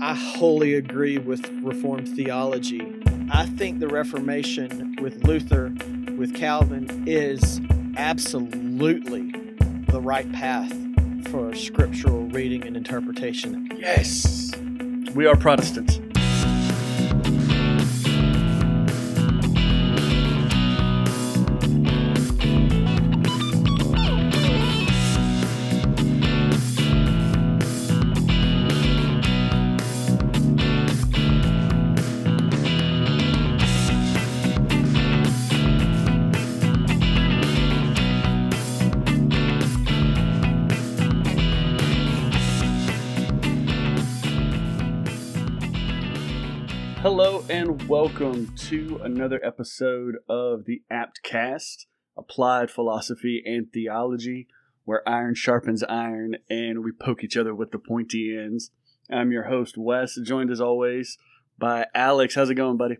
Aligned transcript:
I 0.00 0.14
wholly 0.14 0.74
agree 0.74 1.18
with 1.18 1.48
Reformed 1.62 2.08
theology. 2.08 2.82
I 3.30 3.46
think 3.46 3.80
the 3.80 3.88
Reformation 3.88 4.96
with 5.00 5.24
Luther, 5.24 5.72
with 6.18 6.34
Calvin, 6.34 7.04
is 7.06 7.60
absolutely 7.96 9.30
the 9.88 10.00
right 10.00 10.30
path 10.32 10.72
for 11.30 11.54
scriptural 11.54 12.28
reading 12.28 12.64
and 12.66 12.76
interpretation. 12.76 13.70
Yes. 13.76 14.52
We 15.14 15.26
are 15.26 15.36
Protestants. 15.36 16.00
Welcome 47.94 48.52
to 48.56 49.00
another 49.04 49.40
episode 49.44 50.16
of 50.28 50.64
the 50.64 50.82
Apt 50.90 51.22
Cast, 51.22 51.86
Applied 52.16 52.68
Philosophy 52.68 53.40
and 53.46 53.72
Theology, 53.72 54.48
where 54.84 55.08
iron 55.08 55.36
sharpens 55.36 55.84
iron 55.84 56.34
and 56.50 56.82
we 56.82 56.90
poke 56.90 57.22
each 57.22 57.36
other 57.36 57.54
with 57.54 57.70
the 57.70 57.78
pointy 57.78 58.36
ends. 58.36 58.72
I'm 59.08 59.30
your 59.30 59.44
host 59.44 59.78
Wes, 59.78 60.18
joined 60.24 60.50
as 60.50 60.60
always 60.60 61.18
by 61.56 61.86
Alex. 61.94 62.34
How's 62.34 62.50
it 62.50 62.56
going, 62.56 62.78
buddy? 62.78 62.96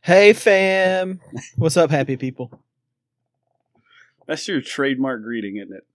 Hey, 0.00 0.32
fam. 0.32 1.20
What's 1.56 1.76
up, 1.76 1.90
happy 1.90 2.16
people? 2.16 2.62
That's 4.26 4.48
your 4.48 4.62
trademark 4.62 5.22
greeting, 5.22 5.58
isn't 5.58 5.76
it? 5.76 5.86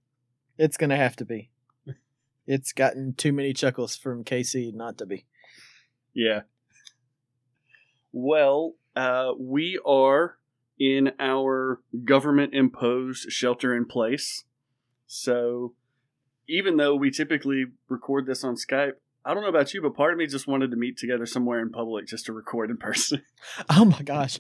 It's 0.60 0.78
going 0.78 0.92
to 0.92 0.96
have 0.96 1.16
to 1.16 1.26
be. 1.26 1.50
It's 2.46 2.72
gotten 2.72 3.16
too 3.16 3.34
many 3.34 3.54
chuckles 3.54 3.96
from 3.96 4.24
KC 4.24 4.76
not 4.76 5.00
to 5.00 5.08
be. 5.08 5.26
Yeah. 6.14 6.42
Well, 8.20 8.74
uh, 8.96 9.34
we 9.38 9.80
are 9.86 10.40
in 10.80 11.12
our 11.20 11.82
government 12.04 12.56
imposed 12.56 13.32
shelter 13.32 13.76
in 13.76 13.86
place. 13.86 14.44
So 15.06 15.76
even 16.48 16.78
though 16.78 16.96
we 16.96 17.12
typically 17.12 17.66
record 17.90 18.26
this 18.26 18.44
on 18.44 18.56
Skype, 18.56 18.94
I 19.24 19.36
don't 19.36 19.44
know 19.44 19.50
about 19.50 19.72
you, 19.72 19.84
but 19.84 19.96
part 19.96 20.14
of 20.14 20.18
me 20.18 20.26
just 20.26 20.48
wanted 20.48 20.72
to 20.72 20.78
meet 20.78 20.98
together 20.98 21.28
somewhere 21.28 21.60
in 21.60 21.70
public 21.70 22.08
just 22.08 22.26
to 22.26 22.34
record 22.34 22.72
in 22.72 22.78
person. 22.78 23.22
Oh 23.70 23.86
my 23.86 24.02
gosh. 24.02 24.40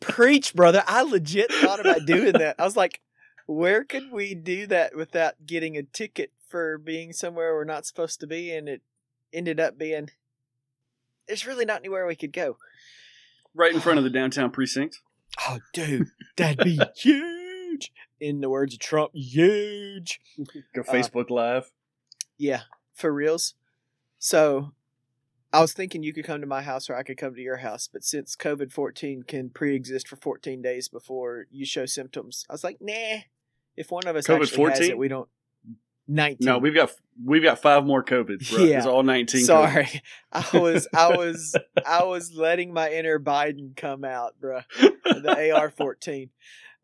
Preach, 0.00 0.52
brother. 0.52 0.82
I 0.88 1.02
legit 1.02 1.52
thought 1.52 1.78
about 1.78 2.04
doing 2.04 2.32
that. 2.32 2.56
I 2.58 2.64
was 2.64 2.76
like, 2.76 3.02
where 3.46 3.84
could 3.84 4.10
we 4.10 4.34
do 4.34 4.66
that 4.66 4.96
without 4.96 5.46
getting 5.46 5.76
a 5.76 5.84
ticket 5.84 6.32
for 6.48 6.76
being 6.76 7.12
somewhere 7.12 7.54
we're 7.54 7.62
not 7.62 7.86
supposed 7.86 8.18
to 8.18 8.26
be? 8.26 8.52
And 8.52 8.68
it 8.68 8.82
ended 9.32 9.60
up 9.60 9.78
being 9.78 10.08
there's 11.26 11.46
really 11.46 11.64
not 11.64 11.80
anywhere 11.80 12.06
we 12.06 12.16
could 12.16 12.32
go. 12.32 12.56
Right 13.54 13.72
in 13.74 13.80
front 13.80 13.98
of 13.98 14.04
the 14.04 14.10
downtown 14.10 14.50
precinct. 14.50 15.00
Oh, 15.48 15.58
dude, 15.72 16.08
that'd 16.36 16.64
be 16.64 16.78
huge. 16.96 17.92
In 18.20 18.40
the 18.40 18.48
words 18.50 18.74
of 18.74 18.80
Trump, 18.80 19.12
huge. 19.14 20.20
Go 20.74 20.82
Uh, 20.82 20.84
Facebook 20.84 21.30
Live. 21.30 21.72
Yeah, 22.38 22.62
for 22.94 23.12
reals. 23.12 23.54
So, 24.18 24.72
I 25.52 25.60
was 25.60 25.72
thinking 25.72 26.02
you 26.02 26.12
could 26.12 26.24
come 26.24 26.40
to 26.40 26.46
my 26.46 26.62
house 26.62 26.88
or 26.88 26.94
I 26.94 27.02
could 27.02 27.16
come 27.18 27.34
to 27.34 27.40
your 27.40 27.58
house, 27.58 27.88
but 27.92 28.04
since 28.04 28.36
COVID 28.36 28.72
14 28.72 29.24
can 29.24 29.50
pre 29.50 29.74
exist 29.74 30.06
for 30.08 30.16
14 30.16 30.62
days 30.62 30.88
before 30.88 31.46
you 31.50 31.66
show 31.66 31.84
symptoms, 31.86 32.46
I 32.48 32.52
was 32.52 32.64
like, 32.64 32.78
nah. 32.80 33.20
If 33.76 33.90
one 33.90 34.06
of 34.06 34.16
us 34.16 34.26
COVID 34.26 34.42
actually 34.42 34.64
has 34.70 34.78
14? 34.78 34.90
it, 34.90 34.98
we 34.98 35.08
don't. 35.08 35.28
19. 36.08 36.44
No, 36.44 36.58
we've 36.58 36.74
got 36.74 36.90
we've 37.24 37.42
got 37.42 37.60
five 37.60 37.84
more 37.84 38.02
COVIDs, 38.02 38.50
bro. 38.50 38.64
Yeah. 38.64 38.78
It's 38.78 38.86
all 38.86 39.02
nineteen. 39.02 39.44
Sorry. 39.44 39.88
I 40.32 40.44
was 40.58 40.88
I 40.94 41.08
was 41.16 41.56
I 41.86 42.04
was 42.04 42.32
letting 42.34 42.72
my 42.72 42.90
inner 42.90 43.18
Biden 43.18 43.76
come 43.76 44.04
out, 44.04 44.34
bruh. 44.40 44.64
The 45.04 45.52
AR 45.56 45.70
fourteen. 45.70 46.30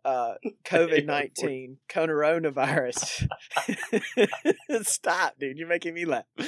Uh 0.05 0.34
COVID 0.65 1.07
nineteen, 1.07 1.78
coronavirus. 1.89 3.28
Stop, 4.83 5.39
dude. 5.39 5.59
You're 5.59 5.69
making 5.69 5.95
me 5.95 6.05
laugh. 6.05 6.25
I 6.39 6.45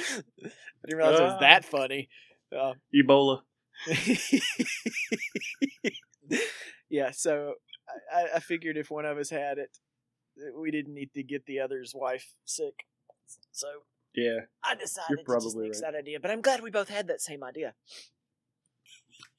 didn't 0.85 0.97
realize 0.97 1.19
it 1.19 1.23
was 1.23 1.39
that 1.41 1.65
funny. 1.65 2.09
Uh, 2.57 2.73
Ebola. 2.95 3.41
yeah, 6.89 7.11
so 7.11 7.55
I, 8.13 8.37
I 8.37 8.39
figured 8.39 8.77
if 8.77 8.89
one 8.89 9.05
of 9.05 9.17
us 9.17 9.29
had 9.29 9.57
it, 9.57 9.77
we 10.57 10.71
didn't 10.71 10.93
need 10.93 11.13
to 11.13 11.23
get 11.23 11.45
the 11.45 11.59
other's 11.59 11.93
wife 11.95 12.33
sick. 12.45 12.85
So 13.51 13.67
Yeah. 14.15 14.41
I 14.63 14.75
decided 14.75 15.09
You're 15.09 15.17
to 15.17 15.23
just 15.23 15.27
probably 15.27 15.67
nix 15.67 15.81
right. 15.81 15.91
that 15.91 15.97
idea, 15.99 16.19
but 16.19 16.31
I'm 16.31 16.41
glad 16.41 16.61
we 16.61 16.71
both 16.71 16.89
had 16.89 17.07
that 17.07 17.21
same 17.21 17.43
idea. 17.43 17.73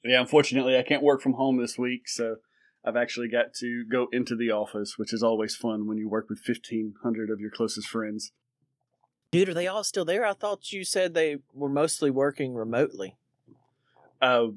Yeah, 0.03 0.19
unfortunately, 0.21 0.77
I 0.77 0.83
can't 0.83 1.03
work 1.03 1.21
from 1.21 1.33
home 1.33 1.57
this 1.57 1.77
week, 1.77 2.07
so 2.09 2.37
I've 2.85 2.97
actually 2.97 3.29
got 3.29 3.53
to 3.59 3.85
go 3.89 4.07
into 4.11 4.35
the 4.35 4.51
office, 4.51 4.97
which 4.97 5.13
is 5.13 5.23
always 5.23 5.55
fun 5.55 5.87
when 5.87 5.97
you 5.97 6.09
work 6.09 6.29
with 6.29 6.41
1,500 6.45 7.29
of 7.29 7.39
your 7.39 7.51
closest 7.51 7.87
friends. 7.87 8.31
Dude, 9.31 9.49
are 9.49 9.53
they 9.53 9.67
all 9.67 9.83
still 9.83 10.05
there? 10.05 10.25
I 10.25 10.33
thought 10.33 10.71
you 10.71 10.83
said 10.83 11.13
they 11.13 11.37
were 11.53 11.69
mostly 11.69 12.11
working 12.11 12.53
remotely. 12.53 13.17
Uh, 14.21 14.47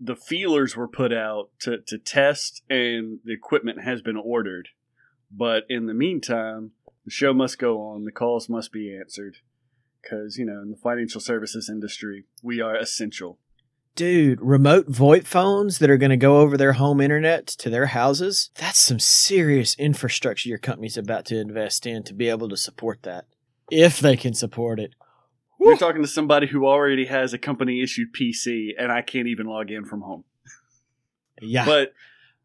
the 0.00 0.16
feelers 0.16 0.76
were 0.76 0.88
put 0.88 1.12
out 1.12 1.50
to, 1.60 1.78
to 1.78 1.98
test, 1.98 2.62
and 2.70 3.18
the 3.24 3.32
equipment 3.32 3.82
has 3.82 4.00
been 4.02 4.16
ordered. 4.16 4.68
But 5.36 5.64
in 5.68 5.86
the 5.86 5.94
meantime, 5.94 6.72
the 7.04 7.10
show 7.10 7.32
must 7.34 7.58
go 7.58 7.80
on, 7.80 8.04
the 8.04 8.12
calls 8.12 8.48
must 8.48 8.72
be 8.72 8.96
answered, 8.96 9.38
because, 10.02 10.36
you 10.36 10.44
know, 10.44 10.62
in 10.62 10.70
the 10.70 10.76
financial 10.76 11.20
services 11.20 11.68
industry, 11.68 12.24
we 12.42 12.60
are 12.60 12.76
essential. 12.76 13.38
Dude, 13.96 14.40
remote 14.40 14.88
VoIP 14.90 15.24
phones 15.24 15.78
that 15.78 15.88
are 15.90 15.96
going 15.96 16.10
to 16.10 16.16
go 16.16 16.38
over 16.40 16.56
their 16.56 16.72
home 16.74 17.00
internet 17.00 17.46
to 17.46 17.70
their 17.70 17.86
houses? 17.86 18.50
That's 18.56 18.78
some 18.78 18.98
serious 18.98 19.76
infrastructure 19.78 20.48
your 20.48 20.58
company's 20.58 20.96
about 20.96 21.26
to 21.26 21.40
invest 21.40 21.86
in 21.86 22.02
to 22.04 22.14
be 22.14 22.28
able 22.28 22.48
to 22.48 22.56
support 22.56 23.02
that. 23.04 23.26
If 23.70 24.00
they 24.00 24.16
can 24.16 24.34
support 24.34 24.78
it. 24.80 24.94
We're 25.58 25.76
talking 25.76 26.02
to 26.02 26.08
somebody 26.08 26.48
who 26.48 26.66
already 26.66 27.06
has 27.06 27.32
a 27.32 27.38
company 27.38 27.82
issued 27.82 28.08
PC, 28.12 28.70
and 28.78 28.92
I 28.92 29.00
can't 29.00 29.28
even 29.28 29.46
log 29.46 29.70
in 29.70 29.84
from 29.84 30.02
home. 30.02 30.24
Yeah. 31.40 31.64
But 31.64 31.92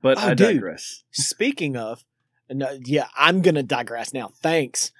but 0.01 0.17
Oh, 0.17 0.21
I 0.21 0.33
dude. 0.33 0.55
digress. 0.55 1.03
Speaking 1.11 1.75
of, 1.75 2.05
no, 2.49 2.77
yeah, 2.85 3.07
I'm 3.17 3.41
gonna 3.41 3.63
digress 3.63 4.13
now. 4.13 4.31
Thanks. 4.41 4.91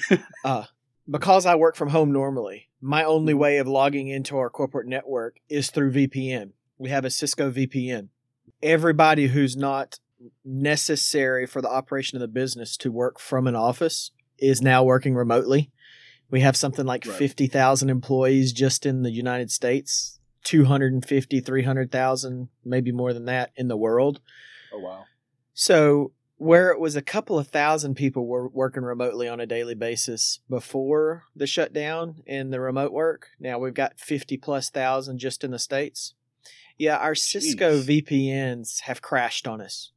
uh, 0.44 0.64
because 1.08 1.46
I 1.46 1.54
work 1.54 1.76
from 1.76 1.88
home 1.90 2.12
normally, 2.12 2.68
my 2.80 3.04
only 3.04 3.34
way 3.34 3.58
of 3.58 3.66
logging 3.66 4.08
into 4.08 4.36
our 4.36 4.50
corporate 4.50 4.86
network 4.86 5.36
is 5.48 5.70
through 5.70 5.92
VPN. 5.92 6.50
We 6.76 6.90
have 6.90 7.04
a 7.04 7.10
Cisco 7.10 7.50
VPN. 7.50 8.08
Everybody 8.62 9.28
who's 9.28 9.56
not 9.56 9.98
necessary 10.44 11.46
for 11.46 11.62
the 11.62 11.68
operation 11.68 12.16
of 12.16 12.20
the 12.20 12.28
business 12.28 12.76
to 12.78 12.90
work 12.92 13.18
from 13.18 13.46
an 13.46 13.56
office 13.56 14.10
is 14.38 14.60
now 14.60 14.82
working 14.84 15.14
remotely. 15.14 15.70
We 16.30 16.40
have 16.40 16.56
something 16.56 16.84
like 16.84 17.06
Right. 17.06 17.16
50,000 17.16 17.88
employees 17.88 18.52
just 18.52 18.84
in 18.84 19.02
the 19.02 19.10
United 19.10 19.50
States, 19.50 20.18
250, 20.44 21.40
300,000, 21.40 22.48
maybe 22.64 22.92
more 22.92 23.12
than 23.12 23.24
that 23.26 23.50
in 23.56 23.68
the 23.68 23.76
world. 23.76 24.20
Oh 24.72 24.78
wow. 24.78 25.04
So 25.54 26.12
where 26.38 26.70
it 26.70 26.80
was 26.80 26.96
a 26.96 27.02
couple 27.02 27.38
of 27.38 27.48
thousand 27.48 27.96
people 27.96 28.26
were 28.26 28.48
working 28.48 28.84
remotely 28.84 29.28
on 29.28 29.40
a 29.40 29.46
daily 29.46 29.74
basis 29.74 30.40
before 30.48 31.24
the 31.34 31.46
shutdown 31.46 32.22
and 32.26 32.52
the 32.52 32.60
remote 32.60 32.92
work, 32.92 33.28
now 33.38 33.58
we've 33.58 33.74
got 33.74 33.98
50 33.98 34.36
plus 34.38 34.70
thousand 34.70 35.18
just 35.18 35.44
in 35.44 35.50
the 35.50 35.58
states. 35.58 36.14
Yeah, 36.78 36.96
our 36.96 37.16
Cisco 37.16 37.80
Jeez. 37.80 38.04
VPNs 38.04 38.82
have 38.82 39.02
crashed 39.02 39.48
on 39.48 39.60
us. 39.60 39.90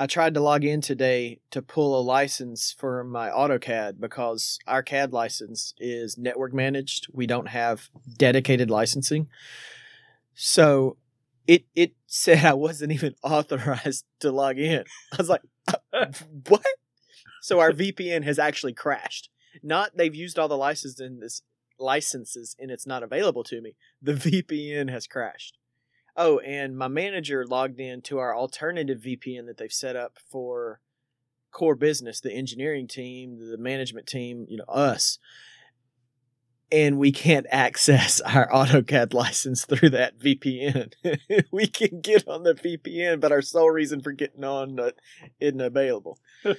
I 0.00 0.06
tried 0.06 0.34
to 0.34 0.40
log 0.40 0.62
in 0.62 0.80
today 0.80 1.40
to 1.50 1.60
pull 1.60 1.98
a 1.98 2.02
license 2.02 2.70
for 2.70 3.02
my 3.02 3.30
AutoCAD 3.30 3.98
because 3.98 4.60
our 4.66 4.82
CAD 4.82 5.12
license 5.12 5.74
is 5.78 6.16
network 6.16 6.54
managed. 6.54 7.08
We 7.12 7.26
don't 7.26 7.48
have 7.48 7.88
dedicated 8.16 8.70
licensing. 8.70 9.28
So 10.34 10.98
it 11.48 11.64
it 11.74 11.94
said 12.06 12.44
I 12.44 12.52
wasn't 12.52 12.92
even 12.92 13.16
authorized 13.24 14.04
to 14.20 14.30
log 14.30 14.58
in. 14.58 14.84
I 15.12 15.16
was 15.16 15.28
like, 15.28 15.40
"Uh, 15.42 15.48
what? 16.48 16.64
So 17.42 17.60
our 17.60 17.72
VPN 17.72 18.24
has 18.24 18.38
actually 18.38 18.74
crashed. 18.74 19.30
Not 19.62 19.96
they've 19.96 20.14
used 20.14 20.38
all 20.38 20.48
the 20.48 20.56
licenses 20.56 21.00
in 21.00 21.20
this 21.20 21.42
licenses 21.78 22.56
and 22.58 22.70
it's 22.70 22.86
not 22.86 23.02
available 23.02 23.44
to 23.44 23.60
me. 23.60 23.76
The 24.02 24.14
VPN 24.14 24.90
has 24.90 25.06
crashed. 25.06 25.56
Oh, 26.16 26.40
and 26.40 26.76
my 26.76 26.88
manager 26.88 27.46
logged 27.46 27.78
in 27.78 28.02
to 28.02 28.18
our 28.18 28.36
alternative 28.36 28.98
VPN 28.98 29.46
that 29.46 29.56
they've 29.56 29.72
set 29.72 29.94
up 29.94 30.18
for 30.28 30.80
core 31.52 31.76
business, 31.76 32.20
the 32.20 32.32
engineering 32.32 32.88
team, 32.88 33.50
the 33.50 33.56
management 33.56 34.06
team, 34.06 34.44
you 34.48 34.56
know, 34.56 34.64
us. 34.64 35.18
And 36.70 36.98
we 36.98 37.12
can't 37.12 37.46
access 37.50 38.20
our 38.20 38.48
AutoCAD 38.50 39.14
license 39.14 39.64
through 39.64 39.90
that 39.90 40.18
VPN. 40.18 40.92
we 41.50 41.66
can 41.66 42.00
get 42.00 42.26
on 42.28 42.42
the 42.42 42.54
VPN, 42.54 43.20
but 43.20 43.32
our 43.32 43.42
sole 43.42 43.70
reason 43.70 44.00
for 44.00 44.12
getting 44.12 44.44
on 44.44 44.78
uh, 44.78 44.90
isn't 45.40 45.60
available. 45.60 46.18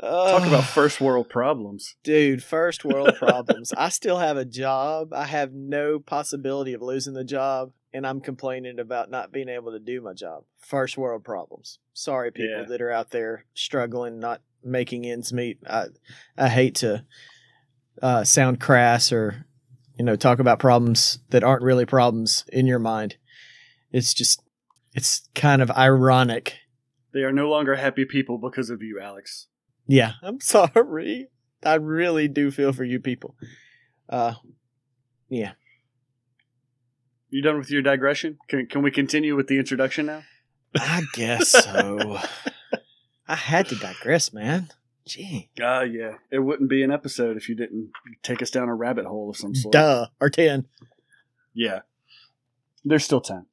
Talk 0.00 0.46
about 0.46 0.64
first 0.64 1.00
world 1.00 1.28
problems. 1.28 1.96
Dude, 2.02 2.42
first 2.42 2.84
world 2.86 3.16
problems. 3.18 3.72
I 3.76 3.90
still 3.90 4.16
have 4.18 4.38
a 4.38 4.46
job. 4.46 5.12
I 5.12 5.26
have 5.26 5.52
no 5.52 5.98
possibility 5.98 6.72
of 6.72 6.80
losing 6.80 7.12
the 7.12 7.24
job, 7.24 7.72
and 7.92 8.06
I'm 8.06 8.20
complaining 8.22 8.78
about 8.78 9.10
not 9.10 9.30
being 9.30 9.50
able 9.50 9.72
to 9.72 9.78
do 9.78 10.00
my 10.00 10.14
job. 10.14 10.44
First 10.58 10.96
world 10.96 11.22
problems. 11.22 11.80
Sorry, 11.92 12.30
people 12.32 12.60
Yeah. 12.60 12.64
that 12.64 12.80
are 12.80 12.90
out 12.90 13.10
there 13.10 13.44
struggling, 13.52 14.18
not 14.20 14.40
making 14.64 15.04
ends 15.04 15.34
meet. 15.34 15.58
I, 15.68 15.86
I 16.36 16.48
hate 16.48 16.76
to 16.76 17.04
uh, 18.02 18.24
sound 18.24 18.60
crass 18.60 19.12
or, 19.12 19.46
you 19.98 20.04
know, 20.04 20.16
talk 20.16 20.38
about 20.38 20.58
problems 20.58 21.18
that 21.30 21.44
aren't 21.44 21.62
really 21.62 21.86
problems 21.86 22.44
in 22.52 22.66
your 22.66 22.78
mind. 22.78 23.16
It's 23.92 24.14
just, 24.14 24.42
it's 24.94 25.28
kind 25.34 25.62
of 25.62 25.70
ironic. 25.72 26.56
They 27.12 27.20
are 27.20 27.32
no 27.32 27.48
longer 27.48 27.76
happy 27.76 28.04
people 28.04 28.38
because 28.38 28.70
of 28.70 28.82
you, 28.82 29.00
Alex. 29.00 29.48
Yeah, 29.86 30.12
I'm 30.22 30.40
sorry. 30.40 31.28
I 31.62 31.74
really 31.74 32.28
do 32.28 32.50
feel 32.50 32.72
for 32.72 32.84
you 32.84 33.00
people. 33.00 33.36
Uh, 34.08 34.34
yeah. 35.28 35.52
You 37.28 37.42
done 37.42 37.58
with 37.58 37.70
your 37.70 37.82
digression? 37.82 38.38
Can, 38.48 38.66
can 38.66 38.82
we 38.82 38.90
continue 38.90 39.36
with 39.36 39.46
the 39.46 39.58
introduction 39.58 40.06
now? 40.06 40.22
I 40.76 41.02
guess 41.14 41.48
so. 41.48 42.18
I 43.28 43.36
had 43.36 43.68
to 43.68 43.76
digress, 43.76 44.32
man. 44.32 44.70
Gee. 45.10 45.50
Ah, 45.60 45.82
yeah. 45.82 46.18
It 46.30 46.38
wouldn't 46.38 46.70
be 46.70 46.84
an 46.84 46.92
episode 46.92 47.36
if 47.36 47.48
you 47.48 47.56
didn't 47.56 47.90
take 48.22 48.40
us 48.40 48.50
down 48.50 48.68
a 48.68 48.74
rabbit 48.76 49.06
hole 49.06 49.30
of 49.30 49.36
some 49.36 49.56
sort. 49.56 49.72
Duh. 49.72 50.06
Or 50.20 50.30
10. 50.30 50.68
Yeah. 51.52 51.80
There's 52.84 53.04
still 53.04 53.20
time. 53.20 53.46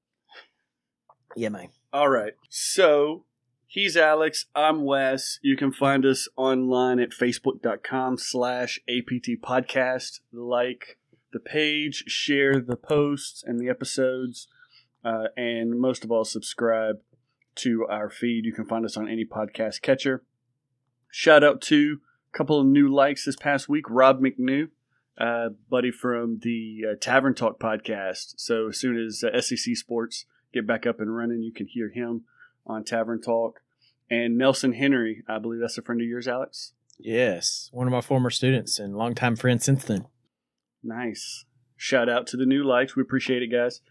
Yeah, 1.36 1.50
man. 1.50 1.70
All 1.92 2.10
right. 2.10 2.34
So 2.50 3.26
he's 3.66 3.98
Alex. 3.98 4.46
I'm 4.54 4.86
Wes. 4.86 5.40
You 5.42 5.58
can 5.58 5.74
find 5.74 6.06
us 6.06 6.28
online 6.38 7.00
at 7.00 7.10
facebook.com 7.10 8.20
slash 8.20 8.80
APT 8.88 9.42
podcast. 9.42 10.20
Like 10.32 11.00
the 11.34 11.40
page, 11.40 12.04
share 12.06 12.62
the 12.62 12.78
posts 12.78 13.44
and 13.44 13.60
the 13.60 13.68
episodes, 13.68 14.48
uh, 15.04 15.30
and 15.36 15.80
most 15.80 16.04
of 16.04 16.12
all, 16.12 16.24
subscribe 16.24 16.98
to 17.56 17.88
our 17.90 18.12
feed. 18.12 18.46
You 18.46 18.54
can 18.54 18.66
find 18.66 18.86
us 18.86 18.96
on 18.96 19.10
any 19.10 19.26
podcast 19.26 19.82
catcher. 19.82 20.24
Shout 21.10 21.44
out 21.44 21.62
to 21.64 22.00
a 22.34 22.38
couple 22.38 22.60
of 22.60 22.68
new 22.68 22.94
likes 22.94 23.26
this 23.26 23.36
past 23.36 23.70
week. 23.70 23.86
Rob 23.90 24.20
McNew, 24.22 24.70
uh, 25.18 25.50
buddy 25.70 25.92
from 25.92 26.40
the 26.42 26.82
uh, 26.92 26.96
Tavern 27.00 27.34
Talk 27.34 27.60
podcast. 27.60 28.34
So 28.38 28.70
as 28.70 28.80
soon 28.80 28.98
as 28.98 29.24
uh, 29.24 29.40
SEC 29.42 29.76
Sports 29.76 30.26
get 30.54 30.68
back 30.68 30.86
up 30.86 31.00
and 31.00 31.16
running, 31.16 31.42
you 31.42 31.54
can 31.54 31.68
hear 31.68 31.90
him 31.90 32.26
on 32.66 32.84
Tavern 32.84 33.22
Talk. 33.22 33.62
And 34.10 34.38
Nelson 34.38 34.74
Henry, 34.74 35.24
I 35.28 35.40
believe 35.40 35.60
that's 35.60 35.78
a 35.78 35.82
friend 35.82 36.02
of 36.02 36.08
yours, 36.08 36.28
Alex. 36.28 36.74
Yes. 36.98 37.70
One 37.72 37.88
of 37.88 37.94
my 37.94 38.02
former 38.02 38.30
students 38.30 38.80
and 38.80 38.96
longtime 38.96 39.36
friend 39.36 39.62
since 39.62 39.84
then. 39.84 40.08
Nice. 40.84 41.46
Shout 41.76 42.10
out 42.10 42.26
to 42.28 42.38
the 42.38 42.46
new 42.46 42.64
likes. 42.64 42.96
We 42.96 43.02
appreciate 43.02 43.44
it, 43.44 43.52
guys. 43.52 43.82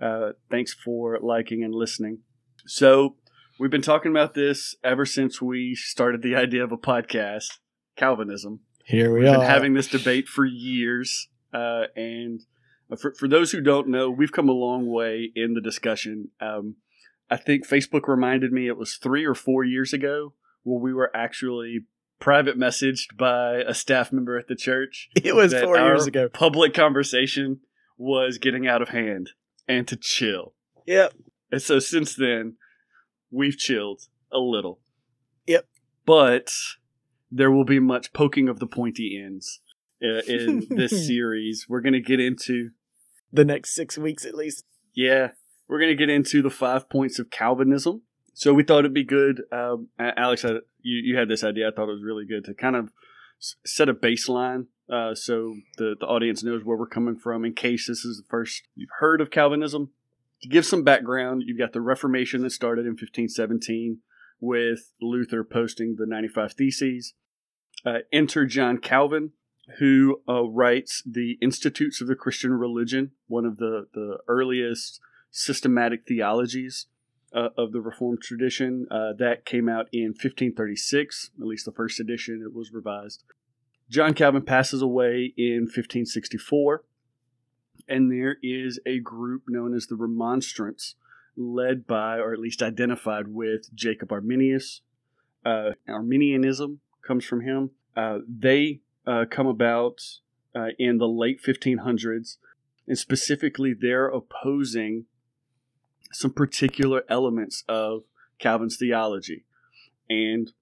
Uh, 0.00 0.32
thanks 0.50 0.74
for 0.74 1.18
liking 1.20 1.62
and 1.62 1.74
listening. 1.74 2.18
So, 2.66 3.16
we've 3.60 3.70
been 3.70 3.82
talking 3.82 4.10
about 4.10 4.32
this 4.32 4.74
ever 4.82 5.04
since 5.04 5.40
we 5.40 5.74
started 5.74 6.22
the 6.22 6.34
idea 6.34 6.64
of 6.64 6.72
a 6.72 6.78
podcast, 6.78 7.58
Calvinism. 7.94 8.60
Here 8.86 9.12
we 9.12 9.20
We've 9.20 9.28
are. 9.28 9.38
been 9.38 9.46
having 9.46 9.74
this 9.74 9.86
debate 9.86 10.26
for 10.26 10.46
years. 10.46 11.28
Uh, 11.52 11.82
and 11.94 12.40
for, 12.98 13.12
for 13.18 13.28
those 13.28 13.52
who 13.52 13.60
don't 13.60 13.88
know, 13.88 14.10
we've 14.10 14.32
come 14.32 14.48
a 14.48 14.52
long 14.52 14.86
way 14.86 15.30
in 15.36 15.52
the 15.52 15.60
discussion. 15.60 16.30
Um, 16.40 16.76
I 17.30 17.36
think 17.36 17.68
Facebook 17.68 18.08
reminded 18.08 18.50
me 18.50 18.66
it 18.66 18.78
was 18.78 18.96
three 18.96 19.26
or 19.26 19.34
four 19.34 19.62
years 19.62 19.92
ago 19.92 20.32
where 20.62 20.80
we 20.80 20.94
were 20.94 21.14
actually 21.14 21.80
private 22.18 22.58
messaged 22.58 23.16
by 23.16 23.56
a 23.56 23.74
staff 23.74 24.10
member 24.10 24.38
at 24.38 24.48
the 24.48 24.56
church 24.56 25.08
it 25.22 25.36
was 25.36 25.52
four 25.52 25.76
years 25.76 26.06
ago. 26.06 26.30
Public 26.30 26.72
conversation 26.72 27.60
was 27.98 28.38
getting 28.38 28.66
out 28.66 28.80
of 28.80 28.88
hand 28.88 29.30
and 29.68 29.86
to 29.86 29.96
chill. 29.96 30.54
Yep. 30.86 31.12
And 31.52 31.60
so 31.60 31.78
since 31.78 32.14
then, 32.14 32.56
we've 33.30 33.56
chilled 33.56 34.02
a 34.32 34.38
little. 34.38 34.80
Yep. 35.46 35.66
But 36.06 36.52
there 37.30 37.50
will 37.50 37.64
be 37.64 37.78
much 37.80 38.12
poking 38.12 38.48
of 38.48 38.58
the 38.58 38.66
pointy 38.66 39.20
ends 39.24 39.60
uh, 40.02 40.22
in 40.26 40.66
this 40.70 41.06
series. 41.06 41.66
We're 41.68 41.80
going 41.80 41.92
to 41.94 42.00
get 42.00 42.20
into, 42.20 42.70
The 43.32 43.44
next 43.44 43.74
six 43.74 43.96
weeks 43.96 44.24
at 44.24 44.34
least. 44.34 44.64
yeah, 44.94 45.32
we're 45.68 45.78
going 45.78 45.90
to 45.90 45.96
get 45.96 46.10
into 46.10 46.42
the 46.42 46.50
five 46.50 46.88
points 46.88 47.18
of 47.18 47.30
Calvinism. 47.30 48.02
So 48.34 48.54
we 48.54 48.62
thought 48.62 48.80
it'd 48.80 48.94
be 48.94 49.04
good. 49.04 49.42
Um, 49.52 49.88
Alex, 49.98 50.44
I, 50.44 50.50
you, 50.80 51.02
you 51.04 51.16
had 51.16 51.28
this 51.28 51.44
idea. 51.44 51.68
I 51.68 51.70
thought 51.70 51.88
it 51.88 51.92
was 51.92 52.02
really 52.04 52.24
good 52.26 52.44
to 52.46 52.54
kind 52.54 52.74
of 52.74 52.90
set 53.64 53.88
a 53.88 53.94
baseline 53.94 54.66
uh, 54.90 55.14
so 55.14 55.54
the, 55.78 55.94
the 55.98 56.06
audience 56.06 56.42
knows 56.42 56.64
where 56.64 56.76
we're 56.76 56.86
coming 56.86 57.16
from 57.16 57.44
in 57.44 57.54
case 57.54 57.86
this 57.86 58.04
is 58.04 58.18
the 58.18 58.28
first 58.28 58.62
you've 58.74 58.90
heard 58.98 59.20
of 59.20 59.30
Calvinism. 59.30 59.90
To 60.42 60.48
give 60.48 60.64
some 60.64 60.84
background, 60.84 61.42
you've 61.46 61.58
got 61.58 61.72
the 61.72 61.80
Reformation 61.80 62.42
that 62.42 62.50
started 62.50 62.82
in 62.82 62.92
1517 62.92 63.98
with 64.40 64.92
Luther 65.00 65.44
posting 65.44 65.96
the 65.98 66.06
95 66.06 66.54
Theses. 66.54 67.14
Uh, 67.84 67.98
enter 68.12 68.46
John 68.46 68.78
Calvin, 68.78 69.32
who 69.78 70.22
uh, 70.28 70.44
writes 70.44 71.02
the 71.06 71.38
Institutes 71.42 72.00
of 72.00 72.08
the 72.08 72.14
Christian 72.14 72.54
Religion, 72.54 73.12
one 73.26 73.44
of 73.44 73.58
the, 73.58 73.86
the 73.92 74.18
earliest 74.28 75.00
systematic 75.30 76.06
theologies 76.06 76.86
uh, 77.34 77.48
of 77.56 77.72
the 77.72 77.80
Reformed 77.80 78.22
tradition. 78.22 78.86
Uh, 78.90 79.12
that 79.18 79.44
came 79.44 79.68
out 79.68 79.88
in 79.92 80.08
1536, 80.08 81.30
at 81.38 81.46
least 81.46 81.64
the 81.64 81.72
first 81.72 82.00
edition. 82.00 82.42
It 82.44 82.54
was 82.54 82.72
revised. 82.72 83.24
John 83.88 84.14
Calvin 84.14 84.42
passes 84.42 84.82
away 84.82 85.34
in 85.36 85.62
1564, 85.62 86.84
and 87.90 88.10
there 88.10 88.36
is 88.42 88.78
a 88.86 89.00
group 89.00 89.42
known 89.48 89.74
as 89.74 89.86
the 89.86 89.96
Remonstrants, 89.96 90.94
led 91.36 91.86
by, 91.86 92.18
or 92.18 92.32
at 92.32 92.38
least 92.38 92.62
identified 92.62 93.28
with, 93.28 93.74
Jacob 93.74 94.12
Arminius. 94.12 94.80
Uh, 95.44 95.70
Arminianism 95.88 96.80
comes 97.06 97.24
from 97.24 97.40
him. 97.40 97.70
Uh, 97.96 98.18
they 98.28 98.80
uh, 99.06 99.24
come 99.28 99.46
about 99.46 100.00
uh, 100.54 100.68
in 100.78 100.98
the 100.98 101.08
late 101.08 101.42
1500s, 101.42 102.36
and 102.86 102.96
specifically, 102.96 103.74
they're 103.78 104.08
opposing 104.08 105.06
some 106.12 106.32
particular 106.32 107.02
elements 107.08 107.64
of 107.68 108.02
Calvin's 108.38 108.76
theology, 108.76 109.44
and 110.08 110.52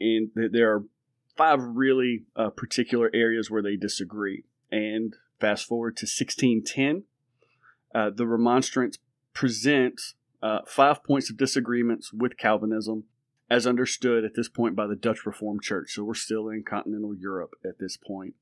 and 0.00 0.30
there 0.34 0.72
are 0.72 0.84
five 1.36 1.60
really 1.62 2.24
uh, 2.36 2.50
particular 2.50 3.10
areas 3.14 3.50
where 3.50 3.62
they 3.62 3.76
disagree. 3.76 4.44
And 4.70 5.14
fast 5.42 5.66
forward 5.66 5.96
to 5.96 6.04
1610, 6.04 7.02
uh, 7.92 8.10
the 8.14 8.26
Remonstrants 8.26 8.98
present 9.34 10.00
uh, 10.40 10.60
five 10.68 11.02
points 11.02 11.30
of 11.30 11.36
disagreements 11.36 12.12
with 12.12 12.38
Calvinism 12.38 13.04
as 13.50 13.66
understood 13.66 14.24
at 14.24 14.36
this 14.36 14.48
point 14.48 14.76
by 14.76 14.86
the 14.86 14.94
Dutch 14.94 15.26
Reformed 15.26 15.62
Church. 15.62 15.94
So 15.94 16.04
we're 16.04 16.14
still 16.14 16.48
in 16.48 16.62
continental 16.62 17.12
Europe 17.12 17.54
at 17.64 17.80
this 17.80 17.96
point. 17.96 18.34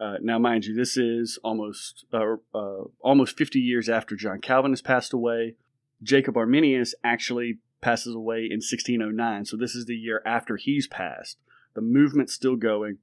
Uh, 0.00 0.14
now, 0.22 0.38
mind 0.38 0.64
you, 0.64 0.76
this 0.76 0.96
is 0.96 1.40
almost 1.42 2.06
uh, 2.12 2.36
uh, 2.54 2.84
almost 3.00 3.36
50 3.36 3.58
years 3.58 3.88
after 3.88 4.14
John 4.14 4.40
Calvin 4.40 4.70
has 4.70 4.80
passed 4.80 5.12
away. 5.12 5.56
Jacob 6.04 6.36
Arminius 6.36 6.94
actually 7.02 7.58
passes 7.80 8.14
away 8.14 8.44
in 8.44 8.58
1609, 8.58 9.44
so 9.44 9.56
this 9.56 9.74
is 9.74 9.86
the 9.86 9.96
year 9.96 10.22
after 10.24 10.56
he's 10.56 10.86
passed. 10.86 11.38
The 11.74 11.80
movement's 11.80 12.32
still 12.32 12.54
going, 12.54 12.98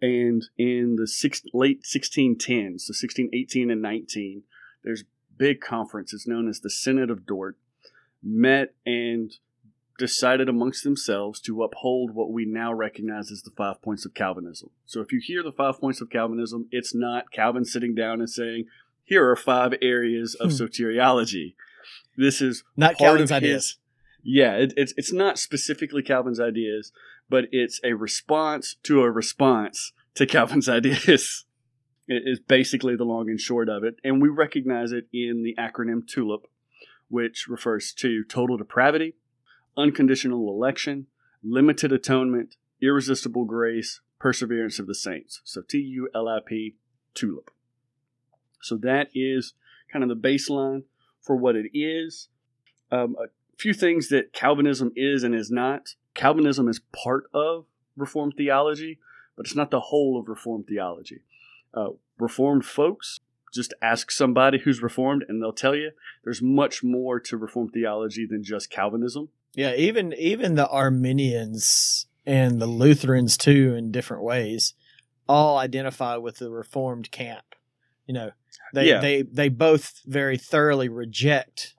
and 0.00 0.44
in 0.56 0.96
the 0.96 1.06
six, 1.06 1.42
late 1.52 1.82
1610s, 1.82 2.82
so 2.82 2.92
1618 2.92 3.70
and 3.70 3.82
19, 3.82 4.42
there's 4.84 5.04
big 5.36 5.60
conference. 5.60 6.12
It's 6.12 6.26
known 6.26 6.48
as 6.48 6.60
the 6.60 6.70
Synod 6.70 7.10
of 7.10 7.26
Dort, 7.26 7.56
met 8.22 8.74
and 8.86 9.32
decided 9.98 10.48
amongst 10.48 10.84
themselves 10.84 11.40
to 11.40 11.62
uphold 11.64 12.14
what 12.14 12.30
we 12.30 12.44
now 12.44 12.72
recognize 12.72 13.32
as 13.32 13.42
the 13.42 13.50
five 13.50 13.82
points 13.82 14.04
of 14.06 14.14
Calvinism. 14.14 14.70
So 14.86 15.00
if 15.00 15.12
you 15.12 15.20
hear 15.22 15.42
the 15.42 15.50
five 15.52 15.80
points 15.80 16.00
of 16.00 16.08
Calvinism, 16.10 16.68
it's 16.70 16.94
not 16.94 17.32
Calvin 17.32 17.64
sitting 17.64 17.94
down 17.96 18.20
and 18.20 18.30
saying, 18.30 18.66
here 19.04 19.28
are 19.28 19.34
five 19.36 19.74
areas 19.82 20.34
of 20.36 20.50
Hmm. 20.50 20.62
Soteriology. 20.62 21.54
This 22.16 22.40
is 22.40 22.62
Not 22.76 22.96
Calvin's 22.98 23.30
of 23.30 23.38
ideas. 23.38 23.78
yeah, 24.22 24.54
it, 24.56 24.74
it's 24.76 24.92
it's 24.96 25.12
not 25.12 25.38
specifically 25.38 26.02
Calvin's 26.02 26.38
ideas, 26.40 26.92
but 27.28 27.44
it's 27.52 27.80
a 27.84 27.94
response 27.94 28.76
to 28.84 29.02
a 29.02 29.10
response 29.10 29.92
to 30.14 30.26
Calvin's 30.26 30.68
ideas. 30.68 31.44
It 32.06 32.22
is 32.24 32.40
basically 32.40 32.96
the 32.96 33.04
long 33.04 33.28
and 33.28 33.40
short 33.40 33.68
of 33.68 33.84
it, 33.84 33.96
and 34.02 34.22
we 34.22 34.28
recognize 34.28 34.92
it 34.92 35.06
in 35.12 35.42
the 35.42 35.54
acronym 35.58 36.06
TULIP, 36.06 36.46
which 37.08 37.46
refers 37.48 37.92
to 37.94 38.24
total 38.24 38.56
depravity, 38.56 39.14
unconditional 39.76 40.48
election, 40.48 41.06
limited 41.42 41.92
atonement, 41.92 42.56
irresistible 42.80 43.44
grace, 43.44 44.00
perseverance 44.18 44.78
of 44.78 44.86
the 44.86 44.94
saints. 44.94 45.40
So 45.44 45.62
T 45.62 45.78
U 45.78 46.08
L 46.14 46.28
I 46.28 46.38
P, 46.44 46.76
tulip. 47.14 47.50
So 48.60 48.76
that 48.78 49.08
is 49.14 49.54
kind 49.92 50.02
of 50.02 50.08
the 50.08 50.16
baseline 50.16 50.84
for 51.20 51.36
what 51.36 51.56
it 51.56 51.70
is. 51.72 52.28
Um, 52.90 53.16
a 53.22 53.28
few 53.56 53.74
things 53.74 54.08
that 54.08 54.32
Calvinism 54.32 54.92
is 54.96 55.22
and 55.22 55.34
is 55.34 55.50
not. 55.50 55.94
Calvinism 56.18 56.68
is 56.68 56.80
part 56.92 57.24
of 57.32 57.64
Reformed 57.96 58.34
theology, 58.36 58.98
but 59.36 59.46
it's 59.46 59.54
not 59.54 59.70
the 59.70 59.80
whole 59.80 60.18
of 60.20 60.28
Reformed 60.28 60.66
theology. 60.66 61.20
Uh, 61.72 61.90
Reformed 62.18 62.64
folks, 62.64 63.20
just 63.54 63.72
ask 63.80 64.10
somebody 64.10 64.58
who's 64.58 64.82
Reformed 64.82 65.24
and 65.28 65.40
they'll 65.40 65.52
tell 65.52 65.76
you 65.76 65.92
there's 66.24 66.42
much 66.42 66.82
more 66.82 67.20
to 67.20 67.36
Reformed 67.36 67.70
theology 67.72 68.26
than 68.26 68.42
just 68.42 68.68
Calvinism. 68.68 69.28
Yeah, 69.54 69.74
even 69.74 70.12
even 70.18 70.56
the 70.56 70.68
Arminians 70.68 72.06
and 72.26 72.60
the 72.60 72.66
Lutherans 72.66 73.36
too, 73.36 73.74
in 73.76 73.92
different 73.92 74.22
ways, 74.24 74.74
all 75.28 75.56
identify 75.58 76.16
with 76.16 76.38
the 76.38 76.50
Reformed 76.50 77.10
camp. 77.12 77.54
You 78.06 78.14
know, 78.14 78.30
they 78.74 78.88
Yeah. 78.88 79.00
they 79.00 79.22
they 79.22 79.48
both 79.48 80.02
very 80.04 80.36
thoroughly 80.36 80.88
reject 80.88 81.74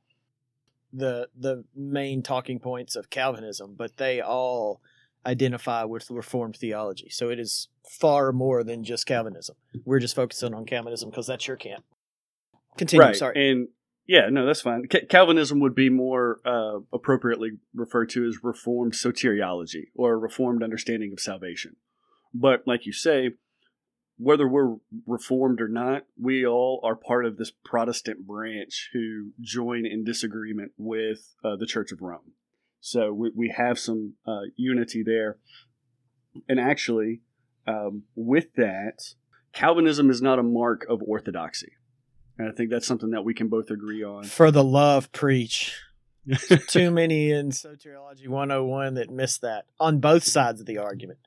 the 0.92 1.30
the 1.38 1.64
main 1.76 2.22
talking 2.22 2.60
points 2.60 2.96
of 2.96 3.10
Calvinism, 3.10 3.76
but 3.78 3.98
they 3.98 4.22
all 4.22 4.82
identify 5.26 5.84
with 5.84 6.10
Reformed 6.10 6.56
theology. 6.56 7.10
So 7.10 7.30
it 7.30 7.40
is 7.40 7.68
far 7.88 8.32
more 8.32 8.64
than 8.64 8.84
just 8.84 9.06
Calvinism. 9.06 9.56
We're 9.86 10.00
just 10.00 10.16
focusing 10.16 10.54
on 10.54 10.66
Calvinism 10.66 11.10
because 11.10 11.28
that's 11.28 11.48
your 11.48 11.58
camp. 11.58 11.84
Continue. 12.78 13.06
right. 13.06 13.16
Sorry. 13.16 13.52
And 13.52 13.68
yeah, 14.08 14.30
no, 14.32 14.46
that's 14.46 14.62
fine. 14.62 14.88
Ca- 14.88 15.06
Calvinism 15.10 15.60
would 15.60 15.76
be 15.76 15.90
more 15.90 16.40
uh, 16.46 16.80
appropriately 16.92 17.52
referred 17.76 18.10
to 18.12 18.28
as 18.28 18.44
Reformed 18.44 18.94
soteriology 18.94 19.88
or 19.96 20.18
Reformed 20.18 20.64
understanding 20.64 21.12
of 21.14 21.20
salvation. 21.20 21.76
But 22.34 22.64
like 22.66 22.86
you 22.86 22.94
say, 22.94 23.32
whether 24.20 24.48
we're 24.48 24.76
Reformed 25.08 25.62
or 25.62 25.70
not, 25.70 26.04
we 26.22 26.46
all 26.46 26.82
are 26.84 26.96
part 26.96 27.26
of 27.26 27.38
this 27.38 27.52
Protestant 27.64 28.28
branch 28.28 28.90
who 28.94 29.32
join 29.40 29.86
in 29.86 30.04
disagreement 30.04 30.74
with 30.78 31.36
uh, 31.44 31.56
the 31.56 31.66
Church 31.66 31.92
of 31.92 32.02
Rome. 32.02 32.34
So 32.82 33.14
we, 33.14 33.32
we 33.34 33.54
have 33.56 33.80
some 33.80 34.14
uh, 34.28 34.42
unity 34.58 35.04
there. 35.04 35.38
And 36.48 36.60
actually, 36.60 37.22
um, 37.66 38.04
with 38.16 38.54
that, 38.56 39.00
Calvinism 39.54 40.10
is 40.10 40.22
not 40.22 40.38
a 40.38 40.44
mark 40.44 40.86
of 40.90 41.02
orthodoxy. 41.02 41.72
And 42.38 42.50
I 42.50 42.52
think 42.52 42.70
that's 42.70 42.88
something 42.88 43.12
that 43.12 43.24
we 43.24 43.34
can 43.34 43.48
both 43.48 43.70
agree 43.72 44.04
on. 44.04 44.26
For 44.26 44.52
the 44.52 44.64
love, 44.64 45.12
preach. 45.12 45.82
Too 46.68 46.92
many 46.92 47.32
in 47.32 47.50
Soteriology 47.50 48.28
101 48.28 48.96
that 48.96 49.10
miss 49.10 49.38
that 49.40 49.66
on 49.80 50.00
both 50.00 50.24
sides 50.24 50.60
of 50.60 50.68
the 50.68 50.78
argument. 50.78 51.20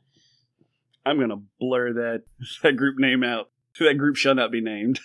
I'm 1.05 1.17
going 1.17 1.31
to 1.31 1.43
blur 1.59 1.93
that, 1.95 2.25
that 2.63 2.77
group 2.77 2.99
name 2.99 3.23
out. 3.23 3.51
That 3.79 3.99
group 3.99 4.17
shall 4.17 4.35
not 4.35 4.53
be 4.53 4.61
named. 4.61 5.01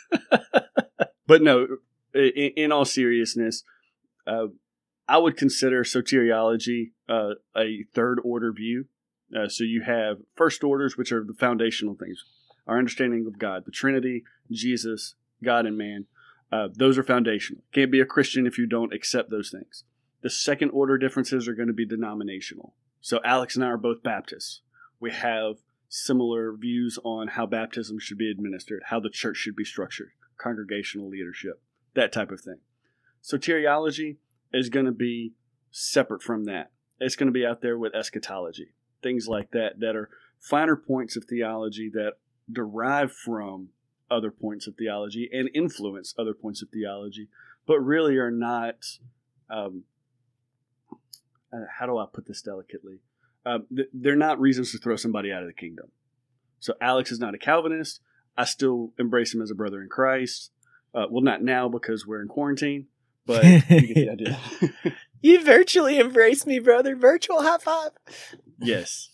but 1.27 1.41
no, 1.41 1.67
in, 2.13 2.51
in 2.55 2.71
all 2.71 2.85
seriousness, 2.85 3.63
uh, 4.25 4.47
I 5.07 5.17
would 5.17 5.37
consider 5.37 5.83
soteriology 5.83 6.91
uh, 7.07 7.35
a 7.55 7.85
third 7.93 8.19
order 8.23 8.51
view. 8.51 8.85
Uh, 9.35 9.47
so 9.47 9.63
you 9.63 9.83
have 9.83 10.17
first 10.35 10.63
orders, 10.63 10.97
which 10.97 11.11
are 11.11 11.23
the 11.23 11.33
foundational 11.33 11.95
things 11.95 12.23
our 12.67 12.77
understanding 12.77 13.25
of 13.25 13.39
God, 13.39 13.63
the 13.65 13.71
Trinity, 13.71 14.23
Jesus, 14.51 15.15
God, 15.41 15.65
and 15.65 15.77
man. 15.77 16.05
Uh, 16.51 16.67
those 16.73 16.97
are 16.97 17.03
foundational. 17.03 17.63
Can't 17.73 17.91
be 17.91 18.01
a 18.01 18.05
Christian 18.05 18.45
if 18.45 18.57
you 18.57 18.67
don't 18.67 18.93
accept 18.93 19.29
those 19.29 19.49
things. 19.49 19.85
The 20.21 20.29
second 20.29 20.71
order 20.71 20.97
differences 20.97 21.47
are 21.47 21.53
going 21.53 21.67
to 21.67 21.73
be 21.73 21.85
denominational. 21.85 22.73
So 22.99 23.21
Alex 23.23 23.55
and 23.55 23.63
I 23.63 23.69
are 23.69 23.77
both 23.77 24.03
Baptists. 24.03 24.61
We 24.99 25.11
have 25.11 25.55
similar 25.89 26.53
views 26.55 26.99
on 27.03 27.29
how 27.29 27.45
baptism 27.45 27.99
should 27.99 28.17
be 28.17 28.29
administered, 28.29 28.83
how 28.87 28.99
the 28.99 29.09
church 29.09 29.37
should 29.37 29.55
be 29.55 29.63
structured, 29.63 30.11
congregational 30.37 31.09
leadership, 31.09 31.61
that 31.93 32.11
type 32.11 32.31
of 32.31 32.41
thing. 32.41 32.59
Soteriology 33.23 34.17
is 34.53 34.69
going 34.69 34.85
to 34.85 34.91
be 34.91 35.33
separate 35.71 36.21
from 36.21 36.45
that. 36.45 36.71
It's 36.99 37.15
going 37.15 37.27
to 37.27 37.33
be 37.33 37.45
out 37.45 37.61
there 37.61 37.77
with 37.77 37.95
eschatology, 37.95 38.73
things 39.01 39.27
like 39.27 39.51
that, 39.51 39.79
that 39.79 39.95
are 39.95 40.09
finer 40.39 40.75
points 40.75 41.15
of 41.15 41.25
theology 41.25 41.89
that 41.93 42.13
derive 42.51 43.11
from 43.11 43.69
other 44.09 44.31
points 44.31 44.67
of 44.67 44.75
theology 44.75 45.29
and 45.31 45.49
influence 45.53 46.13
other 46.17 46.33
points 46.33 46.61
of 46.61 46.69
theology, 46.69 47.27
but 47.65 47.79
really 47.79 48.17
are 48.17 48.31
not. 48.31 48.85
Um, 49.49 49.83
uh, 51.53 51.65
how 51.79 51.85
do 51.85 51.97
I 51.97 52.05
put 52.11 52.27
this 52.27 52.41
delicately? 52.41 52.99
Uh, 53.47 53.59
th- 53.73 53.89
they're 53.93 54.15
not 54.15 54.39
reasons 54.39 54.71
to 54.71 54.77
throw 54.77 54.95
somebody 54.95 55.31
out 55.31 55.41
of 55.41 55.47
the 55.47 55.53
kingdom. 55.53 55.87
So 56.59 56.73
Alex 56.81 57.11
is 57.11 57.19
not 57.19 57.33
a 57.33 57.37
Calvinist. 57.37 58.01
I 58.37 58.45
still 58.45 58.91
embrace 58.99 59.33
him 59.33 59.41
as 59.41 59.51
a 59.51 59.55
brother 59.55 59.81
in 59.81 59.89
Christ. 59.89 60.51
Uh, 60.93 61.05
well, 61.09 61.23
not 61.23 61.41
now 61.43 61.69
because 61.69 62.05
we're 62.05 62.21
in 62.21 62.27
quarantine, 62.27 62.87
but 63.25 63.43
you 63.43 63.61
get 63.61 63.95
the 63.95 64.09
idea. 64.11 64.39
You 65.19 65.43
virtually 65.43 65.97
embrace 65.97 66.45
me, 66.45 66.59
brother. 66.59 66.95
Virtual 66.95 67.41
high 67.41 67.57
five. 67.57 67.89
yes. 68.59 69.09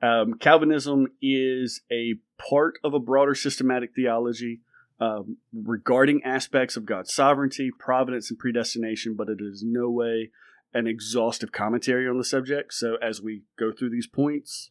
Um, 0.00 0.34
Calvinism 0.34 1.08
is 1.20 1.82
a 1.90 2.14
part 2.38 2.78
of 2.84 2.94
a 2.94 3.00
broader 3.00 3.34
systematic 3.34 3.90
theology 3.94 4.60
um, 5.00 5.38
regarding 5.52 6.22
aspects 6.22 6.76
of 6.76 6.86
God's 6.86 7.12
sovereignty, 7.12 7.70
providence, 7.76 8.30
and 8.30 8.38
predestination, 8.38 9.14
but 9.16 9.28
it 9.28 9.38
is 9.40 9.64
no 9.66 9.90
way 9.90 10.30
an 10.72 10.86
exhaustive 10.86 11.52
commentary 11.52 12.08
on 12.08 12.18
the 12.18 12.24
subject. 12.24 12.72
So 12.74 12.96
as 13.02 13.20
we 13.20 13.42
go 13.58 13.72
through 13.72 13.90
these 13.90 14.06
points, 14.06 14.70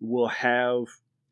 we'll 0.00 0.28
have 0.28 0.86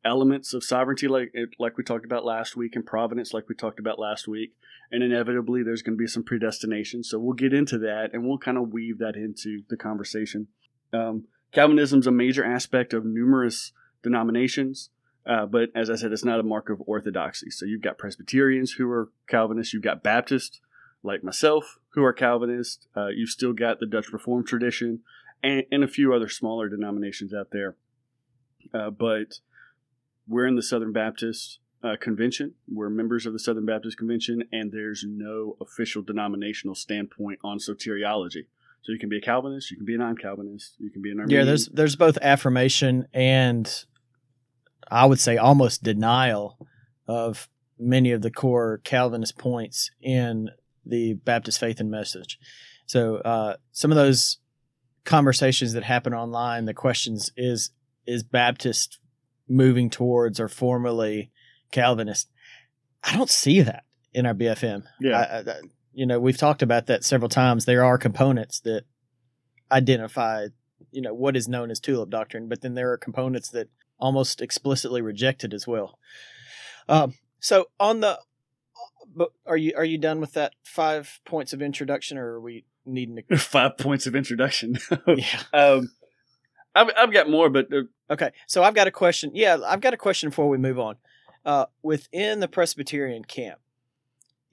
elements 0.05 0.53
of 0.53 0.65
sovereignty 0.65 1.07
like 1.07 1.33
like 1.61 1.77
we 1.77 1.85
talked 1.85 2.05
about 2.05 2.25
last 2.25 2.57
week 2.57 2.75
and 2.75 2.85
providence 2.85 3.33
like 3.33 3.49
we 3.49 3.55
talked 3.55 3.79
about 3.79 3.99
last 3.99 4.27
week. 4.27 4.53
And 4.91 5.03
inevitably 5.03 5.63
there's 5.63 5.83
going 5.83 5.97
to 5.97 6.03
be 6.03 6.09
some 6.09 6.25
predestination. 6.25 7.05
So 7.05 7.19
we'll 7.19 7.35
get 7.35 7.55
into 7.55 7.79
that 7.79 8.11
and 8.13 8.27
we'll 8.27 8.39
kind 8.39 8.59
of 8.59 8.73
weave 8.73 8.99
that 8.99 9.15
into 9.15 9.63
the 9.71 9.77
conversation. 9.77 10.49
Um, 10.93 11.25
calvinism's 11.53 12.07
a 12.07 12.11
major 12.11 12.45
aspect 12.45 12.93
of 12.93 13.05
numerous 13.05 13.73
denominations 14.03 14.91
uh, 15.25 15.47
but 15.47 15.71
as 15.75 15.89
i 15.89 15.95
said 15.95 16.13
it's 16.13 16.25
not 16.25 16.41
a 16.41 16.43
mark 16.43 16.69
of 16.69 16.83
orthodoxy. 16.87 17.51
So 17.51 17.65
you've 17.65 17.83
got 17.83 17.99
presbyterians 17.99 18.73
who 18.73 18.91
are 18.91 19.11
calvinists 19.29 19.73
you've 19.73 19.83
got 19.83 20.03
baptists 20.03 20.61
like 21.03 21.25
myself 21.25 21.79
who 21.95 22.05
are 22.05 22.13
calvinists 22.13 22.87
uh, 22.97 23.09
you've 23.09 23.31
still 23.31 23.53
got 23.53 23.81
the 23.81 23.87
dutch 23.87 24.13
reformed 24.13 24.47
tradition 24.47 25.01
and, 25.43 25.65
and 25.71 25.85
a 25.85 25.89
few 25.89 26.15
other 26.15 26.29
smaller 26.29 26.69
denominations 26.69 27.33
out 27.35 27.49
there 27.53 27.77
uh, 28.75 28.91
but 28.91 29.41
we're 30.29 30.47
in 30.47 30.57
the 30.57 30.63
Southern 30.63 30.93
Baptist 30.93 31.59
uh, 31.83 31.97
Convention. 32.01 32.55
We're 32.69 32.91
members 32.91 33.27
of 33.27 33.33
the 33.33 33.39
Southern 33.39 33.67
Baptist 33.67 33.99
Convention, 33.99 34.45
and 34.53 34.73
there's 34.73 35.05
no 35.07 35.57
official 35.61 36.03
denominational 36.03 36.75
standpoint 36.75 37.41
on 37.43 37.59
soteriology. 37.59 38.47
So 38.83 38.91
you 38.93 38.99
can 38.99 39.09
be 39.09 39.19
a 39.19 39.21
Calvinist, 39.21 39.71
you 39.71 39.77
can 39.77 39.87
be 39.87 39.95
a 39.95 39.99
non-Calvinist, 39.99 40.75
you 40.79 40.91
can 40.91 41.03
be 41.03 41.13
an 41.13 41.21
Arminian. 41.21 41.41
Yeah, 41.41 41.45
there's 41.45 41.67
there's 41.69 41.95
both 41.95 42.19
affirmation 42.21 43.07
and 43.15 43.85
I 44.91 45.07
would 45.07 45.21
say 45.21 45.37
almost 45.37 45.85
denial 45.85 46.59
of 47.07 47.49
many 47.79 48.11
of 48.11 48.23
the 48.23 48.31
core 48.31 48.81
Calvinist 48.83 49.39
points 49.39 49.93
in 50.01 50.51
the 50.85 51.15
Baptist 51.15 51.61
faith 51.61 51.81
and 51.81 51.91
message. 51.91 52.39
So 52.87 53.17
uh, 53.17 53.57
some 53.71 53.91
of 53.91 53.97
those 53.97 54.39
conversations 55.05 55.73
that 55.73 55.85
happen 55.85 56.15
online, 56.15 56.65
the 56.65 56.75
questions 56.75 57.31
is 57.37 57.71
is 58.07 58.23
Baptist 58.23 58.99
moving 59.49 59.91
towards 59.91 60.41
or 60.41 60.49
formally 60.49 61.31
Calvinist? 61.71 62.29
I 63.03 63.17
don't 63.17 63.31
see 63.31 63.61
that 63.63 63.85
in 64.13 64.27
our 64.27 64.35
BFM. 64.35 64.85
yeah. 65.01 65.19
I, 65.19 65.51
I, 65.51 65.55
you 65.93 66.07
know, 66.07 66.19
we've 66.19 66.37
talked 66.37 66.63
about 66.63 66.87
that 66.87 67.05
several 67.05 67.29
times. 67.29 67.65
There 67.65 67.85
are 67.85 67.99
components 67.99 68.61
that 68.61 68.85
identify, 69.71 70.47
you 70.91 71.03
know, 71.03 71.15
what 71.15 71.37
is 71.37 71.49
known 71.49 71.71
as 71.71 71.81
tulip 71.81 72.11
doctrine, 72.11 72.49
but 72.49 72.63
then 72.63 72.75
there 72.75 72.93
are 72.93 72.99
components 72.99 73.51
that 73.51 73.69
almost 73.99 74.41
explicitly 74.41 75.01
reject 75.03 75.45
it 75.45 75.53
as 75.53 75.67
well. 75.67 75.99
Um, 76.89 77.15
so 77.41 77.67
on 77.79 78.01
the, 78.01 78.19
but 79.15 79.31
are 79.47 79.57
you 79.57 79.73
are 79.77 79.85
you 79.85 79.99
done 79.99 80.21
with 80.21 80.33
that 80.35 80.55
five 80.65 81.21
points 81.25 81.53
of 81.53 81.63
introduction, 81.63 82.19
or 82.19 82.35
are 82.35 82.41
we 82.41 82.65
needing 82.85 83.17
to? 83.17 83.37
Five 83.39 83.79
points 83.79 84.07
of 84.07 84.15
introduction. 84.17 84.79
yeah. 85.07 85.43
um, 85.53 85.91
I've, 86.75 86.89
I've 86.97 87.13
got 87.13 87.29
more, 87.29 87.51
but 87.51 87.67
uh, 87.73 87.83
Okay. 88.13 88.31
So 88.47 88.63
I've 88.63 88.75
got 88.75 88.87
a 88.87 88.91
question. 88.91 89.31
Yeah, 89.35 89.59
I've 89.67 89.81
got 89.81 89.95
a 89.95 89.99
question 89.99 90.29
before 90.29 90.49
we 90.49 90.59
move 90.59 90.79
on. 90.79 90.97
Uh, 91.45 91.67
within 91.83 92.41
the 92.41 92.47
Presbyterian 92.47 93.25
camp, 93.25 93.59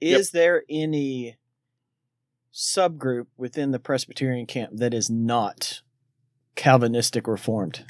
is 0.00 0.30
there 0.32 0.64
any 0.68 1.36
subgroup 2.52 3.26
within 3.36 3.70
the 3.70 3.78
Presbyterian 3.78 4.46
camp 4.46 4.72
that 4.74 4.92
is 4.94 5.08
not 5.08 5.82
Calvinistic 6.56 7.28
Reformed? 7.28 7.84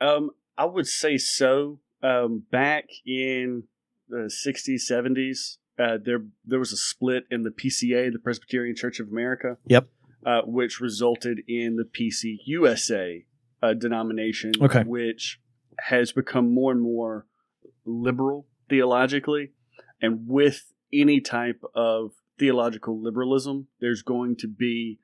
um, 0.00 0.30
I 0.58 0.64
would 0.64 0.86
say 0.86 1.16
so. 1.18 1.80
Um, 2.02 2.44
back 2.50 2.84
in 3.06 3.64
the 4.08 4.30
60s, 4.46 4.90
70s, 4.90 5.56
uh, 5.78 5.98
there 6.02 6.24
there 6.44 6.58
was 6.58 6.72
a 6.72 6.76
split 6.76 7.24
in 7.30 7.42
the 7.42 7.50
PCA, 7.50 8.10
the 8.12 8.18
Presbyterian 8.18 8.74
Church 8.76 9.00
of 9.00 9.08
America. 9.08 9.58
Yep. 9.66 9.88
Uh, 10.24 10.40
which 10.44 10.80
resulted 10.80 11.38
in 11.46 11.76
the 11.76 11.84
PCUSA, 11.84 13.26
uh, 13.62 13.74
denomination, 13.74 14.52
Okay. 14.60 14.82
which 14.82 15.40
has 15.78 16.10
become 16.10 16.52
more 16.52 16.72
and 16.72 16.80
more 16.82 17.26
liberal 17.84 18.48
theologically, 18.68 19.52
and 20.02 20.26
with 20.26 20.72
any 20.92 21.20
type 21.20 21.62
of 21.74 22.12
theological 22.38 23.00
liberalism, 23.00 23.68
there's 23.80 24.02
going 24.02 24.36
to 24.36 24.48
be 24.48 24.98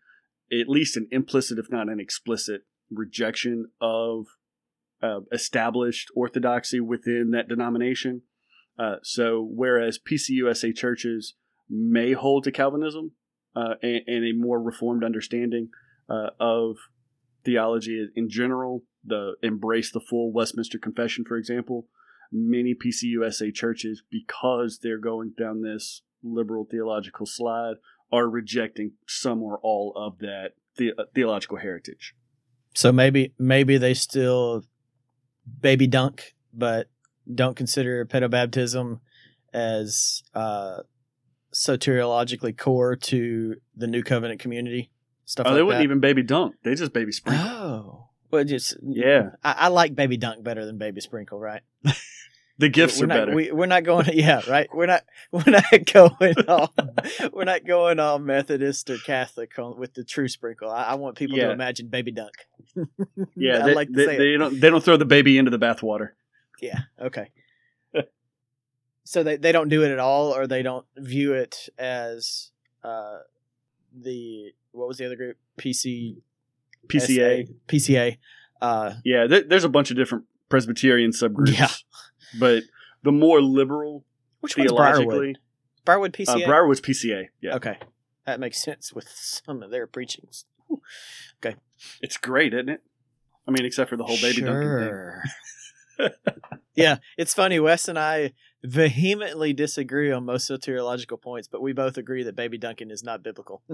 at 0.50 0.68
least 0.68 0.96
an 0.96 1.06
implicit, 1.12 1.58
if 1.58 1.70
not 1.70 1.88
an 1.88 2.00
explicit, 2.00 2.62
rejection 2.90 3.66
of 3.80 4.26
uh, 5.02 5.20
established 5.32 6.10
orthodoxy 6.16 6.80
within 6.80 7.30
that 7.32 7.48
denomination. 7.48 8.22
Uh, 8.78 8.96
so, 9.02 9.46
whereas 9.50 9.98
PCUSA 9.98 10.74
churches 10.74 11.34
may 11.68 12.12
hold 12.12 12.44
to 12.44 12.52
Calvinism 12.52 13.12
uh, 13.54 13.74
and, 13.82 14.02
and 14.06 14.24
a 14.24 14.32
more 14.32 14.60
reformed 14.60 15.04
understanding 15.04 15.68
uh, 16.08 16.30
of 16.40 16.76
theology 17.44 18.08
in 18.14 18.28
general, 18.28 18.84
the 19.04 19.34
embrace 19.42 19.92
the 19.92 20.00
full 20.00 20.32
Westminster 20.32 20.78
Confession, 20.78 21.24
for 21.26 21.36
example, 21.36 21.86
many 22.30 22.74
PCUSA 22.74 23.54
churches, 23.54 24.02
because 24.10 24.80
they're 24.82 24.98
going 24.98 25.32
down 25.38 25.62
this 25.62 26.02
liberal 26.22 26.66
theological 26.70 27.26
slide, 27.26 27.74
are 28.10 28.28
rejecting 28.28 28.92
some 29.06 29.42
or 29.42 29.58
all 29.62 29.92
of 29.96 30.18
that 30.18 30.52
the- 30.76 30.92
uh, 30.96 31.04
theological 31.14 31.58
heritage. 31.58 32.14
So 32.74 32.92
maybe 32.92 33.34
maybe 33.38 33.76
they 33.76 33.94
still 33.94 34.64
baby 35.60 35.86
dunk, 35.86 36.34
but 36.54 36.88
don't 37.32 37.56
consider 37.56 38.04
pedobaptism 38.06 39.00
as 39.52 40.22
uh, 40.34 40.78
soteriologically 41.52 42.56
core 42.56 42.96
to 42.96 43.56
the 43.76 43.86
new 43.86 44.02
covenant 44.02 44.40
community. 44.40 44.90
Stuff 45.24 45.46
Oh, 45.46 45.50
like 45.50 45.56
they 45.58 45.62
wouldn't 45.62 45.80
that. 45.80 45.84
even 45.84 46.00
baby 46.00 46.22
dunk; 46.22 46.56
they 46.64 46.74
just 46.74 46.92
baby 46.92 47.12
sprinkle. 47.12 47.46
Oh, 47.46 48.08
well, 48.30 48.44
just 48.44 48.76
yeah, 48.82 49.30
I, 49.44 49.52
I 49.52 49.68
like 49.68 49.94
baby 49.94 50.16
dunk 50.16 50.42
better 50.42 50.66
than 50.66 50.78
baby 50.78 51.00
sprinkle, 51.00 51.38
right? 51.38 51.62
the 52.58 52.68
gifts 52.68 52.98
we're 52.98 53.04
are 53.04 53.06
not, 53.06 53.14
better. 53.18 53.34
We, 53.34 53.52
we're 53.52 53.66
not 53.66 53.84
going. 53.84 54.10
Yeah, 54.12 54.40
right. 54.48 54.68
We're 54.74 54.86
not. 54.86 55.04
We're 55.32 55.44
not 55.46 55.64
going 55.90 56.34
all. 56.48 56.74
we're 57.32 57.44
not 57.44 57.64
going 57.64 57.98
all 57.98 58.18
Methodist 58.18 58.90
or 58.90 58.98
Catholic 58.98 59.58
on, 59.58 59.78
with 59.78 59.94
the 59.94 60.04
true 60.04 60.28
sprinkle. 60.28 60.70
I, 60.70 60.82
I 60.82 60.94
want 60.96 61.16
people 61.16 61.38
Yeah. 61.38 61.46
to 61.46 61.52
imagine 61.52 61.88
baby 61.88 62.10
dunk. 62.10 62.34
yeah, 63.34 63.62
I 63.62 63.66
they, 63.68 63.74
like 63.74 63.88
to 63.88 63.94
they, 63.94 64.16
they 64.18 64.36
don't 64.36 64.60
they 64.60 64.68
don't 64.68 64.84
throw 64.84 64.98
the 64.98 65.06
baby 65.06 65.38
into 65.38 65.50
the 65.50 65.58
bathwater. 65.58 66.10
Yeah. 66.62 66.78
Okay. 66.98 67.30
so 69.04 69.22
they, 69.22 69.36
they 69.36 69.52
don't 69.52 69.68
do 69.68 69.82
it 69.82 69.90
at 69.90 69.98
all, 69.98 70.34
or 70.34 70.46
they 70.46 70.62
don't 70.62 70.86
view 70.96 71.34
it 71.34 71.68
as 71.76 72.50
uh, 72.82 73.18
the 73.94 74.52
what 74.70 74.88
was 74.88 74.96
the 74.96 75.04
other 75.06 75.16
group? 75.16 75.36
PC 75.58 76.22
PCA. 76.86 77.48
PCA. 77.66 78.18
Uh, 78.60 78.94
Yeah, 79.04 79.26
there, 79.26 79.42
there's 79.42 79.64
a 79.64 79.68
bunch 79.68 79.90
of 79.90 79.96
different 79.96 80.24
Presbyterian 80.48 81.10
subgroups. 81.10 81.58
Yeah. 81.58 81.68
but 82.38 82.62
the 83.02 83.12
more 83.12 83.42
liberal 83.42 84.04
which 84.40 84.56
one's 84.56 84.72
Briarwood? 84.72 84.96
theologically, 85.06 85.36
Briarwood 85.84 86.16
uh, 86.16 86.32
PCA. 86.34 86.46
Briarwood's 86.46 86.80
PCA. 86.80 87.28
Yeah, 87.40 87.56
Okay, 87.56 87.78
that 88.24 88.40
makes 88.40 88.62
sense 88.62 88.92
with 88.92 89.08
some 89.08 89.62
of 89.62 89.70
their 89.70 89.86
preachings. 89.86 90.46
Okay. 91.44 91.56
It's 92.00 92.16
great, 92.16 92.54
isn't 92.54 92.68
it? 92.68 92.82
I 93.46 93.50
mean, 93.50 93.64
except 93.64 93.90
for 93.90 93.96
the 93.96 94.04
whole 94.04 94.16
baby 94.16 94.40
dunking 94.40 94.68
thing. 94.68 94.88
Sure. 94.88 95.22
yeah, 96.74 96.96
it's 97.16 97.34
funny. 97.34 97.58
Wes 97.60 97.88
and 97.88 97.98
I 97.98 98.32
vehemently 98.64 99.52
disagree 99.52 100.12
on 100.12 100.24
most 100.24 100.48
soteriological 100.48 101.20
points, 101.20 101.48
but 101.48 101.60
we 101.62 101.72
both 101.72 101.96
agree 101.98 102.22
that 102.22 102.36
baby 102.36 102.58
dunking 102.58 102.90
is 102.90 103.02
not 103.02 103.22
biblical. 103.22 103.62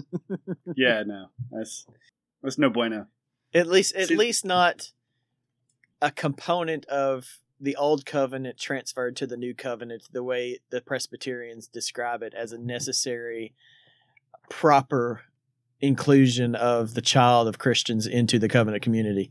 Yeah, 0.77 1.03
no, 1.07 1.27
that's 1.51 1.87
that's 2.43 2.59
no 2.59 2.71
bueno. 2.71 3.07
At 3.55 3.67
least, 3.67 3.95
at 3.97 4.09
See- 4.09 4.17
least 4.17 4.45
not 4.45 4.93
a 6.01 6.11
component 6.11 6.85
of 6.87 7.39
the 7.61 7.75
old 7.77 8.07
covenant 8.07 8.59
transferred 8.59 9.17
to 9.17 9.27
the 9.27 9.37
new 9.37 9.55
covenant. 9.55 10.05
The 10.13 10.23
way 10.23 10.59
the 10.71 10.81
Presbyterians 10.81 11.67
describe 11.69 12.23
it 12.23 12.35
as 12.35 12.53
a 12.53 12.59
necessary, 12.59 13.55
proper 14.51 15.23
inclusion 15.81 16.55
of 16.55 16.95
the 16.95 17.03
child 17.03 17.49
of 17.49 17.59
Christians 17.59 18.07
into 18.07 18.39
the 18.39 18.49
covenant 18.49 18.83
community. 18.83 19.31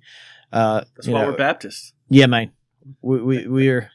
Uh, 0.52 0.84
That's 0.96 1.08
why 1.08 1.22
know, 1.22 1.28
we're 1.32 1.38
Baptists. 1.38 1.94
yeah, 2.10 2.26
man. 2.26 2.52
We 3.02 3.22
we 3.22 3.48
we're 3.48 3.92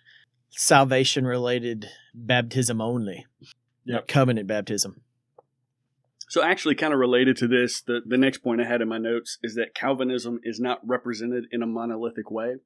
salvation 0.51 1.27
related 1.27 1.89
baptism 2.15 2.81
only. 2.81 3.27
Yep. 3.85 4.07
Covenant 4.07 4.47
baptism. 4.47 5.01
So, 6.29 6.43
actually, 6.43 6.77
kind 6.77 6.95
of 6.95 6.99
related 6.99 7.37
to 7.39 7.49
this, 7.49 7.83
the 7.83 8.01
the 8.07 8.17
next 8.17 8.39
point 8.39 8.61
I 8.61 8.65
had 8.65 8.81
in 8.81 8.89
my 8.89 8.99
notes 8.99 9.39
is 9.43 9.55
that 9.57 9.75
Calvinism 9.75 10.41
is 10.43 10.59
not 10.61 10.81
represented 10.87 11.45
in 11.51 11.63
a 11.63 11.67
monolithic 11.67 12.31
way. 12.31 12.57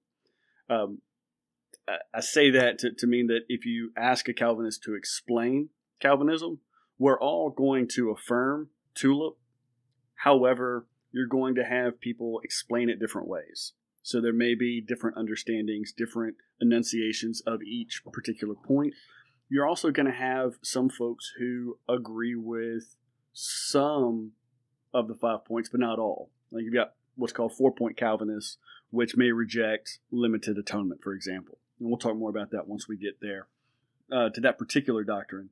Um, 0.69 1.01
I, 1.89 1.97
I 2.15 2.21
say 2.21 2.51
that 2.51 2.79
to, 2.81 2.93
to 2.93 3.07
mean 3.07 3.27
that 3.29 3.41
if 3.49 3.67
you 3.67 3.93
ask 3.97 4.29
a 4.29 4.35
Calvinist 4.35 4.83
to 4.85 4.95
explain 4.95 5.71
Calvinism, 6.01 6.61
we're 6.99 7.19
all 7.19 7.51
going 7.51 7.89
to 7.95 8.11
affirm 8.11 8.69
tulip. 8.95 9.37
However, 10.17 10.87
you're 11.12 11.27
going 11.27 11.55
to 11.57 11.65
have 11.65 12.01
people 12.01 12.41
explain 12.45 12.89
it 12.89 13.01
different 13.01 13.29
ways. 13.29 13.73
So 14.07 14.21
there 14.21 14.33
may 14.33 14.55
be 14.55 14.81
different 14.81 15.16
understandings, 15.16 15.90
different 15.90 16.37
enunciations 16.61 17.40
of 17.45 17.61
each 17.64 18.03
particular 18.12 18.55
point. 18.55 18.95
You're 19.49 19.66
also 19.66 19.90
going 19.90 20.07
to 20.07 20.12
have 20.12 20.61
some 20.62 20.88
folks 20.88 21.33
who 21.40 21.81
agree 21.88 22.37
with 22.37 22.95
some 23.33 24.31
of 24.95 25.09
the 25.09 25.16
five 25.16 25.45
points, 25.45 25.71
but 25.71 25.81
not 25.81 25.99
all. 25.99 26.31
Like 26.53 26.62
you've 26.62 26.73
got 26.73 26.92
what's 27.16 27.33
called 27.33 27.57
four 27.57 27.73
point 27.75 27.97
Calvinists, 27.97 28.59
which 28.90 29.16
may 29.16 29.33
reject 29.33 29.99
limited 30.12 30.57
atonement, 30.57 31.03
for 31.03 31.12
example. 31.12 31.59
And 31.81 31.88
we'll 31.88 31.99
talk 31.99 32.16
more 32.16 32.31
about 32.31 32.53
that 32.53 32.69
once 32.69 32.87
we 32.87 32.97
get 32.97 33.21
there 33.21 33.49
uh, 34.12 34.29
to 34.29 34.40
that 34.40 34.57
particular 34.57 35.03
doctrine. 35.03 35.51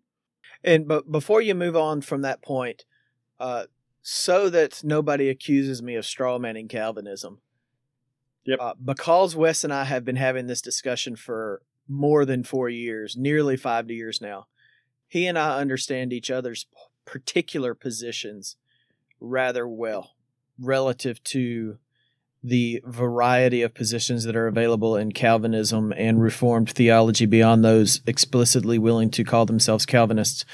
And 0.62 0.86
but 0.86 1.10
before 1.10 1.42
you 1.42 1.56
move 1.56 1.74
on 1.74 2.02
from 2.02 2.22
that 2.22 2.40
point, 2.40 2.84
uh, 3.40 3.64
so 4.00 4.48
that 4.50 4.84
nobody 4.84 5.28
accuses 5.28 5.82
me 5.82 5.96
of 5.96 6.04
strawmanning 6.04 6.68
Calvinism. 6.68 7.40
Yep. 8.46 8.58
Uh, 8.60 8.74
because 8.82 9.34
Wes 9.34 9.64
and 9.64 9.72
I 9.72 9.84
have 9.84 10.04
been 10.04 10.16
having 10.16 10.46
this 10.46 10.60
discussion 10.60 11.16
for 11.16 11.62
more 11.88 12.24
than 12.24 12.44
four 12.44 12.68
years, 12.68 13.16
nearly 13.16 13.56
five 13.56 13.90
years 13.90 14.20
now, 14.20 14.46
he 15.06 15.26
and 15.26 15.38
I 15.38 15.60
understand 15.60 16.12
each 16.12 16.30
other's 16.30 16.66
particular 17.04 17.74
positions 17.74 18.56
rather 19.20 19.66
well 19.66 20.14
relative 20.58 21.22
to 21.24 21.78
the 22.42 22.82
variety 22.84 23.62
of 23.62 23.72
positions 23.72 24.24
that 24.24 24.36
are 24.36 24.46
available 24.46 24.96
in 24.96 25.12
Calvinism 25.12 25.94
and 25.96 26.20
Reformed 26.20 26.70
theology 26.70 27.24
beyond 27.24 27.64
those 27.64 28.02
explicitly 28.06 28.78
willing 28.78 29.10
to 29.12 29.24
call 29.24 29.46
themselves 29.46 29.86
Calvinists. 29.86 30.44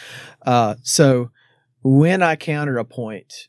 Uh, 0.47 0.77
so 0.83 1.31
when 1.83 2.23
I 2.23 2.37
counter 2.37 2.79
a 2.79 2.85
point, 2.85 3.49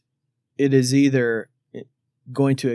it 0.58 0.73
is 0.73 0.93
either 0.93 1.49
going 2.34 2.56
to 2.58 2.69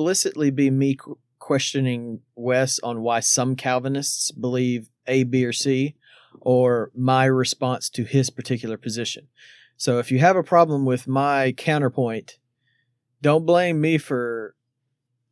explicitly 0.00 0.50
be 0.50 0.70
me 0.70 0.94
questioning 1.38 2.20
Wes 2.34 2.78
on 2.80 3.00
why 3.00 3.20
some 3.20 3.56
Calvinists 3.56 4.30
believe 4.30 4.90
A, 5.06 5.24
B, 5.24 5.42
or 5.46 5.54
C, 5.54 5.94
or 6.42 6.90
my 6.94 7.24
response 7.24 7.88
to 7.90 8.04
his 8.04 8.28
particular 8.28 8.76
position. 8.76 9.28
So 9.78 9.98
if 9.98 10.12
you 10.12 10.18
have 10.18 10.36
a 10.36 10.42
problem 10.42 10.84
with 10.84 11.08
my 11.08 11.52
counterpoint, 11.52 12.38
don't 13.22 13.46
blame 13.46 13.80
me 13.80 13.96
for 13.96 14.54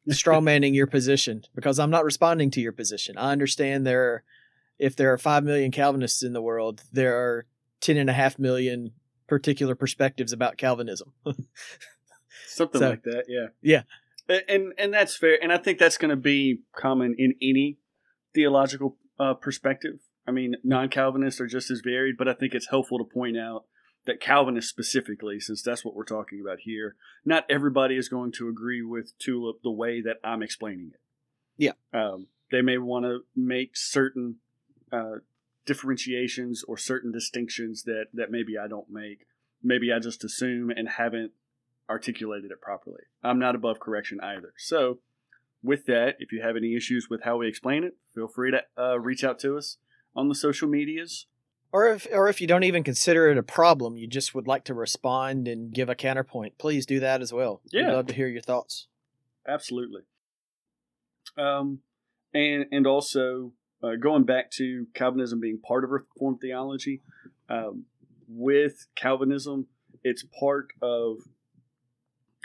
strawmanning 0.09 0.75
your 0.75 0.87
position 0.87 1.43
because 1.55 1.79
I'm 1.79 1.91
not 1.91 2.05
responding 2.05 2.51
to 2.53 2.61
your 2.63 2.73
position. 2.73 3.19
I 3.19 3.33
understand 3.33 3.87
there 3.87 4.03
are, 4.03 4.25
if 4.79 4.97
there 4.97 5.13
are 5.13 5.19
5 5.19 5.45
million 5.45 5.73
Calvinists 5.73 6.23
in 6.23 6.33
the 6.33 6.41
world, 6.43 6.83
there 6.91 7.17
are 7.19 7.45
10 7.83 7.99
and 7.99 8.09
a 8.09 8.15
half 8.15 8.39
million 8.39 8.93
particular 9.27 9.75
perspectives 9.75 10.33
about 10.33 10.57
Calvinism. 10.57 11.13
Something 12.47 12.81
So- 12.81 12.89
like 12.91 13.03
that, 13.03 13.25
yeah. 13.29 13.49
Yeah. 13.61 13.83
And 14.29 14.73
and 14.79 14.93
that's 14.93 15.17
fair. 15.17 15.39
And 15.43 15.53
I 15.53 15.59
think 15.59 15.79
that's 15.79 15.99
going 15.99 16.11
to 16.11 16.17
be 16.17 16.63
common 16.75 17.15
in 17.19 17.35
any 17.43 17.79
theological 18.35 18.97
uh, 19.19 19.35
perspective. 19.35 20.01
I 20.27 20.31
mean, 20.31 20.55
non 20.65 20.89
Calvinists 20.89 21.41
are 21.41 21.47
just 21.47 21.71
as 21.71 21.83
varied, 21.85 22.17
but 22.17 22.29
I 22.29 22.35
think 22.35 22.55
it's 22.55 22.69
helpful 22.69 22.99
to 22.99 23.05
point 23.05 23.37
out 23.37 23.65
that 24.07 24.21
Calvinists 24.21 24.71
specifically, 24.71 25.41
since 25.41 25.63
that's 25.63 25.85
what 25.85 25.95
we're 25.95 26.05
talking 26.05 26.41
about 26.41 26.61
here, 26.61 26.97
not 27.25 27.45
everybody 27.49 27.97
is 27.97 28.09
going 28.09 28.33
to 28.33 28.49
agree 28.49 28.83
with 28.83 29.13
Tulip 29.19 29.63
the 29.63 29.71
way 29.71 30.01
that 30.01 30.17
I'm 30.23 30.43
explaining 30.43 30.93
it. 30.95 31.01
Yeah. 31.57 31.73
Um, 31.93 32.29
they 32.51 32.61
may 32.61 32.79
want 32.79 33.05
to 33.05 33.21
make 33.35 33.77
certain 33.77 34.37
uh, 34.93 35.17
differentiations 35.67 36.65
or 36.67 36.77
certain 36.77 37.13
distinctions 37.13 37.85
that, 37.85 38.07
that 38.13 38.31
maybe 38.31 38.59
I 38.59 38.69
don't 38.69 38.91
make. 38.91 39.27
Maybe 39.63 39.93
I 39.93 39.99
just 39.99 40.25
assume 40.25 40.71
and 40.71 40.89
haven't 40.89 41.33
articulated 41.89 42.51
it 42.51 42.61
properly. 42.61 43.03
I'm 43.23 43.39
not 43.39 43.55
above 43.55 43.81
correction 43.81 44.21
either. 44.23 44.53
So, 44.57 44.99
with 45.63 45.87
that, 45.87 46.17
if 46.19 46.33
you 46.33 46.43
have 46.43 46.57
any 46.57 46.75
issues 46.77 47.09
with 47.09 47.23
how 47.23 47.39
we 47.39 47.49
explain 47.49 47.85
it, 47.85 47.97
feel 48.15 48.29
free 48.29 48.51
to 48.51 48.63
uh, 48.81 48.99
reach 48.99 49.25
out 49.25 49.39
to 49.41 49.57
us 49.57 49.79
on 50.15 50.29
the 50.29 50.35
social 50.35 50.69
medias. 50.69 51.27
or 51.73 51.89
if 51.89 52.07
or 52.13 52.29
if 52.29 52.41
you 52.41 52.47
don't 52.47 52.65
even 52.65 52.85
consider 52.85 53.29
it 53.31 53.39
a 53.39 53.43
problem, 53.43 53.97
you 53.97 54.07
just 54.07 54.35
would 54.35 54.47
like 54.47 54.65
to 54.65 54.75
respond 54.75 55.49
and 55.49 55.73
give 55.73 55.89
a 55.89 55.95
counterpoint, 55.95 56.59
please 56.59 56.87
do 56.87 57.01
that 57.01 57.21
as 57.23 57.33
well. 57.33 57.61
Yeah. 57.73 57.89
We'd 57.89 57.95
love 57.95 58.07
to 58.09 58.15
hear 58.15 58.29
your 58.29 58.43
thoughts. 58.43 58.87
Absolutely. 59.49 60.03
Um, 61.37 61.81
and 62.33 62.67
and 62.71 62.87
also 62.87 63.53
uh, 63.83 63.97
going 64.01 64.25
back 64.25 64.51
to 64.53 64.87
Calvinism 64.95 65.41
being 65.41 65.59
part 65.59 65.85
of 65.85 65.91
Reformed 65.91 66.41
theology, 66.41 67.03
um, 67.49 67.85
with 68.29 68.87
Calvinism, 68.95 69.67
it's 70.03 70.25
part 70.39 70.69
of 70.81 71.19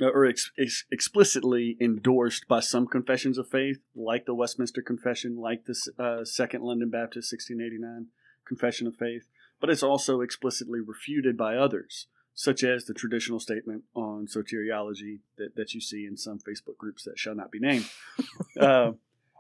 or 0.02 0.26
ex- 0.26 0.52
ex- 0.58 0.86
explicitly 0.92 1.78
endorsed 1.80 2.48
by 2.48 2.60
some 2.60 2.88
confessions 2.88 3.38
of 3.38 3.50
faith, 3.50 3.80
like 3.96 4.26
the 4.26 4.34
Westminster 4.34 4.82
Confession, 4.82 5.38
like 5.38 5.66
the 5.66 5.76
uh, 5.98 6.26
Second 6.26 6.64
London 6.64 6.90
Baptist 6.90 7.32
1689 7.32 8.08
Confession 8.46 8.88
of 8.88 8.96
Faith, 8.96 9.28
but 9.60 9.70
it's 9.70 9.84
also 9.84 10.22
explicitly 10.22 10.80
refuted 10.80 11.38
by 11.38 11.56
others, 11.56 12.08
such 12.34 12.64
as 12.64 12.86
the 12.86 12.94
traditional 12.94 13.40
statement 13.40 13.84
on 13.94 14.28
soteriology 14.28 15.20
that, 15.38 15.56
that 15.56 15.74
you 15.74 15.82
see 15.82 16.06
in 16.06 16.18
some 16.18 16.40
Facebook 16.40 16.78
groups 16.78 17.04
that 17.04 17.20
shall 17.20 17.36
not 17.36 17.52
be 17.52 17.60
named. 17.60 17.90
uh, 18.60 18.94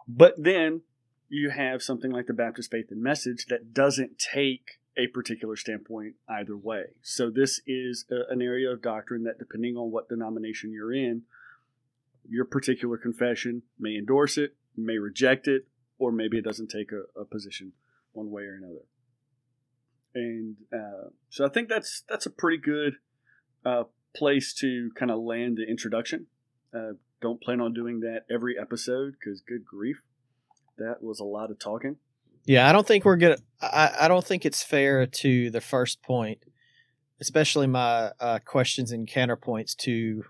but 0.07 0.33
then 0.37 0.81
you 1.29 1.51
have 1.51 1.81
something 1.81 2.11
like 2.11 2.27
the 2.27 2.33
Baptist 2.33 2.71
Faith 2.71 2.87
and 2.89 3.01
Message 3.01 3.45
that 3.49 3.73
doesn't 3.73 4.17
take 4.17 4.78
a 4.99 5.07
particular 5.07 5.55
standpoint 5.55 6.15
either 6.27 6.57
way. 6.57 6.83
So 7.01 7.29
this 7.29 7.61
is 7.65 8.05
a, 8.11 8.31
an 8.31 8.41
area 8.41 8.69
of 8.69 8.81
doctrine 8.81 9.23
that, 9.23 9.39
depending 9.39 9.75
on 9.77 9.91
what 9.91 10.09
denomination 10.09 10.71
you're 10.71 10.93
in, 10.93 11.23
your 12.27 12.45
particular 12.45 12.97
confession 12.97 13.63
may 13.79 13.95
endorse 13.95 14.37
it, 14.37 14.55
may 14.75 14.97
reject 14.97 15.47
it, 15.47 15.67
or 15.97 16.11
maybe 16.11 16.37
it 16.37 16.43
doesn't 16.43 16.69
take 16.69 16.91
a, 16.91 17.19
a 17.19 17.25
position 17.25 17.71
one 18.11 18.29
way 18.29 18.43
or 18.43 18.55
another. 18.55 18.85
And 20.13 20.55
uh, 20.73 21.09
so 21.29 21.45
I 21.45 21.49
think 21.49 21.69
that's 21.69 22.03
that's 22.09 22.25
a 22.25 22.31
pretty 22.31 22.57
good 22.57 22.93
uh, 23.65 23.83
place 24.15 24.53
to 24.55 24.91
kind 24.99 25.11
of 25.11 25.19
land 25.19 25.57
the 25.57 25.67
introduction. 25.69 26.27
Uh, 26.73 26.93
don't 27.21 27.41
plan 27.41 27.61
on 27.61 27.73
doing 27.73 27.99
that 28.01 28.25
every 28.33 28.55
episode 28.59 29.13
because, 29.19 29.41
good 29.41 29.65
grief, 29.65 30.01
that 30.77 31.01
was 31.01 31.19
a 31.19 31.25
lot 31.25 31.51
of 31.51 31.59
talking. 31.59 31.97
Yeah, 32.49 32.67
I 32.67 32.71
don't 32.71 32.87
think 32.87 33.05
we're 33.05 33.15
gonna. 33.15 33.37
I, 33.61 33.91
I 34.01 34.07
don't 34.07 34.25
think 34.25 34.43
it's 34.43 34.63
fair 34.63 35.05
to 35.05 35.51
the 35.51 35.61
first 35.61 36.01
point, 36.01 36.39
especially 37.21 37.67
my 37.67 38.11
uh, 38.19 38.39
questions 38.43 38.91
and 38.91 39.07
counterpoints 39.07 39.75
to 39.77 40.23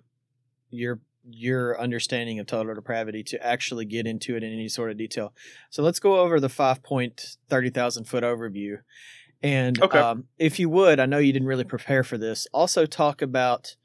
your 0.69 0.99
your 1.23 1.79
understanding 1.79 2.37
of 2.39 2.45
total 2.45 2.75
depravity 2.75 3.23
to 3.23 3.41
actually 3.41 3.85
get 3.85 4.05
into 4.05 4.35
it 4.35 4.43
in 4.43 4.51
any 4.51 4.67
sort 4.67 4.91
of 4.91 4.97
detail. 4.97 5.31
So 5.69 5.81
let's 5.81 6.01
go 6.01 6.19
over 6.19 6.41
the 6.41 6.49
five 6.49 6.83
point 6.83 7.37
thirty 7.47 7.69
thousand 7.69 8.03
foot 8.03 8.25
overview, 8.25 8.79
and 9.41 9.81
Okay. 9.81 9.99
um, 9.99 10.25
if 10.37 10.59
you 10.59 10.67
would, 10.67 10.99
I 10.99 11.05
know 11.05 11.19
you 11.19 11.31
didn't 11.31 11.47
really 11.47 11.63
prepare 11.63 12.03
for 12.03 12.17
this. 12.17 12.47
Also 12.51 12.85
talk 12.85 13.21
about 13.21 13.77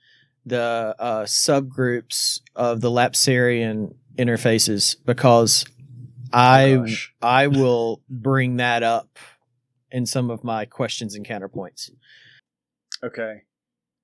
the 0.45 0.97
uh, 0.99 1.23
subgroups 1.23 2.41
of 2.57 2.81
the 2.81 2.91
Lapsarian 2.91 3.95
interfaces 4.19 4.97
because 5.07 5.65
I 6.35 6.77
Gosh. 6.77 7.15
I 7.23 7.47
will 7.47 8.03
bring 8.09 8.57
that 8.57 8.83
up 8.83 9.19
in 9.91 10.07
some 10.07 10.31
of 10.31 10.43
my 10.43 10.65
questions 10.65 11.15
and 11.15 11.27
counterpoints. 11.27 11.91
Okay. 13.03 13.43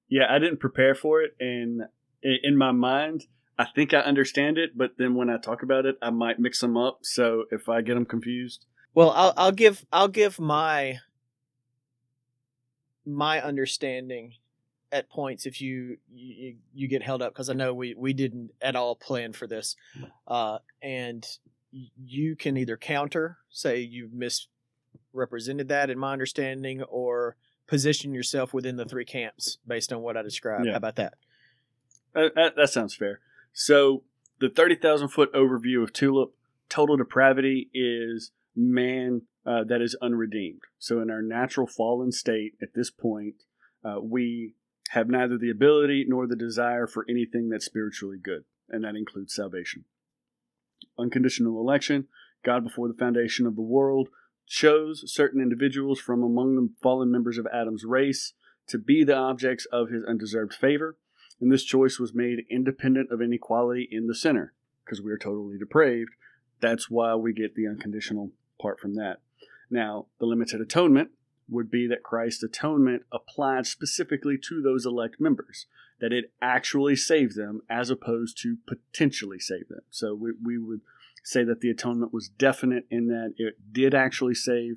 Yeah, 0.08 0.26
I 0.28 0.38
didn't 0.38 0.60
prepare 0.60 0.94
for 0.94 1.22
it, 1.22 1.34
and 1.40 1.82
in 2.22 2.56
my 2.56 2.72
mind, 2.72 3.26
I 3.58 3.66
think 3.74 3.94
I 3.94 3.98
understand 3.98 4.58
it, 4.58 4.76
but 4.76 4.92
then 4.98 5.14
when 5.14 5.30
I 5.30 5.38
talk 5.38 5.62
about 5.62 5.86
it, 5.86 5.96
I 6.00 6.10
might 6.10 6.38
mix 6.38 6.60
them 6.60 6.76
up. 6.76 7.00
So 7.02 7.44
if 7.50 7.68
I 7.68 7.80
get 7.82 7.94
them 7.94 8.06
confused, 8.06 8.66
Well, 8.94 9.10
I'll 9.10 9.34
I'll 9.36 9.52
give 9.52 9.84
I'll 9.92 10.08
give 10.08 10.40
my 10.40 10.98
my 13.06 13.40
understanding 13.40 14.34
at 14.92 15.08
points 15.08 15.46
if 15.46 15.60
you 15.60 15.98
you, 16.10 16.56
you 16.72 16.88
get 16.88 17.02
held 17.02 17.22
up 17.22 17.32
because 17.32 17.50
I 17.50 17.54
know 17.54 17.74
we 17.74 17.94
we 17.94 18.12
didn't 18.12 18.50
at 18.60 18.76
all 18.76 18.96
plan 18.96 19.32
for 19.32 19.46
this, 19.46 19.76
uh, 20.26 20.58
and 20.82 21.26
you 21.72 22.36
can 22.36 22.56
either 22.56 22.76
counter, 22.76 23.38
say 23.50 23.80
you've 23.80 24.12
misrepresented 24.12 25.68
that 25.68 25.90
in 25.90 25.98
my 25.98 26.12
understanding, 26.12 26.82
or 26.82 27.36
position 27.66 28.12
yourself 28.12 28.52
within 28.52 28.76
the 28.76 28.84
three 28.84 29.04
camps 29.04 29.58
based 29.66 29.92
on 29.92 30.02
what 30.02 30.16
I 30.16 30.22
described. 30.22 30.66
Yeah. 30.66 30.72
How 30.72 30.78
about 30.78 30.96
that? 30.96 31.14
Uh, 32.14 32.50
that, 32.56 32.68
sounds 32.70 32.94
fair. 32.94 33.20
So 33.52 34.02
the 34.40 34.48
thirty 34.48 34.74
thousand 34.74 35.08
foot 35.08 35.32
overview 35.32 35.82
of 35.82 35.92
Tulip 35.92 36.34
total 36.68 36.96
depravity 36.96 37.70
is 37.72 38.32
man 38.56 39.22
uh, 39.46 39.64
that 39.64 39.80
is 39.80 39.96
unredeemed. 40.02 40.62
So 40.78 41.00
in 41.00 41.10
our 41.10 41.22
natural 41.22 41.66
fallen 41.66 42.10
state 42.10 42.54
at 42.60 42.74
this 42.74 42.90
point, 42.90 43.36
uh, 43.84 44.00
we 44.02 44.54
have 44.90 45.08
neither 45.08 45.38
the 45.38 45.50
ability 45.50 46.04
nor 46.08 46.26
the 46.26 46.36
desire 46.36 46.86
for 46.86 47.06
anything 47.08 47.48
that's 47.48 47.64
spiritually 47.64 48.18
good, 48.20 48.44
and 48.68 48.82
that 48.82 48.96
includes 48.96 49.34
salvation. 49.34 49.84
Unconditional 50.98 51.60
election. 51.60 52.08
God, 52.44 52.64
before 52.64 52.88
the 52.88 52.94
foundation 52.98 53.46
of 53.46 53.56
the 53.56 53.62
world, 53.62 54.08
chose 54.46 55.04
certain 55.12 55.40
individuals 55.40 56.00
from 56.00 56.22
among 56.22 56.56
the 56.56 56.70
fallen 56.82 57.10
members 57.10 57.38
of 57.38 57.46
Adam's 57.52 57.84
race 57.84 58.32
to 58.68 58.78
be 58.78 59.04
the 59.04 59.16
objects 59.16 59.66
of 59.72 59.90
his 59.90 60.04
undeserved 60.04 60.54
favor 60.54 60.96
and 61.40 61.50
this 61.50 61.64
choice 61.64 61.98
was 61.98 62.14
made 62.14 62.44
independent 62.50 63.10
of 63.10 63.22
inequality 63.22 63.88
in 63.90 64.06
the 64.06 64.14
sinner 64.14 64.52
because 64.84 65.00
we 65.00 65.10
are 65.10 65.18
totally 65.18 65.56
depraved. 65.58 66.10
That's 66.60 66.90
why 66.90 67.14
we 67.14 67.32
get 67.32 67.54
the 67.54 67.66
unconditional 67.66 68.32
part 68.60 68.78
from 68.78 68.94
that. 68.96 69.20
Now, 69.70 70.06
the 70.18 70.26
limited 70.26 70.60
atonement 70.60 71.10
would 71.48 71.70
be 71.70 71.86
that 71.86 72.02
Christ's 72.02 72.42
atonement 72.42 73.04
applied 73.10 73.66
specifically 73.66 74.36
to 74.48 74.60
those 74.60 74.84
elect 74.84 75.16
members, 75.18 75.66
that 76.00 76.12
it 76.12 76.32
actually 76.40 76.96
saved 76.96 77.36
them 77.36 77.60
as 77.68 77.90
opposed 77.90 78.40
to 78.42 78.56
potentially 78.66 79.38
save 79.38 79.68
them. 79.68 79.82
So 79.90 80.14
we, 80.14 80.32
we 80.42 80.58
would 80.58 80.80
say 81.22 81.44
that 81.44 81.60
the 81.60 81.70
atonement 81.70 82.12
was 82.12 82.28
definite 82.28 82.86
in 82.90 83.08
that 83.08 83.34
it 83.36 83.56
did 83.72 83.94
actually 83.94 84.34
save 84.34 84.76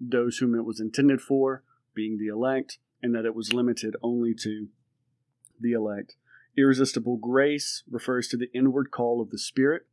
those 0.00 0.38
whom 0.38 0.54
it 0.54 0.64
was 0.64 0.80
intended 0.80 1.20
for, 1.20 1.62
being 1.94 2.18
the 2.18 2.28
elect, 2.28 2.78
and 3.02 3.14
that 3.14 3.24
it 3.24 3.34
was 3.34 3.52
limited 3.52 3.96
only 4.02 4.34
to 4.34 4.68
the 5.60 5.72
elect. 5.72 6.14
Irresistible 6.56 7.16
grace 7.16 7.82
refers 7.90 8.28
to 8.28 8.36
the 8.36 8.52
inward 8.52 8.90
call 8.90 9.20
of 9.20 9.30
the 9.30 9.38
Spirit, 9.38 9.86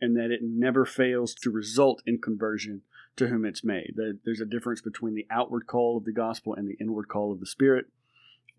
and 0.00 0.16
that 0.16 0.30
it 0.30 0.40
never 0.42 0.84
fails 0.84 1.34
to 1.34 1.50
result 1.50 2.02
in 2.06 2.18
conversion 2.18 2.82
to 3.16 3.28
whom 3.28 3.44
it's 3.44 3.64
made. 3.64 3.94
There's 4.24 4.40
a 4.40 4.46
difference 4.46 4.80
between 4.80 5.14
the 5.14 5.26
outward 5.30 5.66
call 5.66 5.96
of 5.96 6.04
the 6.04 6.12
gospel 6.12 6.54
and 6.54 6.68
the 6.68 6.76
inward 6.80 7.08
call 7.08 7.32
of 7.32 7.40
the 7.40 7.46
Spirit. 7.46 7.86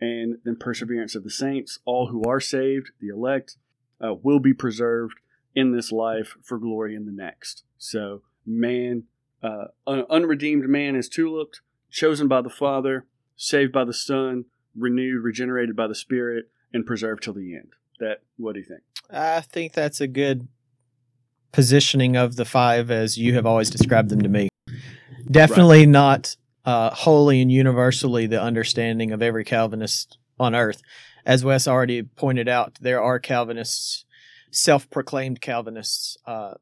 And 0.01 0.38
then 0.43 0.58
perseverance 0.58 1.15
of 1.15 1.23
the 1.23 1.29
saints, 1.29 1.79
all 1.86 2.08
who 2.08 2.23
are 2.23 2.41
saved, 2.41 2.91
the 2.99 3.08
elect, 3.08 3.55
uh, 4.01 4.13
will 4.21 4.39
be 4.39 4.53
preserved 4.53 5.19
in 5.55 5.71
this 5.71 5.91
life 5.91 6.36
for 6.43 6.58
glory 6.58 6.95
in 6.95 7.05
the 7.05 7.12
next. 7.12 7.63
So, 7.77 8.21
man, 8.45 9.03
uh, 9.41 9.65
un- 9.88 10.05
unredeemed 10.10 10.67
man 10.67 10.95
is 10.95 11.08
tuliped, 11.08 11.62
chosen 11.89 12.27
by 12.27 12.41
the 12.41 12.49
Father, 12.49 13.05
saved 13.38 13.71
by 13.71 13.86
the 13.86 13.93
Son, 13.93 14.45
renewed, 14.75 15.23
regenerated 15.23 15.75
by 15.75 15.88
the 15.88 15.95
Spirit, 15.95 16.49
and 16.73 16.86
preserved 16.86 17.23
till 17.23 17.34
the 17.34 17.55
end. 17.55 17.69
That 17.99 18.21
what 18.38 18.53
do 18.53 18.60
you 18.60 18.65
think? 18.65 18.81
I 19.10 19.41
think 19.41 19.71
that's 19.71 20.01
a 20.01 20.08
good 20.08 20.47
positioning 21.53 22.17
of 22.17 22.36
the 22.36 22.43
five 22.43 22.91
as 22.91 23.17
you 23.17 23.34
have 23.36 23.45
always 23.45 23.69
described 23.69 24.10
them 24.10 24.21
to 24.21 24.29
me. 24.29 24.49
Definitely 25.31 25.86
not 25.86 26.36
uh, 26.65 26.89
wholly 26.93 27.41
and 27.41 27.51
universally 27.51 28.25
the 28.28 28.41
understanding 28.41 29.12
of 29.12 29.21
every 29.21 29.43
Calvinist 29.43 30.17
on 30.39 30.56
earth. 30.56 30.82
As 31.25 31.43
Wes 31.43 31.67
already 31.67 32.04
pointed 32.04 32.47
out, 32.47 32.78
there 32.82 33.01
are 33.01 33.19
Calvinists, 33.19 34.06
self 34.51 34.89
proclaimed 34.89 35.41
Calvinists. 35.41 36.17
Uh, 36.25 36.56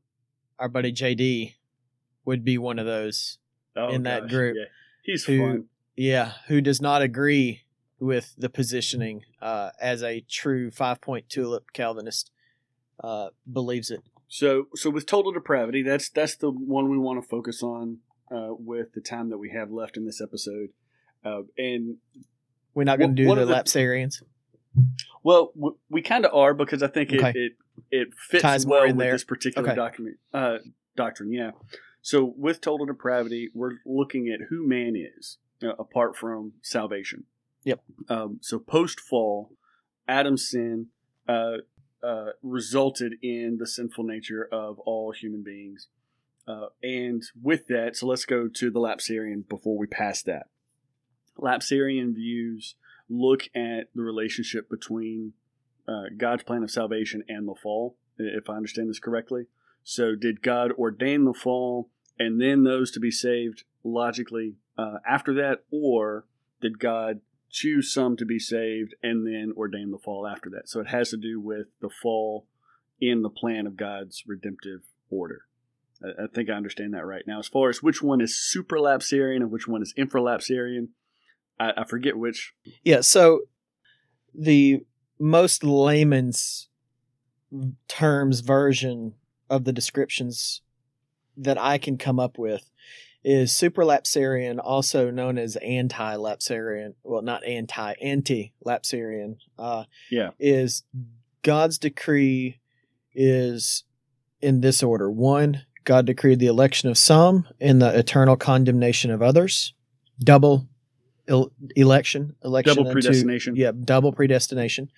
our 0.59 0.69
buddy 0.69 0.91
JD 0.93 1.55
would 2.25 2.43
be 2.45 2.57
one 2.57 2.79
of 2.79 2.85
those. 2.85 3.37
In 3.75 4.03
that 4.03 4.27
group, 4.29 4.55
Oh, 4.55 4.59
yeah. 4.59 4.65
he's 5.03 5.25
who- 5.25 5.39
fun. 5.39 5.65
Yeah, 5.95 6.33
who 6.47 6.59
does 6.61 6.81
not 6.81 7.01
agree 7.03 7.61
with 7.99 8.33
the 8.37 8.49
positioning 8.49 9.21
uh, 9.41 9.69
as 9.79 10.01
a 10.03 10.21
true 10.21 10.71
five 10.71 11.01
point 11.01 11.29
tulip 11.29 11.71
Calvinist 11.73 12.31
uh, 13.03 13.29
believes 13.51 13.91
it. 13.91 14.01
So, 14.27 14.67
so 14.75 14.89
with 14.89 15.05
total 15.05 15.31
depravity, 15.31 15.83
that's 15.83 16.09
that's 16.09 16.35
the 16.35 16.49
one 16.49 16.89
we 16.89 16.97
want 16.97 17.21
to 17.21 17.27
focus 17.27 17.61
on 17.61 17.99
uh, 18.33 18.49
with 18.57 18.93
the 18.93 19.01
time 19.01 19.29
that 19.29 19.37
we 19.37 19.51
have 19.51 19.71
left 19.71 19.97
in 19.97 20.05
this 20.05 20.21
episode. 20.21 20.69
Uh, 21.25 21.41
and 21.57 21.97
We're 22.73 22.83
not 22.83 22.99
going 22.99 23.15
to 23.15 23.23
do 23.23 23.33
the, 23.35 23.45
the- 23.45 23.53
Lapsarians. 23.53 24.21
well, 25.23 25.51
w- 25.55 25.77
we 25.89 26.01
kind 26.01 26.25
of 26.25 26.33
are 26.33 26.53
because 26.53 26.81
I 26.83 26.87
think 26.87 27.11
it 27.13 27.19
Okay. 27.19 27.31
it, 27.35 27.51
it 27.91 28.07
fits 28.29 28.41
Ties 28.41 28.65
well 28.65 28.83
in 28.83 28.97
with 28.97 29.05
there. 29.05 29.13
this 29.13 29.23
particular 29.23 29.67
Okay. 29.69 29.75
document 29.75 30.17
uh, 30.33 30.57
doctrine. 30.95 31.31
Yeah. 31.31 31.51
So 32.01 32.33
with 32.37 32.59
total 32.59 32.85
depravity, 32.85 33.49
we're 33.53 33.77
looking 33.85 34.27
at 34.27 34.47
who 34.49 34.67
man 34.67 34.95
is 34.97 35.37
uh, 35.63 35.69
apart 35.79 36.17
from 36.17 36.53
salvation. 36.61 37.25
Yep. 37.63 37.81
Um, 38.09 38.39
so 38.41 38.59
post 38.59 38.99
fall, 38.99 39.51
Adam's 40.07 40.49
sin 40.49 40.87
uh, 41.29 41.57
uh, 42.03 42.31
resulted 42.41 43.13
in 43.21 43.57
the 43.59 43.67
sinful 43.67 44.03
nature 44.03 44.45
of 44.51 44.79
all 44.79 45.13
human 45.13 45.43
beings. 45.43 45.87
Uh, 46.47 46.67
and 46.81 47.23
with 47.41 47.67
that, 47.67 47.95
so 47.95 48.07
let's 48.07 48.25
go 48.25 48.47
to 48.47 48.69
the 48.69 48.79
Lapsarian 48.79 49.47
before 49.47 49.77
we 49.77 49.87
pass 49.87 50.21
that. 50.23 50.47
Lapsarian 51.37 52.13
views 52.13 52.75
look 53.09 53.43
at 53.55 53.89
the 53.95 54.01
relationship 54.01 54.69
between 54.69 55.33
uh, 55.87 56.03
God's 56.17 56.43
plan 56.43 56.63
of 56.63 56.71
salvation 56.71 57.23
and 57.27 57.47
the 57.47 57.55
fall, 57.55 57.97
if 58.17 58.49
I 58.49 58.55
understand 58.55 58.89
this 58.89 58.99
correctly. 58.99 59.47
So, 59.83 60.15
did 60.15 60.41
God 60.41 60.71
ordain 60.77 61.25
the 61.25 61.33
fall 61.33 61.89
and 62.17 62.39
then 62.39 62.63
those 62.63 62.91
to 62.91 62.99
be 62.99 63.11
saved 63.11 63.63
logically 63.83 64.55
uh, 64.77 64.99
after 65.05 65.33
that, 65.35 65.63
or 65.71 66.25
did 66.61 66.79
God 66.79 67.19
choose 67.49 67.91
some 67.91 68.15
to 68.17 68.25
be 68.25 68.39
saved 68.39 68.95
and 69.03 69.27
then 69.27 69.53
ordain 69.55 69.91
the 69.91 69.97
fall 69.97 70.25
after 70.25 70.49
that? 70.51 70.69
So, 70.69 70.79
it 70.79 70.87
has 70.87 71.09
to 71.09 71.17
do 71.17 71.39
with 71.39 71.67
the 71.81 71.89
fall 71.89 72.47
in 73.01 73.21
the 73.21 73.29
plan 73.29 73.67
of 73.67 73.75
God's 73.75 74.23
redemptive 74.25 74.81
order. 75.09 75.43
I, 76.03 76.23
I 76.23 76.27
think 76.33 76.49
I 76.49 76.53
understand 76.53 76.93
that 76.93 77.05
right 77.05 77.23
now. 77.25 77.39
As 77.39 77.47
far 77.47 77.69
as 77.69 77.81
which 77.81 78.01
one 78.01 78.21
is 78.21 78.33
supralapsarian 78.55 79.37
and 79.37 79.51
which 79.51 79.67
one 79.67 79.81
is 79.81 79.93
infralapsarian, 79.97 80.89
I, 81.59 81.71
I 81.77 81.83
forget 81.85 82.17
which. 82.17 82.53
Yeah, 82.83 83.01
so 83.01 83.41
the 84.33 84.85
most 85.19 85.63
layman's 85.63 86.69
terms 87.87 88.39
version 88.41 89.13
of 89.49 89.63
the 89.63 89.73
descriptions 89.73 90.61
that 91.37 91.57
I 91.57 91.77
can 91.77 91.97
come 91.97 92.19
up 92.19 92.37
with 92.37 92.69
is 93.23 93.51
supralapsarian, 93.51 94.59
also 94.61 95.09
known 95.09 95.37
as 95.37 95.55
anti-lapsarian. 95.57 96.95
Well, 97.03 97.21
not 97.21 97.45
anti, 97.45 97.93
ante-lapsarian. 98.01 99.37
Uh, 99.57 99.85
Yeah. 100.11 100.31
is 100.39 100.83
God's 101.41 101.77
decree 101.77 102.59
is 103.13 103.83
in 104.41 104.61
this 104.61 104.83
order: 104.83 105.09
one, 105.09 105.61
God 105.83 106.05
decreed 106.05 106.39
the 106.39 106.47
election 106.47 106.89
of 106.89 106.97
some 106.97 107.47
and 107.59 107.81
the 107.81 107.97
eternal 107.97 108.35
condemnation 108.35 109.11
of 109.11 109.21
others. 109.21 109.73
Double 110.19 110.67
el- 111.27 111.51
election, 111.75 112.35
election 112.43 112.75
Double 112.75 112.91
predestination. 112.91 113.55
yeah, 113.55 113.71
double 113.71 114.11
predestination. 114.13 114.89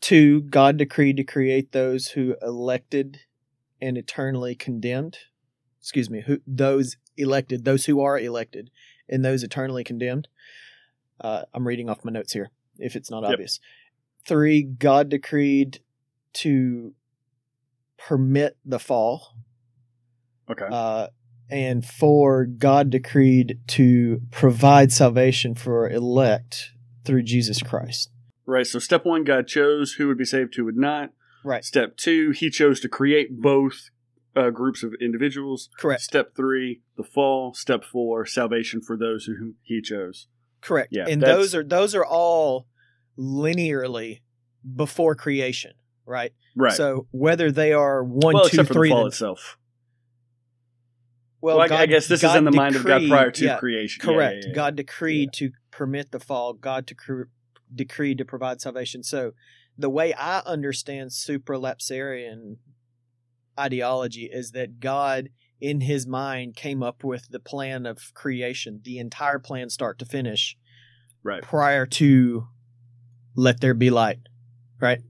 Two, 0.00 0.42
God 0.42 0.76
decreed 0.78 1.16
to 1.18 1.24
create 1.24 1.72
those 1.72 2.08
who 2.08 2.34
elected 2.42 3.20
and 3.80 3.96
eternally 3.98 4.54
condemned. 4.54 5.18
Excuse 5.80 6.08
me, 6.10 6.22
who 6.22 6.38
those 6.46 6.96
elected, 7.16 7.64
those 7.64 7.86
who 7.86 8.00
are 8.00 8.18
elected, 8.18 8.70
and 9.08 9.24
those 9.24 9.42
eternally 9.42 9.84
condemned. 9.84 10.28
Uh, 11.20 11.42
I'm 11.52 11.66
reading 11.66 11.88
off 11.90 12.04
my 12.04 12.10
notes 12.12 12.32
here, 12.32 12.50
if 12.78 12.96
it's 12.96 13.10
not 13.10 13.22
Yep. 13.22 13.32
obvious. 13.32 13.60
Three, 14.24 14.62
God 14.62 15.08
decreed 15.08 15.80
to 16.34 16.94
permit 17.98 18.56
the 18.64 18.78
fall. 18.78 19.34
Okay. 20.52 20.66
Uh, 20.70 21.08
and 21.50 21.84
four 21.84 22.46
God 22.46 22.90
decreed 22.90 23.58
to 23.68 24.20
provide 24.30 24.92
salvation 24.92 25.54
for 25.54 25.88
elect 25.88 26.70
through 27.04 27.24
Jesus 27.24 27.62
Christ. 27.62 28.10
right. 28.46 28.66
So, 28.66 28.78
step 28.78 29.04
one, 29.04 29.24
God 29.24 29.46
chose 29.46 29.94
who 29.94 30.08
would 30.08 30.18
be 30.18 30.24
saved, 30.24 30.54
who 30.56 30.64
would 30.64 30.76
not. 30.76 31.10
Right. 31.44 31.64
Step 31.64 31.96
two, 31.96 32.30
he 32.30 32.50
chose 32.50 32.80
to 32.80 32.88
create 32.88 33.40
both 33.40 33.90
uh, 34.36 34.50
groups 34.50 34.82
of 34.82 34.94
individuals. 35.00 35.68
Correct. 35.78 36.02
Step 36.02 36.34
three, 36.36 36.82
the 36.96 37.02
fall. 37.02 37.54
Step 37.54 37.84
four, 37.84 38.24
salvation 38.24 38.80
for 38.80 38.96
those 38.96 39.24
who 39.24 39.54
he 39.62 39.80
chose. 39.82 40.28
Correct. 40.60 40.88
Yeah, 40.92 41.06
and 41.08 41.20
those 41.20 41.54
are 41.54 41.64
those 41.64 41.94
are 41.94 42.04
all 42.04 42.66
linearly 43.18 44.20
before 44.76 45.14
creation, 45.14 45.72
right? 46.06 46.32
Right. 46.56 46.74
So 46.74 47.08
whether 47.10 47.50
they 47.50 47.72
are 47.72 48.04
one, 48.04 48.34
well, 48.34 48.48
two, 48.48 48.64
for 48.64 48.74
the 48.74 48.88
fall 48.88 48.98
then- 48.98 49.06
itself. 49.08 49.58
Well, 51.42 51.58
Well, 51.58 51.72
I, 51.72 51.82
I 51.82 51.86
guess 51.86 52.06
this 52.06 52.22
is 52.24 52.34
in 52.34 52.44
the 52.44 52.50
mind 52.52 52.76
of 52.76 52.84
God 52.86 53.02
prior 53.08 53.30
to 53.32 53.44
yeah, 53.44 53.58
creation. 53.58 54.02
Correct. 54.02 54.44
yeah, 54.44 54.48
yeah. 54.50 54.54
God 54.54 54.76
decreed 54.76 55.32
to 55.34 55.50
permit 55.70 56.10
the 56.12 56.20
fall. 56.20 56.54
God 56.54 56.86
to 56.86 56.94
cre- 56.94 57.22
decreed 57.74 58.18
to 58.18 58.24
provide 58.24 58.60
salvation. 58.62 59.02
So 59.02 59.32
the 59.76 59.90
way 59.90 60.14
I 60.14 60.38
understand 60.40 61.10
supralapsarian 61.10 62.56
ideology 63.58 64.30
is 64.32 64.52
that 64.52 64.80
God, 64.80 65.28
in 65.60 65.80
His 65.82 66.06
mind, 66.06 66.56
came 66.56 66.82
up 66.82 67.04
with 67.04 67.28
the 67.30 67.40
plan 67.40 67.86
of 67.86 68.12
creation, 68.14 68.80
the 68.84 68.98
entire 68.98 69.38
plan, 69.38 69.68
start 69.70 69.98
to 69.98 70.04
finish, 70.06 70.56
Right. 71.22 71.42
prior 71.42 71.86
to 71.86 72.46
let 73.34 73.60
there 73.60 73.74
be 73.74 73.90
light, 73.90 74.18
right? 74.80 75.00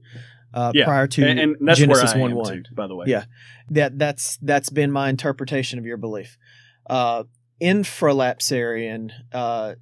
Uh, 0.53 0.71
Yeah. 0.75 0.85
Prior 0.85 1.07
to 1.07 1.27
And, 1.27 1.39
and 1.39 1.55
that's 1.61 1.79
Genesis 1.79 2.13
where 2.13 2.17
I 2.19 2.21
one 2.21 2.31
am 2.31 2.37
one. 2.37 2.63
too, 2.63 2.75
by 2.75 2.87
the 2.87 2.95
way. 2.95 3.05
Yeah. 3.07 3.25
That 3.71 3.97
that's 3.97 4.37
that's 4.37 4.69
been 4.69 4.91
my 4.91 5.09
interpretation 5.09 5.79
of 5.79 5.85
your 5.85 5.97
belief. 5.97 6.37
Uh, 6.89 7.23
infralapsarian, 7.61 9.11
uh, 9.31 9.75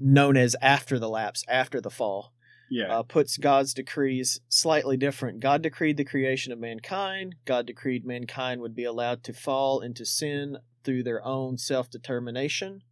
known 0.00 0.36
as 0.36 0.56
after 0.60 0.98
the 0.98 1.08
lapse, 1.08 1.44
after 1.48 1.80
the 1.80 1.90
fall, 1.90 2.32
Yeah. 2.70 2.98
uh, 2.98 3.02
puts 3.02 3.36
God's 3.38 3.72
decrees 3.72 4.40
slightly 4.48 4.96
different. 4.96 5.40
God 5.40 5.62
decreed 5.62 5.96
the 5.96 6.04
creation 6.04 6.52
of 6.52 6.58
mankind. 6.58 7.36
God 7.44 7.66
decreed 7.66 8.04
mankind 8.04 8.60
would 8.60 8.74
be 8.74 8.84
allowed 8.84 9.22
to 9.24 9.32
fall 9.32 9.80
into 9.80 10.04
sin 10.04 10.58
through 10.84 11.02
their 11.04 11.24
own 11.24 11.56
self 11.58 11.88
determination. 11.90 12.82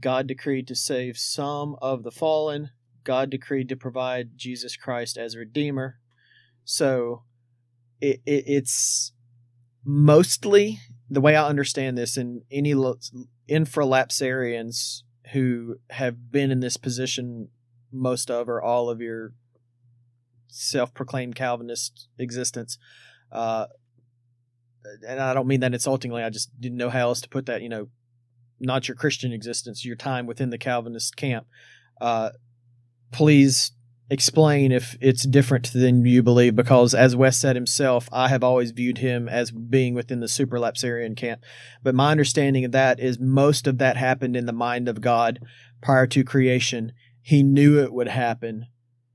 God 0.00 0.26
decreed 0.26 0.66
to 0.68 0.74
save 0.74 1.16
some 1.16 1.76
of 1.80 2.02
the 2.02 2.10
fallen. 2.10 2.70
God 3.04 3.30
decreed 3.30 3.68
to 3.68 3.76
provide 3.76 4.36
Jesus 4.36 4.76
Christ 4.76 5.16
as 5.16 5.36
redeemer. 5.36 5.98
So 6.64 7.22
it, 8.00 8.20
it, 8.26 8.44
it's 8.46 9.12
mostly 9.84 10.80
the 11.10 11.20
way 11.20 11.36
I 11.36 11.46
understand 11.46 11.98
this, 11.98 12.16
and 12.16 12.42
any 12.50 12.72
infralapsarians 13.48 15.02
who 15.32 15.76
have 15.90 16.32
been 16.32 16.50
in 16.50 16.60
this 16.60 16.76
position 16.76 17.48
most 17.92 18.30
of 18.30 18.48
or 18.48 18.62
all 18.62 18.88
of 18.90 19.00
your 19.00 19.34
self-proclaimed 20.48 21.34
Calvinist 21.34 22.08
existence. 22.18 22.78
Uh, 23.30 23.66
and 25.06 25.20
I 25.20 25.34
don't 25.34 25.46
mean 25.46 25.60
that 25.60 25.74
insultingly. 25.74 26.22
I 26.22 26.30
just 26.30 26.58
didn't 26.60 26.78
know 26.78 26.90
how 26.90 27.08
else 27.08 27.20
to 27.20 27.28
put 27.28 27.46
that. 27.46 27.62
You 27.62 27.68
know, 27.68 27.88
not 28.60 28.88
your 28.88 28.96
Christian 28.96 29.32
existence, 29.32 29.84
your 29.84 29.96
time 29.96 30.26
within 30.26 30.50
the 30.50 30.58
Calvinist 30.58 31.16
camp. 31.16 31.46
Uh, 32.00 32.30
please 33.14 33.70
explain 34.10 34.72
if 34.72 34.96
it's 35.00 35.26
different 35.26 35.72
than 35.72 36.04
you 36.04 36.20
believe, 36.20 36.56
because 36.56 36.94
as 36.94 37.14
Wes 37.14 37.38
said 37.38 37.54
himself, 37.56 38.08
I 38.12 38.28
have 38.28 38.42
always 38.42 38.72
viewed 38.72 38.98
him 38.98 39.28
as 39.28 39.52
being 39.52 39.94
within 39.94 40.18
the 40.18 40.26
supralapsarian 40.26 41.16
camp. 41.16 41.42
But 41.82 41.94
my 41.94 42.10
understanding 42.10 42.64
of 42.64 42.72
that 42.72 42.98
is 42.98 43.18
most 43.20 43.66
of 43.68 43.78
that 43.78 43.96
happened 43.96 44.36
in 44.36 44.46
the 44.46 44.52
mind 44.52 44.88
of 44.88 45.00
God 45.00 45.38
prior 45.80 46.08
to 46.08 46.24
creation. 46.24 46.92
He 47.22 47.42
knew 47.44 47.78
it 47.80 47.92
would 47.92 48.08
happen, 48.08 48.66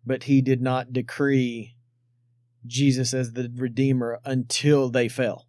but 0.05 0.23
he 0.23 0.41
did 0.41 0.61
not 0.61 0.93
decree 0.93 1.75
Jesus 2.65 3.13
as 3.13 3.33
the 3.33 3.51
Redeemer 3.53 4.19
until 4.23 4.89
they 4.89 5.09
fell. 5.09 5.45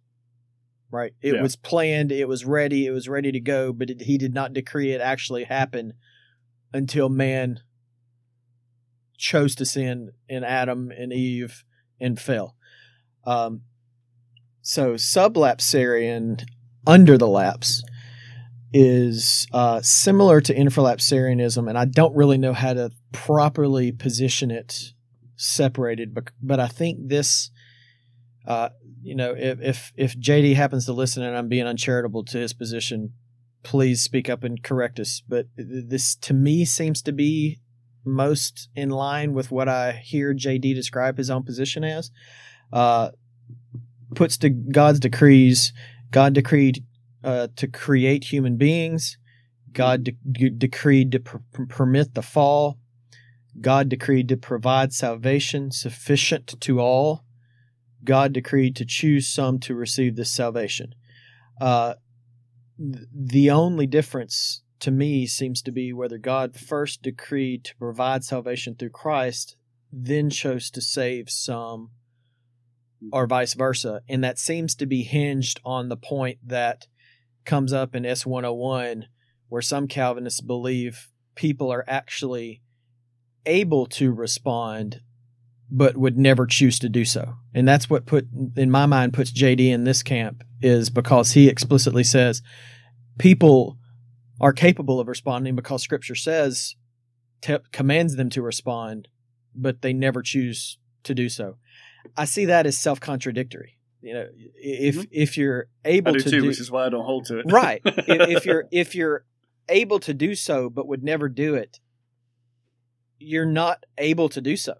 Right? 0.91 1.13
It 1.21 1.35
Yeah. 1.35 1.41
was 1.41 1.55
planned, 1.55 2.11
it 2.11 2.27
was 2.27 2.45
ready, 2.45 2.85
it 2.85 2.91
was 2.91 3.07
ready 3.07 3.31
to 3.31 3.39
go, 3.39 3.71
but 3.71 3.89
it, 3.89 4.01
he 4.01 4.17
did 4.17 4.33
not 4.33 4.51
decree 4.53 4.91
it 4.91 4.99
actually 4.99 5.45
happen 5.45 5.93
until 6.73 7.07
man 7.07 7.61
chose 9.21 9.55
to 9.55 9.65
sin 9.65 10.11
in 10.27 10.43
Adam 10.43 10.91
and 10.91 11.13
Eve 11.13 11.63
and 11.99 12.19
fell. 12.19 12.55
Um, 13.23 13.61
so 14.61 14.95
sublapsarian 14.95 16.43
under 16.85 17.17
the 17.17 17.27
lapse 17.27 17.83
is 18.73 19.47
uh, 19.53 19.81
similar 19.81 20.41
to 20.41 20.55
infralapsarianism, 20.55 21.69
and 21.69 21.77
I 21.77 21.85
don't 21.85 22.15
really 22.15 22.37
know 22.37 22.53
how 22.53 22.73
to 22.73 22.91
properly 23.11 23.91
position 23.91 24.49
it 24.49 24.93
separated, 25.35 26.13
but, 26.13 26.31
but 26.41 26.59
I 26.59 26.67
think 26.67 27.09
this, 27.09 27.51
uh, 28.47 28.69
you 29.03 29.15
know, 29.15 29.35
if, 29.37 29.59
if 29.61 29.93
if 29.95 30.19
JD 30.19 30.55
happens 30.55 30.85
to 30.85 30.93
listen 30.93 31.23
and 31.23 31.35
I'm 31.35 31.47
being 31.47 31.65
uncharitable 31.65 32.23
to 32.25 32.37
his 32.37 32.53
position, 32.53 33.13
please 33.63 34.01
speak 34.01 34.29
up 34.29 34.43
and 34.43 34.61
correct 34.61 34.99
us. 34.99 35.21
But 35.27 35.47
this 35.55 36.15
to 36.17 36.33
me 36.33 36.65
seems 36.65 37.01
to 37.03 37.11
be 37.11 37.59
most 38.03 38.69
in 38.75 38.89
line 38.89 39.33
with 39.33 39.51
what 39.51 39.69
I 39.69 39.91
hear 39.91 40.33
JD 40.33 40.73
describe 40.73 41.17
his 41.17 41.29
own 41.29 41.43
position 41.43 41.83
as. 41.83 42.11
Uh, 42.71 43.11
puts 44.15 44.37
to 44.37 44.49
God's 44.49 44.99
decrees. 44.99 45.73
God 46.11 46.33
decreed 46.33 46.83
uh, 47.23 47.47
to 47.55 47.67
create 47.67 48.25
human 48.25 48.57
beings. 48.57 49.17
God 49.71 50.03
de- 50.03 50.49
decreed 50.49 51.11
to 51.13 51.19
per- 51.19 51.41
permit 51.67 52.13
the 52.13 52.21
fall. 52.21 52.77
God 53.59 53.89
decreed 53.89 54.29
to 54.29 54.37
provide 54.37 54.93
salvation 54.93 55.71
sufficient 55.71 56.59
to 56.61 56.79
all. 56.79 57.23
God 58.03 58.33
decreed 58.33 58.75
to 58.77 58.85
choose 58.85 59.27
some 59.27 59.59
to 59.59 59.75
receive 59.75 60.15
this 60.15 60.31
salvation. 60.31 60.95
Uh, 61.59 61.95
th- 62.77 63.05
the 63.13 63.51
only 63.51 63.85
difference 63.85 64.63
to 64.81 64.91
me 64.91 65.25
seems 65.25 65.61
to 65.61 65.71
be 65.71 65.93
whether 65.93 66.17
God 66.17 66.55
first 66.55 67.01
decreed 67.01 67.63
to 67.65 67.75
provide 67.77 68.23
salvation 68.23 68.75
through 68.75 68.89
Christ, 68.89 69.55
then 69.91 70.29
chose 70.29 70.69
to 70.71 70.81
save 70.81 71.29
some, 71.29 71.91
or 73.11 73.27
vice 73.27 73.53
versa. 73.53 74.01
And 74.09 74.23
that 74.23 74.39
seems 74.39 74.75
to 74.75 74.85
be 74.85 75.03
hinged 75.03 75.59
on 75.63 75.89
the 75.89 75.97
point 75.97 76.39
that 76.45 76.87
comes 77.45 77.73
up 77.73 77.95
in 77.95 78.03
S101, 78.03 79.05
where 79.49 79.61
some 79.61 79.87
Calvinists 79.87 80.41
believe 80.41 81.09
people 81.35 81.71
are 81.71 81.85
actually 81.87 82.61
able 83.45 83.85
to 83.87 84.11
respond 84.11 85.01
but 85.71 85.95
would 85.95 86.17
never 86.17 86.45
choose 86.45 86.77
to 86.79 86.89
do 86.89 87.05
so. 87.05 87.35
And 87.53 87.65
that's 87.67 87.89
what 87.89 88.05
put 88.05 88.27
in 88.57 88.69
my 88.69 88.85
mind 88.85 89.13
puts 89.13 89.31
JD 89.31 89.69
in 89.69 89.85
this 89.85 90.03
camp 90.03 90.43
is 90.61 90.89
because 90.89 91.31
he 91.31 91.47
explicitly 91.47 92.03
says 92.03 92.41
people 93.17 93.77
are 94.41 94.51
capable 94.51 94.99
of 94.99 95.07
responding 95.07 95.55
because 95.55 95.81
scripture 95.83 96.15
says 96.15 96.75
te- 97.41 97.57
commands 97.71 98.15
them 98.17 98.29
to 98.31 98.41
respond, 98.41 99.07
but 99.55 99.81
they 99.81 99.93
never 99.93 100.21
choose 100.21 100.77
to 101.03 101.13
do 101.15 101.29
so. 101.29 101.55
I 102.17 102.25
see 102.25 102.45
that 102.45 102.65
as 102.65 102.77
self-contradictory. 102.77 103.77
You 104.01 104.13
know, 104.15 104.27
if 104.55 104.95
Mhm. 104.95 105.07
if 105.11 105.37
you're 105.37 105.67
able 105.85 106.13
do 106.13 106.19
to 106.19 106.29
too, 106.31 106.41
do 106.41 106.47
which 106.47 106.59
is 106.59 106.71
why 106.71 106.85
I 106.87 106.89
don't 106.89 107.05
hold 107.05 107.25
to 107.25 107.37
it. 107.37 107.45
right, 107.51 107.81
if, 107.85 108.29
if 108.37 108.45
you're 108.45 108.65
if 108.71 108.95
you're 108.95 109.25
able 109.69 109.99
to 109.99 110.13
do 110.13 110.33
so 110.35 110.69
but 110.69 110.87
would 110.87 111.03
never 111.03 111.29
do 111.29 111.53
it, 111.55 111.79
you're 113.19 113.45
not 113.45 113.85
able 113.97 114.27
to 114.29 114.41
do 114.41 114.57
so. 114.57 114.73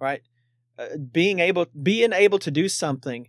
Right? 0.00 0.22
Uh, 0.78 0.96
being 1.10 1.40
able 1.40 1.66
being 1.82 2.12
able 2.12 2.38
to 2.38 2.50
do 2.52 2.68
something 2.68 3.28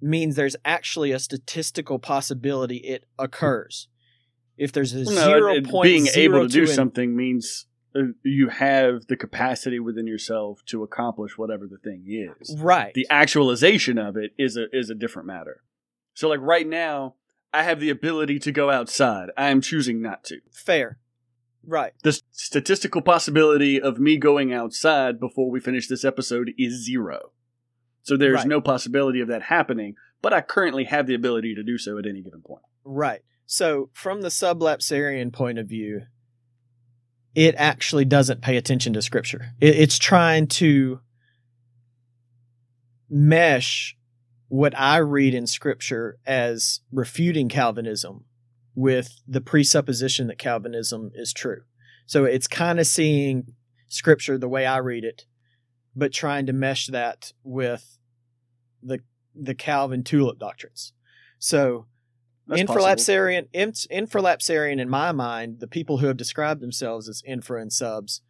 means 0.00 0.36
there's 0.36 0.56
actually 0.64 1.10
a 1.10 1.18
statistical 1.18 1.98
possibility 1.98 2.76
it 2.76 3.04
occurs. 3.18 3.88
If 4.58 4.72
there's 4.72 4.92
a 4.94 5.04
No, 5.04 5.10
zero 5.10 5.60
point 5.62 5.82
being 5.84 6.06
able 6.14 6.42
to 6.42 6.48
do 6.48 6.62
an- 6.62 6.66
something 6.68 7.14
means 7.16 7.66
uh, 7.94 8.00
you 8.22 8.48
have 8.48 9.06
the 9.06 9.16
capacity 9.16 9.78
within 9.80 10.06
yourself 10.06 10.64
to 10.66 10.82
accomplish 10.82 11.36
whatever 11.38 11.66
the 11.66 11.78
thing 11.78 12.04
is. 12.08 12.56
right, 12.60 12.92
The 12.94 13.06
actualization 13.10 13.98
of 13.98 14.16
it 14.16 14.32
is 14.38 14.56
a 14.56 14.66
is 14.72 14.90
a 14.90 14.94
different 14.94 15.26
matter. 15.26 15.62
So 16.14 16.28
like 16.28 16.40
right 16.40 16.66
now, 16.66 17.14
I 17.52 17.62
have 17.62 17.80
the 17.80 17.90
ability 17.90 18.38
to 18.40 18.52
go 18.52 18.70
outside. 18.70 19.28
I 19.36 19.48
am 19.50 19.60
choosing 19.60 20.00
not 20.02 20.24
to. 20.24 20.40
fair, 20.50 20.98
right, 21.66 21.92
The 22.02 22.20
statistical 22.32 23.02
possibility 23.02 23.80
of 23.80 23.98
me 23.98 24.16
going 24.18 24.52
outside 24.52 25.18
before 25.20 25.50
we 25.50 25.60
finish 25.60 25.88
this 25.88 26.04
episode 26.04 26.52
is 26.58 26.84
zero. 26.84 27.32
So 28.02 28.16
there's 28.16 28.36
Right. 28.40 28.46
no 28.48 28.60
possibility 28.60 29.20
of 29.20 29.28
that 29.28 29.42
happening, 29.42 29.96
but 30.22 30.32
I 30.32 30.40
currently 30.40 30.84
have 30.84 31.06
the 31.06 31.14
ability 31.14 31.54
to 31.56 31.62
do 31.62 31.76
so 31.78 31.98
at 31.98 32.06
any 32.06 32.22
given 32.22 32.40
point. 32.42 32.62
right. 32.84 33.22
So 33.46 33.90
from 33.92 34.22
the 34.22 34.28
sublapsarian 34.28 35.32
point 35.32 35.58
of 35.58 35.68
view, 35.68 36.02
it 37.34 37.54
actually 37.56 38.04
doesn't 38.04 38.42
pay 38.42 38.56
attention 38.56 38.92
to 38.94 39.02
scripture. 39.02 39.52
It, 39.60 39.76
it's 39.76 39.98
trying 39.98 40.48
to 40.48 41.00
mesh 43.08 43.96
what 44.48 44.76
I 44.78 44.98
read 44.98 45.34
in 45.34 45.46
scripture 45.46 46.18
as 46.26 46.80
refuting 46.92 47.48
Calvinism 47.48 48.24
with 48.74 49.20
the 49.26 49.40
presupposition 49.40 50.26
that 50.26 50.38
Calvinism 50.38 51.10
is 51.14 51.32
true. 51.32 51.62
So 52.06 52.24
it's 52.24 52.46
kind 52.46 52.80
of 52.80 52.86
seeing 52.86 53.54
scripture 53.88 54.38
the 54.38 54.48
way 54.48 54.66
I 54.66 54.78
read 54.78 55.04
it, 55.04 55.24
but 55.94 56.12
trying 56.12 56.46
to 56.46 56.52
mesh 56.52 56.86
that 56.88 57.32
with 57.42 57.98
the 58.82 59.00
the 59.34 59.54
Calvin 59.54 60.02
tulip 60.02 60.38
doctrines. 60.38 60.92
So 61.38 61.86
That's 62.46 62.62
infralapsarian, 62.62 63.48
inf- 63.52 63.88
infralapsarian, 63.90 64.80
in 64.80 64.88
my 64.88 65.12
mind, 65.12 65.60
the 65.60 65.66
people 65.66 65.98
who 65.98 66.06
have 66.06 66.16
described 66.16 66.60
themselves 66.60 67.08
as 67.08 67.22
infra 67.26 67.60
and 67.60 67.72
subs, 67.72 68.22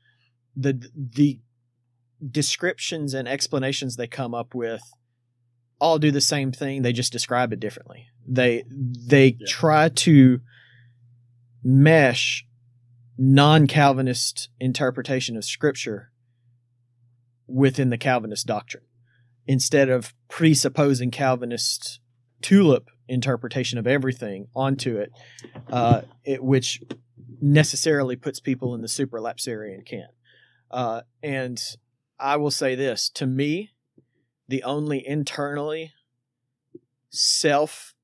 the 0.56 0.90
the 0.94 1.40
descriptions 2.30 3.12
and 3.12 3.28
explanations 3.28 3.96
they 3.96 4.06
come 4.06 4.34
up 4.34 4.54
with 4.54 4.80
all 5.78 5.98
do 5.98 6.10
the 6.10 6.20
same 6.20 6.50
thing. 6.50 6.80
They 6.80 6.94
just 6.94 7.12
describe 7.12 7.52
it 7.52 7.60
differently. 7.60 8.06
They 8.26 8.64
they 8.70 9.36
Yeah. 9.38 9.46
try 9.46 9.88
to 9.90 10.40
mesh 11.62 12.46
non-Calvinist 13.18 14.50
interpretation 14.60 15.36
of 15.36 15.44
Scripture 15.44 16.12
within 17.46 17.90
the 17.90 17.98
Calvinist 17.98 18.46
doctrine 18.46 18.84
instead 19.46 19.88
of 19.88 20.14
presupposing 20.28 21.10
Calvinist 21.10 22.00
tulip 22.42 22.88
interpretation 23.08 23.78
of 23.78 23.86
everything 23.86 24.48
onto 24.54 24.98
it, 24.98 25.12
uh, 25.70 26.02
it 26.24 26.42
which 26.42 26.82
necessarily 27.40 28.16
puts 28.16 28.40
people 28.40 28.74
in 28.74 28.82
the 28.82 28.88
supralapsarian 28.88 29.84
camp. 29.84 30.10
Uh, 30.70 31.02
and 31.22 31.60
I 32.18 32.36
will 32.36 32.50
say 32.50 32.74
this 32.74 33.08
to 33.10 33.26
me, 33.26 33.70
the 34.48 34.62
only 34.62 35.06
internally 35.06 35.92
self 37.10 37.94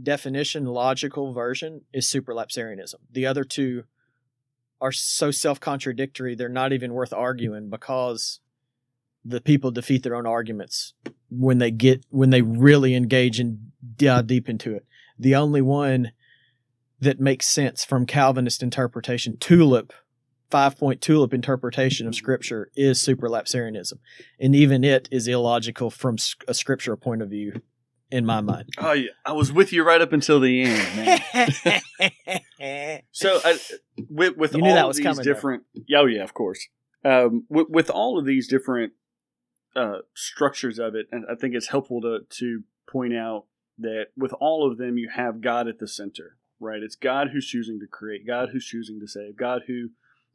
definition 0.00 0.66
logical 0.66 1.32
version 1.32 1.82
is 1.92 2.06
supralapsarianism. 2.06 2.94
The 3.10 3.26
other 3.26 3.44
two 3.44 3.84
are 4.80 4.92
so 4.92 5.30
self 5.30 5.60
contradictory, 5.60 6.34
they're 6.34 6.48
not 6.48 6.72
even 6.72 6.92
worth 6.92 7.12
arguing 7.12 7.70
because 7.70 8.40
the 9.24 9.40
people 9.40 9.70
defeat 9.70 10.02
their 10.02 10.16
own 10.16 10.26
arguments 10.26 10.94
when 11.38 11.58
they 11.58 11.70
get 11.70 12.04
when 12.10 12.30
they 12.30 12.42
really 12.42 12.94
engage 12.94 13.40
and 13.40 13.72
dive 13.96 14.26
deep 14.26 14.48
into 14.48 14.74
it. 14.74 14.84
The 15.18 15.34
only 15.34 15.62
one 15.62 16.12
that 17.00 17.20
makes 17.20 17.46
sense 17.46 17.84
from 17.84 18.06
Calvinist 18.06 18.62
interpretation, 18.62 19.36
tulip, 19.38 19.92
five 20.50 20.78
point 20.78 21.00
tulip 21.00 21.34
interpretation 21.34 22.06
of 22.06 22.14
scripture 22.14 22.70
is 22.76 22.98
supralapsarianism. 22.98 23.94
And 24.38 24.54
even 24.54 24.84
it 24.84 25.08
is 25.10 25.26
illogical 25.26 25.90
from 25.90 26.16
a 26.46 26.54
scriptural 26.54 26.96
point 26.96 27.22
of 27.22 27.30
view, 27.30 27.60
in 28.10 28.24
my 28.26 28.40
mind. 28.40 28.68
Oh, 28.78 28.92
yeah. 28.92 29.10
I 29.24 29.32
was 29.32 29.52
with 29.52 29.72
you 29.72 29.82
right 29.82 30.00
up 30.00 30.12
until 30.12 30.38
the 30.38 30.62
end, 30.62 30.96
man. 30.96 31.80
So, 33.10 33.40
I, 33.44 33.58
with 34.08 34.36
with 34.36 34.54
You 34.54 34.62
knew 34.62 34.68
all 34.68 34.74
that 34.74 34.82
of 34.82 34.88
was 34.88 34.96
these 34.98 35.04
coming, 35.04 35.16
though. 35.18 35.22
different, 35.24 35.64
yeah, 35.88 35.98
oh 35.98 36.06
yeah, 36.06 36.22
of 36.22 36.32
course. 36.32 36.68
Um, 37.04 37.44
with, 37.48 37.66
with 37.68 37.90
all 37.90 38.18
of 38.18 38.24
these 38.24 38.46
different 38.46 38.92
uh, 39.74 39.98
structures 40.14 40.78
of 40.78 40.94
it, 40.94 41.06
and 41.10 41.24
I 41.30 41.34
think 41.34 41.54
it's 41.54 41.68
helpful 41.68 42.00
to 42.02 42.20
to 42.28 42.62
point 42.90 43.14
out 43.14 43.46
that 43.78 44.06
with 44.16 44.32
all 44.34 44.70
of 44.70 44.78
them, 44.78 44.98
you 44.98 45.08
have 45.14 45.40
God 45.40 45.68
at 45.68 45.78
the 45.78 45.88
center, 45.88 46.36
right? 46.60 46.82
It's 46.82 46.96
God 46.96 47.28
who's 47.32 47.46
choosing 47.46 47.80
to 47.80 47.86
create, 47.86 48.26
God 48.26 48.50
who's 48.52 48.66
choosing 48.66 49.00
to 49.00 49.08
save, 49.08 49.36
God 49.36 49.62
who 49.66 49.90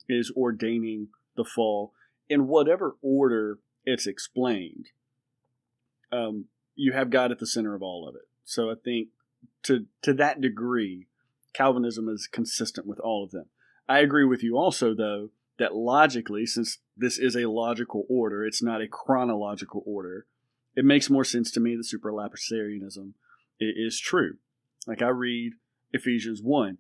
is 0.10 0.32
ordaining 0.36 1.10
the 1.36 1.44
fall 1.44 1.94
in 2.30 2.48
whatever 2.48 2.98
order 3.02 3.60
it's 3.86 4.08
explained. 4.08 4.88
Um, 6.12 6.46
you 6.76 6.94
have 6.94 7.10
God 7.10 7.32
at 7.32 7.40
the 7.40 7.48
center 7.48 7.76
of 7.76 7.82
all 7.82 8.08
of 8.08 8.16
it. 8.16 8.28
So 8.44 8.70
I 8.70 8.76
think 8.84 9.10
to 9.64 9.86
to 10.02 10.14
that 10.14 10.42
degree, 10.42 11.08
Calvinism 11.54 12.10
is 12.10 12.28
consistent 12.28 12.88
with 12.88 13.00
all 13.00 13.24
of 13.24 13.32
them. 13.32 13.46
I 13.88 14.00
agree 14.00 14.26
with 14.26 14.44
you 14.44 14.58
also, 14.58 14.94
though, 14.94 15.30
that 15.60 15.76
logically, 15.76 16.46
since 16.46 16.80
this 16.96 17.18
is 17.18 17.36
a 17.36 17.46
logical 17.50 18.06
order, 18.10 18.46
it's 18.46 18.62
not 18.64 18.82
a 18.82 18.88
chronological 18.88 19.84
order, 19.86 20.26
it 20.76 20.86
makes 20.86 21.10
more 21.10 21.24
sense 21.24 21.52
to 21.52 21.60
me 21.60 21.76
that 21.76 21.86
supralapsarianism 21.88 23.14
i- 23.62 23.74
is 23.76 24.00
true. 24.00 24.38
Like 24.86 25.02
I 25.02 25.10
read 25.10 25.54
Ephesians 25.94 26.42
1 26.42 26.78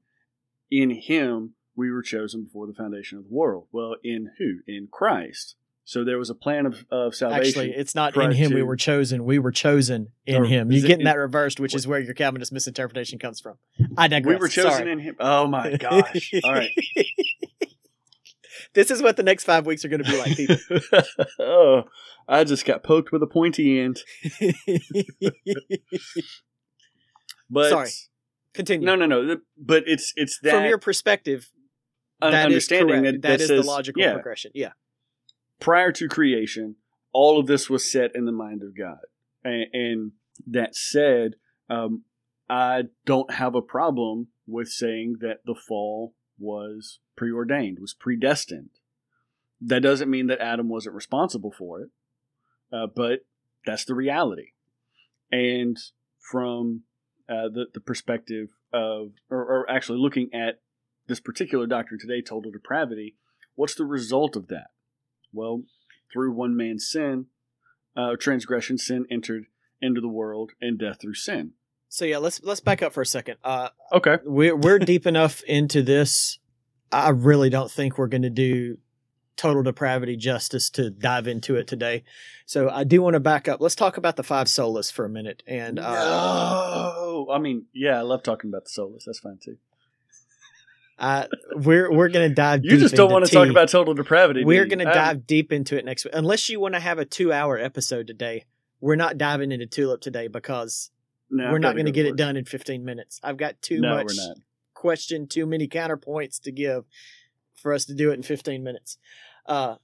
In 0.69 0.91
him 0.91 1.53
we 1.75 1.91
were 1.91 2.01
chosen 2.01 2.43
before 2.43 2.67
the 2.67 2.73
foundation 2.73 3.17
of 3.17 3.25
the 3.25 3.33
world. 3.33 3.67
Well, 3.71 3.95
in 4.03 4.31
who? 4.37 4.59
In 4.67 4.87
Christ. 4.91 5.55
So 5.85 6.03
there 6.03 6.17
was 6.17 6.29
a 6.29 6.35
plan 6.35 6.65
of, 6.65 6.85
of 6.91 7.15
salvation. 7.15 7.47
Actually, 7.47 7.71
it's 7.71 7.95
not 7.95 8.13
in 8.17 8.31
him 8.33 8.53
we 8.53 8.61
were 8.61 8.75
chosen. 8.75 9.23
We 9.23 9.39
were 9.39 9.53
chosen 9.53 10.09
in 10.25 10.41
Or 10.41 10.45
him. 10.45 10.69
You're 10.69 10.81
getting 10.81 10.99
in- 11.01 11.05
that 11.05 11.17
reversed, 11.17 11.61
which 11.61 11.73
is 11.73 11.87
where 11.87 11.99
your 12.01 12.13
Calvinist 12.13 12.51
misinterpretation 12.51 13.19
comes 13.19 13.39
from. 13.39 13.55
I 13.97 14.09
digress. 14.09 14.33
we 14.35 14.39
were 14.39 14.49
chosen 14.49 14.71
Sorry. 14.71 14.91
in 14.91 14.99
him. 14.99 15.15
Oh 15.19 15.47
my 15.47 15.77
gosh. 15.77 16.33
All 16.43 16.51
right. 16.53 16.71
This 18.77 18.91
is 18.91 19.01
what 19.01 19.17
the 19.17 19.23
next 19.23 19.43
five 19.43 19.65
weeks 19.65 19.83
are 19.83 19.87
going 19.87 20.03
to 20.03 20.09
be 20.09 20.17
like, 20.19 20.37
people. 20.37 20.55
oh, 21.39 21.83
I 22.27 22.43
just 22.43 22.63
got 22.63 22.83
poked 22.83 23.11
with 23.11 23.23
a 23.23 23.27
pointy 23.27 23.81
end. 23.81 24.01
But 27.49 27.69
Sorry. 27.69 27.89
Continue. 28.53 28.85
no, 28.85 28.95
no, 28.95 29.05
no. 29.05 29.37
But 29.57 29.83
it's 29.85 30.11
it's 30.17 30.37
that 30.41 30.51
From 30.51 30.65
your 30.65 30.77
perspective, 30.77 31.49
un- 32.21 32.33
that 32.33 32.39
is 32.39 32.45
understanding 32.45 33.03
correct. 33.03 33.21
that 33.21 33.27
that 33.29 33.41
is 33.41 33.47
says, 33.47 33.65
the 33.65 33.71
logical 33.71 34.01
yeah, 34.01 34.13
progression. 34.13 34.51
Yeah. 34.53 34.71
prior 35.61 35.93
to 35.93 36.09
creation, 36.09 36.75
all 37.13 37.39
of 37.39 37.47
this 37.47 37.69
was 37.69 37.89
set 37.89 38.11
in 38.15 38.25
the 38.25 38.33
mind 38.33 38.63
of 38.63 38.77
God. 38.77 38.97
And, 39.45 39.67
and 39.71 40.11
that 40.45 40.75
said, 40.75 41.35
um, 41.69 42.03
I 42.49 42.83
don't 43.05 43.33
have 43.35 43.55
a 43.55 43.61
problem 43.61 44.27
with 44.45 44.67
saying 44.67 45.19
that 45.21 45.37
the 45.45 45.55
fall 45.55 46.13
was 46.37 46.99
preordained, 47.15 47.79
was 47.79 47.93
predestined. 47.93 48.69
That 49.59 49.81
doesn't 49.81 50.09
mean 50.09 50.27
that 50.27 50.39
Adam 50.39 50.69
wasn't 50.69 50.95
responsible 50.95 51.51
for 51.51 51.81
it, 51.81 51.89
uh, 52.71 52.87
but 52.95 53.25
that's 53.65 53.85
the 53.85 53.95
reality. 53.95 54.51
And 55.31 55.77
from 56.19 56.83
uh, 57.29 57.49
the, 57.53 57.65
the 57.73 57.81
perspective 57.81 58.49
of, 58.71 59.13
or, 59.29 59.39
or 59.39 59.69
actually 59.69 59.99
looking 59.99 60.29
at 60.33 60.61
this 61.07 61.19
particular 61.19 61.65
doctrine 61.65 61.99
today, 61.99 62.21
total 62.21 62.51
depravity, 62.51 63.15
what's 63.55 63.75
the 63.75 63.85
result 63.85 64.35
of 64.35 64.47
that? 64.47 64.67
Well, 65.33 65.63
through 66.11 66.33
one 66.33 66.55
man's 66.55 66.89
sin, 66.89 67.27
uh, 67.95 68.15
transgression, 68.19 68.77
sin 68.77 69.05
entered 69.09 69.45
into 69.81 70.01
the 70.01 70.07
world, 70.07 70.51
and 70.61 70.77
death 70.77 71.01
through 71.01 71.15
sin. 71.15 71.53
So 71.89 72.05
yeah, 72.05 72.17
let's 72.17 72.41
let's 72.43 72.59
back 72.59 72.81
up 72.81 72.93
for 72.93 73.01
a 73.01 73.05
second. 73.05 73.37
Uh, 73.43 73.69
Okay. 73.93 74.17
we're 74.25 74.55
we're 74.55 74.79
deep 74.79 75.05
enough 75.07 75.41
into 75.43 75.81
this. 75.81 76.39
I 76.91 77.09
really 77.09 77.49
don't 77.49 77.71
think 77.71 77.97
we're 77.97 78.07
going 78.07 78.21
to 78.23 78.29
do 78.29 78.77
total 79.35 79.61
depravity 79.63 80.15
justice 80.15 80.69
to 80.71 80.89
dive 80.89 81.27
into 81.27 81.55
it 81.55 81.67
today. 81.67 82.03
So 82.45 82.69
I 82.69 82.83
do 82.85 83.01
want 83.01 83.13
to 83.15 83.19
back 83.19 83.47
up. 83.47 83.59
Let's 83.61 83.75
talk 83.75 83.97
about 83.97 84.15
the 84.15 84.23
five 84.23 84.47
solas 84.47 84.91
for 84.91 85.05
a 85.05 85.09
minute. 85.09 85.43
And 85.45 85.79
uh, 85.79 85.83
no, 85.93 87.27
I 87.31 87.37
mean, 87.39 87.65
yeah, 87.73 87.97
I 87.99 88.01
love 88.01 88.23
talking 88.23 88.49
about 88.49 88.65
the 88.65 88.71
solas. 88.81 89.03
That's 89.05 89.19
fine 89.19 89.37
too. 89.43 89.57
We're 91.55 91.91
we're 91.91 92.09
gonna 92.09 92.29
dive. 92.29 92.61
You 92.63 92.77
just 92.77 92.95
don't 92.95 93.11
want 93.11 93.25
to 93.25 93.31
talk 93.31 93.49
about 93.49 93.69
total 93.69 93.93
depravity. 93.93 94.43
We're 94.43 94.65
gonna 94.65 94.89
I- 94.89 94.93
dive 94.93 95.27
deep 95.27 95.51
into 95.51 95.77
it 95.77 95.85
next 95.85 96.05
week, 96.05 96.13
unless 96.15 96.49
you 96.49 96.59
want 96.59 96.73
to 96.73 96.79
have 96.79 96.99
a 96.99 97.05
two-hour 97.05 97.57
episode 97.57 98.07
today. 98.07 98.45
We're 98.79 98.95
not 98.95 99.17
diving 99.17 99.51
into 99.51 99.65
tulip 99.65 100.01
today 100.01 100.27
because 100.27 100.91
No, 101.29 101.51
we're 101.51 101.59
not 101.59 101.75
going 101.75 101.85
to 101.85 101.91
get 101.91 102.05
it 102.05 102.15
done 102.15 102.37
in 102.37 102.45
15 102.45 102.85
minutes. 102.85 103.19
I've 103.23 103.37
got 103.37 103.61
too 103.61 103.81
No, 103.81 103.95
much 103.95 104.13
question, 104.73 105.27
too 105.27 105.45
many 105.45 105.67
counterpoints 105.67 106.41
to 106.43 106.51
give 106.51 106.85
for 107.55 107.73
us 107.73 107.85
to 107.85 107.93
do 107.93 108.11
it 108.11 108.13
in 108.13 108.23
15 108.23 108.63
minutes. 108.63 108.97
Uh, 109.45 109.75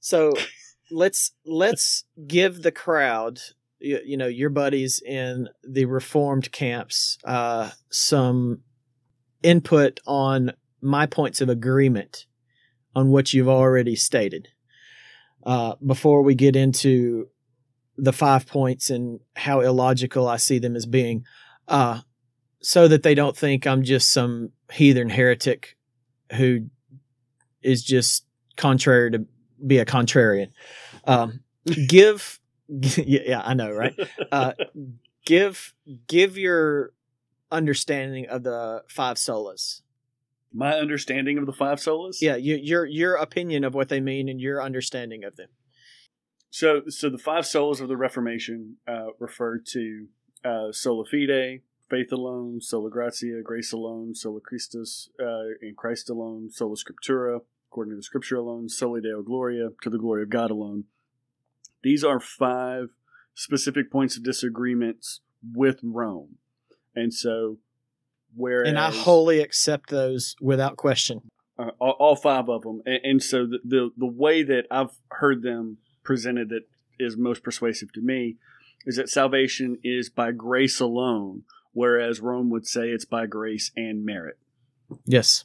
so 0.00 0.34
let's 0.90 1.32
let's 1.44 2.04
give 2.26 2.62
the 2.62 2.72
crowd, 2.72 3.40
you, 3.78 4.00
you 4.04 4.16
know, 4.16 4.26
your 4.26 4.50
buddies 4.50 5.00
in 5.04 5.48
the 5.66 5.86
reformed 5.86 6.52
camps, 6.52 7.18
uh, 7.24 7.70
some 7.90 8.60
input 9.42 10.00
on 10.06 10.52
my 10.80 11.06
points 11.06 11.40
of 11.40 11.48
agreement 11.48 12.26
on 12.94 13.08
what 13.08 13.32
you've 13.32 13.48
already 13.48 13.96
stated. 13.96 14.48
Uh, 15.44 15.74
before 15.84 16.22
we 16.22 16.34
get 16.34 16.56
into 16.56 17.28
the 17.96 18.12
five 18.12 18.46
points 18.46 18.90
and 18.90 19.20
how 19.36 19.60
illogical 19.60 20.28
I 20.28 20.36
see 20.36 20.58
them 20.58 20.76
as 20.76 20.86
being, 20.86 21.24
uh, 21.68 22.00
so 22.60 22.88
that 22.88 23.02
they 23.02 23.14
don't 23.14 23.36
think 23.36 23.66
I'm 23.66 23.82
just 23.82 24.12
some 24.12 24.50
heathen 24.72 25.10
heretic 25.10 25.76
who 26.32 26.66
is 27.62 27.84
just 27.84 28.24
contrary 28.56 29.10
to 29.12 29.26
be 29.64 29.78
a 29.78 29.84
contrarian. 29.84 30.50
Um, 31.04 31.40
give, 31.88 32.40
yeah, 32.68 33.20
yeah, 33.26 33.42
I 33.44 33.54
know, 33.54 33.70
right? 33.70 33.94
Uh, 34.32 34.52
give, 35.24 35.74
give 36.06 36.36
your 36.36 36.92
understanding 37.50 38.26
of 38.28 38.42
the 38.42 38.82
five 38.88 39.16
solas. 39.16 39.80
My 40.52 40.74
understanding 40.74 41.38
of 41.38 41.46
the 41.46 41.52
five 41.52 41.78
solas. 41.78 42.18
Yeah, 42.20 42.36
you, 42.36 42.54
your 42.56 42.84
your 42.86 43.16
opinion 43.16 43.64
of 43.64 43.74
what 43.74 43.88
they 43.88 44.00
mean 44.00 44.28
and 44.28 44.40
your 44.40 44.62
understanding 44.62 45.24
of 45.24 45.34
them. 45.34 45.48
So, 46.54 46.82
so 46.86 47.10
the 47.10 47.18
five 47.18 47.42
solas 47.42 47.80
of 47.80 47.88
the 47.88 47.96
Reformation 47.96 48.76
uh, 48.86 49.06
refer 49.18 49.58
to 49.58 50.06
uh, 50.44 50.70
sola 50.70 51.04
fide, 51.04 51.62
faith 51.90 52.12
alone, 52.12 52.60
sola 52.60 52.90
gratia, 52.90 53.42
grace 53.42 53.72
alone, 53.72 54.14
sola 54.14 54.38
Christus, 54.40 55.08
uh, 55.20 55.48
in 55.60 55.74
Christ 55.76 56.08
alone, 56.08 56.52
sola 56.52 56.76
scriptura, 56.76 57.40
according 57.68 57.90
to 57.90 57.96
the 57.96 58.04
Scripture 58.04 58.36
alone, 58.36 58.68
soli 58.68 59.00
deo 59.00 59.20
gloria, 59.20 59.70
to 59.82 59.90
the 59.90 59.98
glory 59.98 60.22
of 60.22 60.30
God 60.30 60.52
alone. 60.52 60.84
These 61.82 62.04
are 62.04 62.20
five 62.20 62.90
specific 63.34 63.90
points 63.90 64.16
of 64.16 64.22
disagreements 64.22 65.22
with 65.52 65.80
Rome, 65.82 66.36
and 66.94 67.12
so 67.12 67.58
whereas 68.32 68.68
And 68.68 68.78
I 68.78 68.92
wholly 68.92 69.40
accept 69.40 69.90
those 69.90 70.36
without 70.40 70.76
question. 70.76 71.22
uh, 71.58 71.70
all, 71.80 71.96
all 71.98 72.14
five 72.14 72.48
of 72.48 72.62
them. 72.62 72.80
And, 72.86 73.00
and 73.02 73.22
so 73.24 73.44
the, 73.44 73.58
the 73.64 73.90
the 73.96 74.06
way 74.06 74.44
that 74.44 74.66
I've 74.70 74.96
heard 75.10 75.42
them 75.42 75.78
presented 76.04 76.48
that 76.50 76.62
is 76.98 77.16
most 77.16 77.42
persuasive 77.42 77.92
to 77.94 78.00
me 78.00 78.36
is 78.86 78.96
that 78.96 79.08
salvation 79.08 79.78
is 79.82 80.10
by 80.10 80.30
grace 80.30 80.78
alone, 80.78 81.42
whereas 81.72 82.20
Rome 82.20 82.50
would 82.50 82.66
say 82.66 82.90
it's 82.90 83.04
by 83.06 83.26
grace 83.26 83.70
and 83.76 84.04
merit. 84.04 84.38
Yes. 85.06 85.44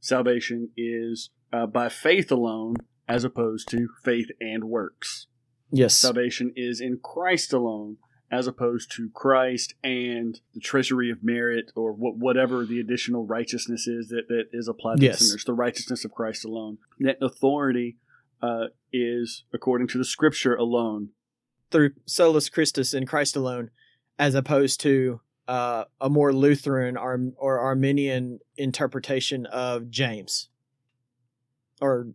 Salvation 0.00 0.70
is 0.76 1.30
uh, 1.52 1.66
by 1.66 1.88
faith 1.88 2.30
alone, 2.32 2.76
as 3.08 3.22
opposed 3.24 3.68
to 3.68 3.88
faith 4.02 4.30
and 4.40 4.64
works. 4.64 5.26
Yes. 5.70 5.94
Salvation 5.94 6.52
is 6.56 6.80
in 6.80 6.98
Christ 7.02 7.52
alone, 7.52 7.98
as 8.30 8.46
opposed 8.46 8.90
to 8.92 9.10
Christ 9.10 9.74
and 9.84 10.40
the 10.54 10.60
treasury 10.60 11.10
of 11.10 11.22
merit 11.22 11.70
or 11.76 11.92
wh- 11.92 12.18
whatever 12.18 12.64
the 12.64 12.80
additional 12.80 13.26
righteousness 13.26 13.86
is 13.86 14.08
that, 14.08 14.28
that 14.28 14.46
is 14.52 14.68
applied 14.68 14.98
to 15.00 15.04
Yes. 15.06 15.20
sinners. 15.20 15.44
The 15.44 15.52
righteousness 15.52 16.04
of 16.04 16.12
Christ 16.12 16.44
alone. 16.44 16.78
That 17.00 17.18
authority 17.22 17.96
uh, 18.44 18.64
is 18.92 19.44
according 19.52 19.88
to 19.88 19.98
the 19.98 20.04
Scripture 20.04 20.54
alone. 20.54 21.10
through 21.70 21.90
solus 22.06 22.48
Christus 22.48 22.94
in 22.94 23.06
Christ 23.06 23.36
alone, 23.36 23.70
as 24.18 24.34
opposed 24.34 24.80
to 24.82 25.20
uh, 25.48 25.84
a 26.00 26.08
more 26.08 26.32
Lutheran 26.32 26.96
or, 26.96 27.18
or 27.36 27.58
Arminian 27.58 28.38
interpretation 28.56 29.46
of 29.46 29.90
James 29.90 30.48
or 31.80 32.08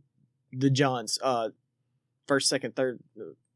the 0.52 0.70
Johns, 0.70 1.20
uh, 1.22 1.50
first, 2.28 2.48
second, 2.50 2.76
third, 2.76 3.00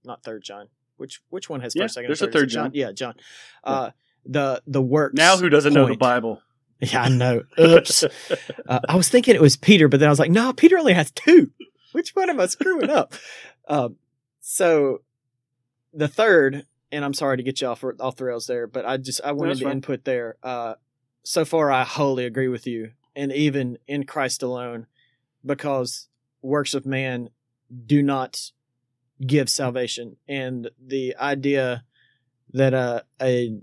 not 0.03 0.24
third 0.24 0.43
John. 0.43 0.67
Which 0.97 1.21
which 1.30 1.49
one 1.49 1.61
has 1.61 1.76
Yeah, 1.76 1.84
first, 1.86 1.95
second, 1.95 2.09
there's 2.09 2.21
and 2.21 2.30
a 2.30 2.32
third? 2.34 2.39
Third 2.41 2.49
John. 2.49 2.71
Yeah, 2.74 2.91
John. 2.91 3.15
Uh, 3.63 3.89
the 4.26 4.61
the 4.67 4.82
works. 4.82 5.15
Now, 5.15 5.38
who 5.38 5.49
doesn't 5.49 5.74
know 5.74 5.88
the. 5.88 5.97
Bible? 5.97 6.41
Yeah, 6.91 7.03
I 7.03 7.09
know. 7.09 7.43
Oops. 7.57 8.03
uh, 8.67 8.80
I 8.89 8.95
was 8.97 9.07
thinking 9.07 9.36
it 9.36 9.41
was 9.41 9.55
Peter, 9.55 9.88
but 9.88 10.01
then 10.01 10.09
I 10.09 10.11
was 10.11 10.19
like, 10.19 10.32
no, 10.32 10.51
Peter 10.51 10.78
only 10.78 10.91
has 10.93 11.11
two. 11.11 11.49
Which 11.94 12.16
one 12.16 12.30
am 12.30 12.39
I 12.39 12.48
screwing 12.48 12.89
up? 12.89 13.14
Um, 13.68 13.96
so 14.41 15.02
the 15.94 16.08
third, 16.08 16.66
and 16.91 17.06
I'm 17.06 17.14
sorry 17.14 17.38
to 17.38 17.44
get 17.44 17.62
you 17.62 17.68
off 17.68 17.84
off 18.00 18.16
the 18.18 18.26
rails 18.26 18.48
there, 18.48 18.68
but 18.68 18.86
I 18.86 18.98
just 18.98 19.22
I 19.24 19.32
wanted 19.32 19.60
to 19.60 19.70
input 19.70 20.04
there. 20.04 20.36
Uh, 20.44 20.76
so 21.24 21.46
far, 21.46 21.72
I 21.72 21.84
wholly 21.84 22.26
agree 22.26 22.50
with 22.50 22.68
you, 22.68 22.91
and 23.16 23.32
even 23.32 23.78
in 23.88 24.06
Christ 24.06 24.44
alone, 24.44 24.88
because 25.46 26.10
works 26.41 26.74
of 26.74 26.86
man 26.86 27.30
do 27.86 28.04
not 28.04 28.52
give 29.26 29.50
salvation, 29.50 30.18
and 30.28 30.70
the 30.84 31.16
idea 31.18 31.86
that 32.52 32.74
a 32.74 33.06
a 33.22 33.60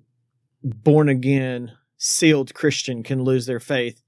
born 0.63 1.09
again 1.09 1.73
sealed 1.97 2.55
Christian 2.55 3.03
can 3.03 3.23
lose 3.23 3.47
their 3.47 3.61
faith 3.61 4.03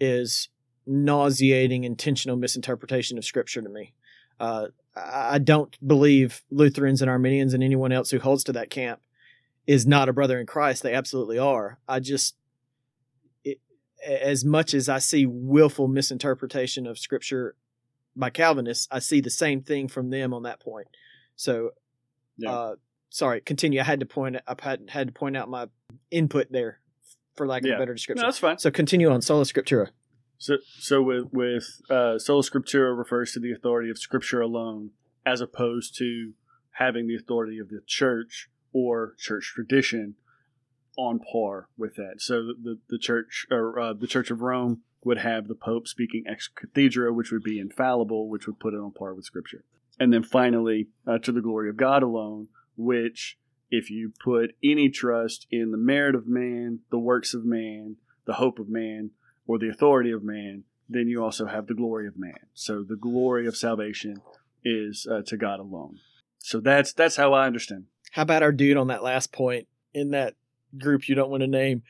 is 0.00 0.48
nauseating 0.88 1.84
intentional 1.84 2.36
misinterpretation 2.36 3.18
of 3.18 3.24
scripture 3.24 3.62
to 3.62 3.68
me. 3.68 3.92
Uh, 4.40 4.68
I 4.96 5.38
don't 5.38 5.76
believe 5.86 6.42
Lutherans 6.50 7.02
and 7.02 7.10
Arminians 7.10 7.54
and 7.54 7.62
anyone 7.62 7.92
else 7.92 8.10
who 8.10 8.18
holds 8.18 8.42
to 8.44 8.52
that 8.52 8.70
camp 8.70 9.00
is 9.66 9.86
not 9.86 10.08
a 10.08 10.12
brother 10.12 10.40
in 10.40 10.46
Christ. 10.46 10.82
They 10.82 10.94
absolutely 10.94 11.38
are. 11.38 11.78
I 11.86 12.00
just, 12.00 12.36
it, 13.44 13.58
as 14.04 14.44
much 14.44 14.74
as 14.74 14.88
I 14.88 14.98
see 14.98 15.26
willful 15.26 15.88
misinterpretation 15.88 16.86
of 16.86 16.98
scripture 16.98 17.54
by 18.16 18.30
Calvinists, 18.30 18.88
I 18.90 18.98
see 19.00 19.20
the 19.20 19.30
same 19.30 19.62
thing 19.62 19.88
from 19.88 20.10
them 20.10 20.32
on 20.32 20.42
that 20.44 20.58
point. 20.60 20.88
So, 21.36 21.70
Yeah. 22.36 22.50
uh, 22.52 22.74
sorry, 23.10 23.40
continue. 23.40 23.80
I 23.80 23.84
had 23.84 24.00
to 24.00 24.06
point. 24.06 24.36
I 24.46 24.54
had 24.60 24.88
had 24.90 25.08
to 25.08 25.12
point 25.12 25.36
out 25.36 25.48
my 25.48 25.66
input 26.10 26.50
there, 26.50 26.80
for 27.36 27.46
lack 27.46 27.62
of 27.62 27.68
Yeah. 27.68 27.74
a 27.74 27.78
better 27.78 27.92
No, 27.92 27.96
description. 27.96 28.26
that's 28.26 28.38
fine. 28.38 28.58
so 28.58 28.70
continue 28.70 29.10
on 29.10 29.20
sola 29.22 29.44
scriptura. 29.44 29.90
So, 30.38 30.58
so 30.78 31.02
with 31.02 31.32
with 31.32 31.82
uh, 31.90 32.18
sola 32.18 32.42
scriptura 32.42 32.96
refers 32.96 33.32
to 33.32 33.40
the 33.40 33.52
authority 33.52 33.90
of 33.90 33.98
Scripture 33.98 34.40
alone, 34.40 34.90
as 35.26 35.40
opposed 35.40 35.96
to 35.98 36.32
having 36.72 37.08
the 37.08 37.16
authority 37.16 37.58
of 37.58 37.68
the 37.68 37.82
church 37.84 38.48
or 38.72 39.14
church 39.18 39.52
tradition 39.54 40.14
on 40.96 41.18
par 41.18 41.68
with 41.76 41.96
that. 41.96 42.20
So 42.20 42.46
the 42.46 42.78
the, 42.88 42.98
church 42.98 43.46
or 43.50 43.78
uh, 43.78 43.92
the 43.92 44.06
Church 44.06 44.30
of 44.30 44.40
Rome 44.40 44.82
would 45.04 45.18
have 45.18 45.48
the 45.48 45.54
Pope 45.56 45.88
speaking 45.88 46.24
ex 46.26 46.48
cathedra, 46.48 47.12
which 47.12 47.32
would 47.32 47.42
be 47.42 47.58
infallible, 47.58 48.28
which 48.28 48.46
would 48.46 48.60
put 48.60 48.74
it 48.74 48.80
on 48.80 48.92
par 48.92 49.14
with 49.14 49.24
Scripture. 49.24 49.64
And 49.98 50.12
then 50.12 50.22
finally, 50.22 50.88
uh, 51.04 51.18
to 51.18 51.32
the 51.32 51.40
glory 51.40 51.68
of 51.68 51.76
God 51.76 52.04
alone, 52.04 52.46
which 52.76 53.38
if 53.70 53.90
you 53.90 54.12
put 54.22 54.54
any 54.62 54.88
trust 54.88 55.48
in 55.50 55.72
the 55.72 55.76
merit 55.76 56.14
of 56.14 56.28
man, 56.28 56.80
the 56.90 56.98
works 56.98 57.34
of 57.34 57.44
man, 57.44 57.96
the 58.24 58.34
hope 58.34 58.58
of 58.58 58.68
man, 58.68 59.10
or 59.48 59.58
the 59.58 59.68
authority 59.68 60.12
of 60.12 60.22
man, 60.22 60.62
then 60.88 61.08
you 61.08 61.24
also 61.24 61.46
have 61.46 61.66
the 61.66 61.74
glory 61.74 62.06
of 62.06 62.16
man. 62.16 62.38
So 62.54 62.84
the 62.84 62.94
glory 62.94 63.48
of 63.48 63.56
salvation 63.56 64.22
is 64.64 65.08
uh, 65.10 65.22
to 65.26 65.36
God 65.36 65.58
alone. 65.58 65.98
So 66.38 66.60
that's 66.60 66.92
that's 66.92 67.16
how 67.16 67.32
I 67.32 67.46
understand. 67.46 67.86
How 68.12 68.22
about 68.22 68.44
our 68.44 68.52
dude 68.52 68.76
on 68.76 68.86
that 68.88 69.02
last 69.02 69.32
point 69.32 69.66
in 69.92 70.10
that 70.10 70.34
group 70.76 71.08
you 71.08 71.14
don't 71.14 71.30
want 71.30 71.40
to 71.40 71.46
name, 71.46 71.82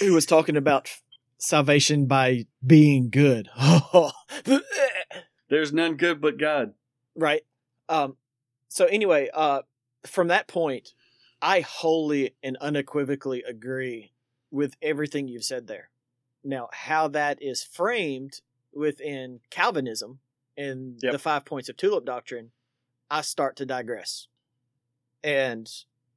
who 0.00 0.14
was 0.14 0.24
talking 0.24 0.56
about 0.56 0.88
salvation 1.36 2.06
by 2.06 2.46
being 2.64 3.10
good? 3.10 3.48
There's 5.50 5.72
none 5.72 5.96
good 5.96 6.20
but 6.20 6.38
God. 6.38 6.74
right. 7.14 7.42
Um. 7.88 8.16
So 8.68 8.84
anyway, 8.84 9.30
uh, 9.32 9.62
from 10.06 10.28
that 10.28 10.46
point, 10.46 10.92
I 11.40 11.60
wholly 11.60 12.34
and 12.42 12.56
unequivocally 12.58 13.42
agree 13.42 14.12
with 14.50 14.76
everything 14.82 15.28
you've 15.28 15.44
said 15.44 15.66
there. 15.66 15.90
Now, 16.48 16.70
how 16.72 17.08
that 17.08 17.42
is 17.42 17.62
framed 17.62 18.40
within 18.72 19.40
Calvinism 19.50 20.20
and 20.56 20.98
Yep. 21.02 21.12
the 21.12 21.18
five 21.18 21.44
points 21.44 21.68
of 21.68 21.76
tulip 21.76 22.06
doctrine, 22.06 22.52
I 23.10 23.20
start 23.20 23.54
to 23.56 23.66
digress. 23.66 24.28
And 25.22 25.70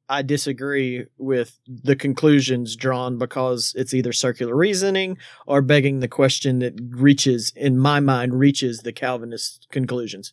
I 0.08 0.22
disagree 0.22 1.08
with 1.18 1.60
the 1.68 1.98
conclusions 1.98 2.78
drawn 2.78 3.18
because 3.18 3.74
it's 3.78 3.94
either 3.94 4.14
circular 4.14 4.56
reasoning 4.56 5.18
or 5.46 5.62
begging 5.62 6.00
the 6.00 6.08
question 6.08 6.60
that 6.60 6.80
reaches, 6.80 7.52
in 7.54 7.78
my 7.78 8.00
mind, 8.00 8.34
reaches 8.40 8.80
the 8.80 8.94
Calvinist 8.94 9.68
conclusions. 9.70 10.32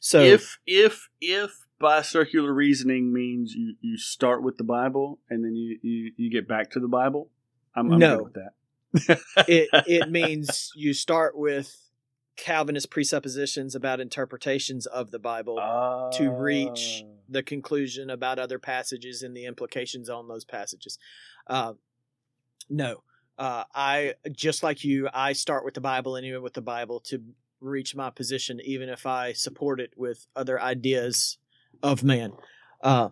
So 0.00 0.24
if 0.24 0.58
if 0.66 1.08
if 1.20 1.52
by 1.78 2.02
circular 2.02 2.52
reasoning 2.52 3.12
means 3.12 3.54
you, 3.54 3.76
you 3.80 3.96
start 3.96 4.42
with 4.42 4.56
the 4.58 4.64
Bible 4.64 5.20
and 5.30 5.44
then 5.44 5.54
you, 5.54 5.78
you, 5.82 6.12
you 6.16 6.30
get 6.30 6.48
back 6.48 6.72
to 6.72 6.80
the 6.80 6.88
Bible, 6.88 7.30
I'm, 7.76 7.92
I'm 7.92 7.98
No. 8.00 8.16
good 8.16 8.24
with 8.24 8.34
that. 8.34 8.54
It 8.94 9.68
it 9.86 10.10
means 10.10 10.70
you 10.74 10.92
start 10.92 11.36
with 11.36 11.76
Calvinist 12.36 12.90
presuppositions 12.90 13.74
about 13.74 14.00
interpretations 14.00 14.86
of 14.86 15.10
the 15.10 15.18
Bible, 15.18 15.56
to 16.14 16.30
reach 16.30 17.02
Ah. 17.04 17.08
the 17.28 17.42
conclusion 17.42 18.08
about 18.10 18.38
other 18.38 18.58
passages 18.58 19.22
and 19.22 19.36
the 19.36 19.44
implications 19.44 20.08
on 20.08 20.26
those 20.26 20.44
passages. 20.44 20.98
Uh, 21.46 21.74
no, 22.70 23.02
uh, 23.36 23.64
I 23.74 24.14
just 24.32 24.62
like 24.62 24.84
you. 24.84 25.08
I 25.12 25.34
start 25.34 25.64
with 25.64 25.74
the 25.74 25.80
Bible 25.80 26.16
and 26.16 26.24
even 26.24 26.42
with 26.42 26.54
the 26.54 26.62
Bible 26.62 27.00
to 27.00 27.22
reach 27.60 27.94
my 27.94 28.08
position, 28.10 28.58
even 28.64 28.88
if 28.88 29.04
I 29.06 29.32
support 29.34 29.80
it 29.80 29.92
with 29.96 30.26
other 30.34 30.58
ideas 30.60 31.36
of 31.82 32.02
man. 32.02 32.32
Uh, 32.82 33.10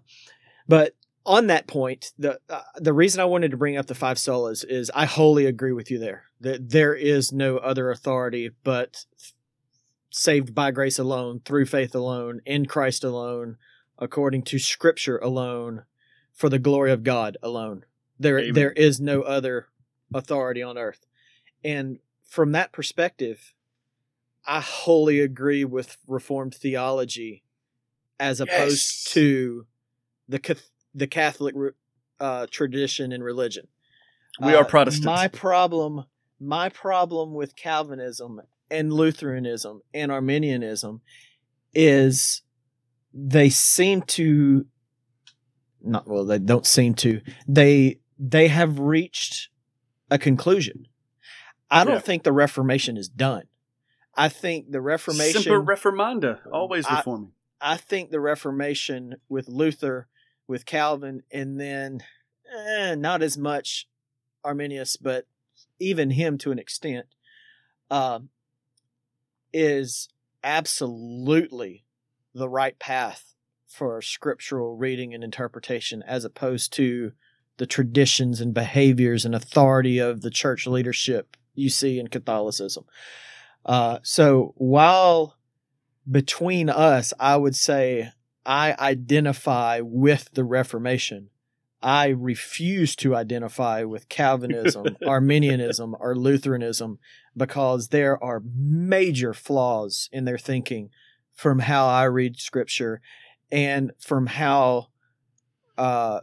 but 0.67 0.95
on 1.29 1.47
that 1.49 1.67
point, 1.67 2.13
the 2.19 2.41
uh, 2.49 2.63
the 2.77 2.93
reason 2.95 3.21
I 3.21 3.27
wanted 3.27 3.51
to 3.51 3.57
bring 3.59 3.77
up 3.77 3.87
the 3.87 3.95
five 3.95 4.17
solas 4.17 4.65
is 4.67 4.91
I 4.95 5.05
wholly 5.05 5.45
agree 5.47 5.73
with 5.73 5.91
you 5.91 5.99
there. 5.99 6.25
That 6.41 6.71
there 6.71 6.95
is 6.95 7.33
no 7.33 7.59
other 7.59 7.91
authority 7.91 8.51
but 8.65 9.05
saved 10.11 10.55
by 10.55 10.71
grace 10.71 10.99
alone, 10.99 11.41
through 11.45 11.67
faith 11.67 11.95
alone, 11.95 12.41
in 12.47 12.65
Christ 12.67 13.05
alone, 13.05 13.59
according 13.99 14.43
to 14.45 14.59
Scripture 14.59 15.19
alone, 15.19 15.85
for 16.33 16.49
the 16.49 16.59
glory 16.59 16.91
of 16.91 17.05
God 17.05 17.37
alone. 17.43 17.85
There 18.19 18.39
Amen. 18.39 18.55
there 18.55 18.73
is 18.73 18.99
no 18.99 19.21
other 19.23 19.67
authority 20.15 20.63
on 20.63 20.79
earth, 20.79 21.07
and 21.63 21.99
from 22.25 22.53
that 22.53 22.73
perspective, 22.73 23.53
I 24.47 24.61
wholly 24.61 25.21
agree 25.21 25.65
with 25.65 25.99
Reformed 26.07 26.55
theology, 26.55 27.43
as 28.19 28.41
opposed 28.41 29.05
Yes. 29.05 29.05
to 29.13 29.67
the 30.27 30.39
cath- 30.39 30.71
the 30.99 31.07
Catholic 31.07 31.55
uh, 32.21 32.47
tradition 32.51 33.13
and 33.13 33.23
religion. 33.23 33.69
we 34.41 34.55
are 34.55 34.65
Uh, 34.65 34.69
Protestants. 34.69 35.07
My 35.07 35.29
problem, 35.29 36.05
my 36.41 36.69
problem 36.69 37.35
with 37.35 37.55
Calvinism 37.57 38.41
and 38.71 38.93
Lutheranism 38.93 39.81
and 39.95 40.11
Arminianism 40.13 41.01
is 41.75 42.43
they 43.15 43.49
seem 43.49 44.03
to 44.03 44.67
not 45.81 46.07
well 46.09 46.25
they 46.25 46.39
don't 46.39 46.67
seem 46.67 46.93
to 46.95 47.21
they 47.47 48.01
they 48.19 48.49
have 48.49 48.79
reached 48.81 49.49
a 50.11 50.19
conclusion. 50.19 50.87
I 51.71 51.85
don't 51.85 51.95
Yeah. 51.95 52.01
think 52.01 52.23
the 52.25 52.33
Reformation 52.33 52.97
is 52.97 53.09
done. 53.09 53.45
I 54.17 54.29
think 54.29 54.71
the 54.73 54.81
Reformation 54.81 55.43
Semper 55.43 55.63
reformanda, 55.63 56.41
always 56.53 56.87
I- 56.87 56.97
reforming. 56.97 57.33
I 57.61 57.77
think 57.77 58.11
the 58.11 58.21
Reformation 58.21 59.17
with 59.29 59.49
Luther, 59.49 60.09
with 60.49 60.67
Calvin, 60.67 61.23
and 61.31 61.61
then 61.61 62.03
eh, 62.53 62.95
not 62.97 63.23
as 63.23 63.39
much 63.39 63.87
Arminius, 64.45 64.97
but 64.97 65.27
even 65.79 66.11
him 66.11 66.39
to 66.39 66.51
an 66.51 66.59
extent, 66.59 67.07
um, 67.91 68.31
is 69.53 70.09
absolutely 70.43 71.85
the 72.35 72.49
right 72.49 72.79
path 72.79 73.35
for 73.67 74.01
scriptural 74.01 74.77
reading 74.77 75.15
and 75.15 75.23
interpretation, 75.23 76.03
as 76.03 76.25
opposed 76.25 76.73
to 76.73 77.13
the 77.59 77.67
traditions 77.67 78.41
and 78.41 78.55
behaviors 78.55 79.25
and 79.25 79.35
authority 79.35 79.99
of 79.99 80.23
the 80.23 80.31
church 80.31 80.67
leadership 80.67 81.37
you 81.55 81.69
see 81.69 81.99
in 81.99 82.09
Catholicism. 82.09 82.85
Uh, 83.67 83.99
so 84.03 84.55
while 84.57 85.37
between 86.11 86.71
us, 86.71 87.13
I 87.19 87.37
would 87.37 87.57
say 87.57 88.13
I 88.49 88.75
identify 88.79 89.81
with 89.83 90.31
the 90.33 90.43
Reformation. 90.43 91.29
I 91.83 92.09
refuse 92.09 92.97
to 92.97 93.15
identify 93.15 93.85
with 93.85 94.09
Calvinism, 94.09 94.97
Arminianism, 95.07 95.95
or 96.01 96.17
Lutheranism 96.17 96.99
because 97.37 97.89
there 97.89 98.23
are 98.25 98.43
major 98.57 99.35
flaws 99.35 100.09
in 100.13 100.25
their 100.25 100.39
thinking 100.39 100.89
from 101.35 101.59
how 101.61 101.87
I 101.87 102.05
read 102.05 102.41
scripture 102.41 103.03
and 103.53 103.93
from 104.01 104.27
how 104.27 104.87
uh, 105.77 106.21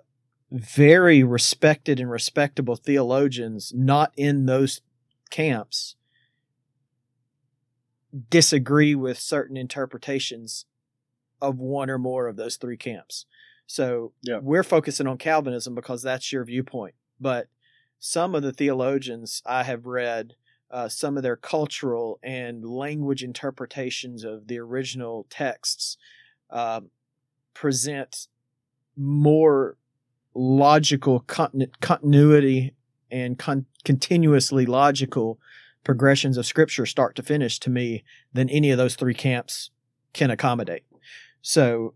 very 0.51 1.23
respected 1.23 1.99
and 1.99 2.09
respectable 2.09 2.76
theologians 2.76 3.71
not 3.73 4.11
in 4.17 4.47
those 4.47 4.82
camps 5.30 5.95
disagree 8.30 8.95
with 8.95 9.19
certain 9.19 9.57
interpretations 9.57 10.65
of 11.41 11.57
one 11.59 11.89
or 11.89 11.97
more 11.97 12.27
of 12.27 12.36
those 12.36 12.55
three 12.57 12.77
camps. 12.77 13.25
So 13.67 14.13
Yeah. 14.21 14.39
we're 14.41 14.63
focusing 14.63 15.07
on 15.07 15.17
Calvinism 15.17 15.73
because 15.75 16.01
that's 16.01 16.31
your 16.31 16.43
viewpoint. 16.45 16.95
But 17.19 17.47
some 17.99 18.36
of 18.36 18.43
the 18.43 18.53
theologians 18.53 19.41
I 19.45 19.63
have 19.63 19.86
read, 19.86 20.36
uh, 20.69 20.89
some 20.89 21.17
of 21.17 21.23
their 21.23 21.36
cultural 21.36 22.19
and 22.21 22.63
language 22.65 23.23
interpretations 23.23 24.23
of 24.23 24.47
the 24.47 24.59
original 24.59 25.25
texts 25.29 25.97
uh, 26.49 26.81
present 27.53 28.27
more 28.95 29.77
logical 30.33 31.21
continu- 31.21 31.71
continuity 31.81 32.73
and 33.11 33.38
con- 33.39 33.65
continuously 33.83 34.65
logical 34.65 35.39
progressions 35.83 36.38
of 36.38 36.45
scripture 36.45 36.86
start 36.86 37.15
to 37.15 37.23
finish 37.23 37.59
to 37.59 37.69
me 37.69 38.03
than 38.33 38.49
any 38.49 38.71
of 38.71 38.77
those 38.77 38.95
three 38.95 39.13
camps 39.13 39.69
can 40.13 40.29
accommodate. 40.31 40.83
So 41.48 41.93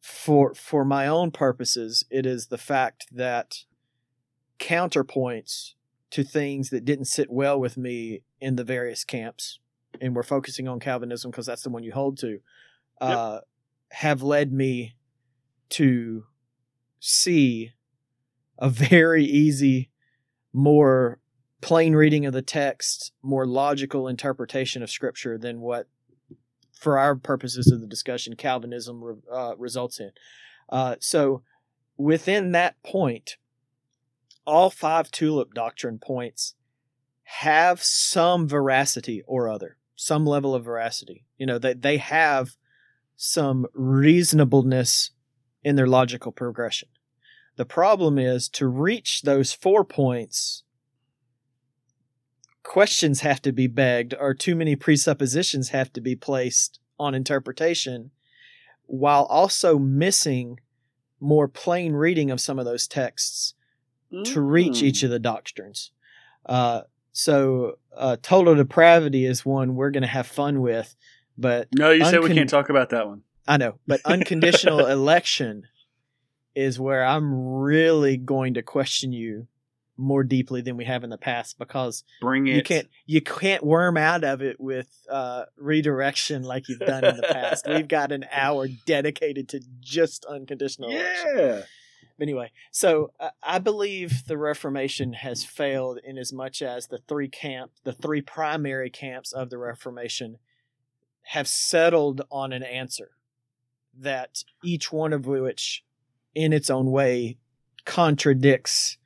for 0.00 0.52
for 0.52 0.84
my 0.84 1.06
own 1.06 1.30
purposes, 1.30 2.04
it 2.10 2.26
is 2.26 2.48
the 2.48 2.58
fact 2.58 3.06
that 3.12 3.58
counterpoints 4.58 5.74
to 6.10 6.24
things 6.24 6.70
that 6.70 6.84
didn't 6.84 7.04
sit 7.04 7.30
well 7.30 7.60
with 7.60 7.76
me 7.76 8.24
in 8.40 8.56
the 8.56 8.64
various 8.64 9.04
camps, 9.04 9.60
and 10.00 10.16
we're 10.16 10.24
focusing 10.24 10.66
on 10.66 10.80
Calvinism 10.80 11.30
because 11.30 11.46
that's 11.46 11.62
the 11.62 11.70
one 11.70 11.84
you 11.84 11.92
hold 11.92 12.18
to, 12.18 12.40
uh, 13.00 13.38
have 13.92 14.24
led 14.24 14.52
me 14.52 14.96
to 15.68 16.24
see 16.98 17.70
a 18.58 18.68
very 18.68 19.24
easy, 19.24 19.88
more 20.52 21.20
plain 21.60 21.94
reading 21.94 22.26
of 22.26 22.32
the 22.32 22.42
text, 22.42 23.12
more 23.22 23.46
logical 23.46 24.08
interpretation 24.08 24.82
of 24.82 24.90
Scripture 24.90 25.38
than 25.38 25.60
what, 25.60 25.86
for 26.80 26.98
our 26.98 27.14
purposes 27.14 27.70
of 27.70 27.80
the 27.80 27.86
discussion, 27.86 28.34
Calvinism 28.34 29.04
re- 29.04 29.14
uh, 29.30 29.54
results 29.56 30.00
in. 30.00 30.10
Uh, 30.70 30.96
so, 30.98 31.42
within 31.98 32.52
that 32.52 32.82
point, 32.82 33.36
all 34.46 34.70
five 34.70 35.10
tulip 35.10 35.52
doctrine 35.52 35.98
points 35.98 36.54
have 37.24 37.82
some 37.82 38.48
veracity 38.48 39.22
or 39.26 39.48
other, 39.48 39.76
some 39.94 40.24
level 40.24 40.54
of 40.54 40.64
veracity. 40.64 41.26
You 41.36 41.46
know, 41.46 41.58
they, 41.58 41.74
they 41.74 41.98
have 41.98 42.56
some 43.16 43.66
reasonableness 43.74 45.10
in 45.62 45.76
their 45.76 45.86
logical 45.86 46.32
progression. 46.32 46.88
The 47.56 47.66
problem 47.66 48.18
is 48.18 48.48
to 48.50 48.66
reach 48.66 49.22
those 49.22 49.52
four 49.52 49.84
points, 49.84 50.64
questions 52.70 53.22
have 53.22 53.42
to 53.42 53.50
be 53.50 53.66
begged, 53.66 54.14
or 54.20 54.32
too 54.32 54.54
many 54.54 54.76
presuppositions 54.76 55.70
have 55.70 55.92
to 55.92 56.00
be 56.00 56.14
placed 56.14 56.78
on 57.00 57.16
interpretation, 57.16 58.12
while 58.86 59.24
also 59.24 59.76
missing 59.76 60.60
more 61.18 61.48
plain 61.48 61.94
reading 61.94 62.30
of 62.30 62.40
some 62.40 62.60
of 62.60 62.64
those 62.64 62.86
texts 62.86 63.54
to 64.24 64.40
reach 64.40 64.78
Mm. 64.78 64.82
each 64.84 65.02
of 65.02 65.10
the 65.10 65.18
doctrines. 65.18 65.90
Uh, 66.46 66.82
so, 67.10 67.78
uh, 67.96 68.16
total 68.22 68.54
depravity 68.54 69.24
is 69.24 69.44
one 69.44 69.74
we're 69.74 69.90
going 69.90 70.02
to 70.02 70.16
have 70.18 70.28
fun 70.28 70.60
with, 70.60 70.94
but 71.36 71.66
No, 71.76 71.90
you 71.90 72.04
said 72.04 72.22
we 72.22 72.32
can't 72.32 72.48
talk 72.48 72.70
about 72.70 72.90
that 72.90 73.08
one. 73.08 73.22
I 73.48 73.56
know, 73.56 73.80
but 73.88 74.00
unconditional 74.04 74.86
election 74.86 75.64
is 76.54 76.78
where 76.78 77.04
I'm 77.04 77.34
really 77.34 78.16
going 78.16 78.54
to 78.54 78.62
question 78.62 79.12
you 79.12 79.48
more 80.00 80.24
deeply 80.24 80.62
than 80.62 80.76
we 80.76 80.84
have 80.84 81.04
in 81.04 81.10
the 81.10 81.18
past 81.18 81.58
because 81.58 82.04
Bring 82.20 82.46
it. 82.46 82.56
you 82.56 82.62
can't 82.62 82.88
you 83.06 83.20
can't 83.20 83.64
worm 83.64 83.96
out 83.96 84.24
of 84.24 84.42
it 84.42 84.60
with 84.60 84.88
uh, 85.10 85.44
redirection 85.56 86.42
like 86.42 86.68
you've 86.68 86.80
done 86.80 87.04
in 87.04 87.16
the 87.16 87.22
past. 87.22 87.66
We've 87.68 87.86
got 87.86 88.10
an 88.10 88.24
hour 88.32 88.66
dedicated 88.86 89.48
to 89.50 89.60
just 89.80 90.24
unconditional 90.24 90.90
election. 90.90 91.36
Yeah. 91.36 91.62
Anyway, 92.20 92.52
so 92.70 93.12
uh, 93.18 93.30
I 93.42 93.58
believe 93.58 94.26
the 94.26 94.36
Reformation 94.36 95.14
has 95.14 95.42
failed 95.42 95.98
in 96.04 96.18
as 96.18 96.32
much 96.32 96.60
as 96.60 96.88
the 96.88 96.98
three 96.98 97.28
camp, 97.28 97.72
the 97.84 97.94
three 97.94 98.20
primary 98.20 98.90
camps 98.90 99.32
of 99.32 99.48
the 99.48 99.56
Reformation, 99.56 100.36
have 101.22 101.48
settled 101.48 102.22
on 102.30 102.52
an 102.52 102.62
answer 102.62 103.12
that 103.98 104.44
each 104.62 104.92
one 104.92 105.12
of 105.12 105.26
which 105.26 105.82
in 106.34 106.52
its 106.52 106.68
own 106.68 106.90
way 106.90 107.38
contradicts 107.84 108.98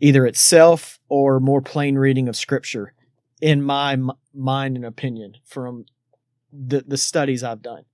either 0.00 0.26
itself 0.26 0.98
or 1.08 1.40
more 1.40 1.60
plain 1.60 1.96
reading 1.96 2.28
of 2.28 2.36
scripture 2.36 2.94
in 3.40 3.62
my 3.62 3.92
m- 3.92 4.12
mind 4.34 4.76
and 4.76 4.84
opinion 4.84 5.34
from 5.44 5.84
the 6.52 6.84
the 6.86 6.96
studies 6.96 7.44
I've 7.44 7.62
done. 7.62 7.84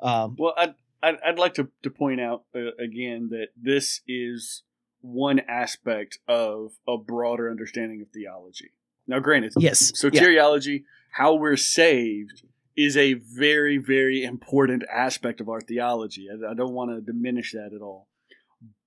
Um, 0.00 0.36
Well, 0.38 0.54
I'd, 0.56 0.74
I'd, 1.02 1.16
I'd 1.24 1.38
like 1.38 1.54
to, 1.54 1.68
to 1.82 1.90
point 1.90 2.20
out 2.20 2.44
uh, 2.54 2.72
again 2.78 3.28
that 3.30 3.48
this 3.60 4.02
is 4.06 4.62
one 5.00 5.40
aspect 5.48 6.18
of 6.28 6.72
a 6.86 6.98
broader 6.98 7.50
understanding 7.50 8.02
of 8.02 8.08
theology. 8.08 8.72
Now, 9.06 9.20
granted, 9.20 9.54
yes. 9.56 9.92
yeah. 9.94 10.10
soteriology, 10.10 10.84
how 11.12 11.34
we're 11.34 11.56
saved, 11.56 12.42
is 12.76 12.96
a 12.96 13.14
very, 13.14 13.78
very 13.78 14.22
important 14.22 14.84
aspect 14.92 15.40
of 15.40 15.48
our 15.48 15.60
theology. 15.60 16.28
I, 16.30 16.50
I 16.50 16.54
don't 16.54 16.74
want 16.74 16.90
to 16.90 17.00
diminish 17.00 17.52
that 17.52 17.72
at 17.74 17.80
all. 17.80 18.08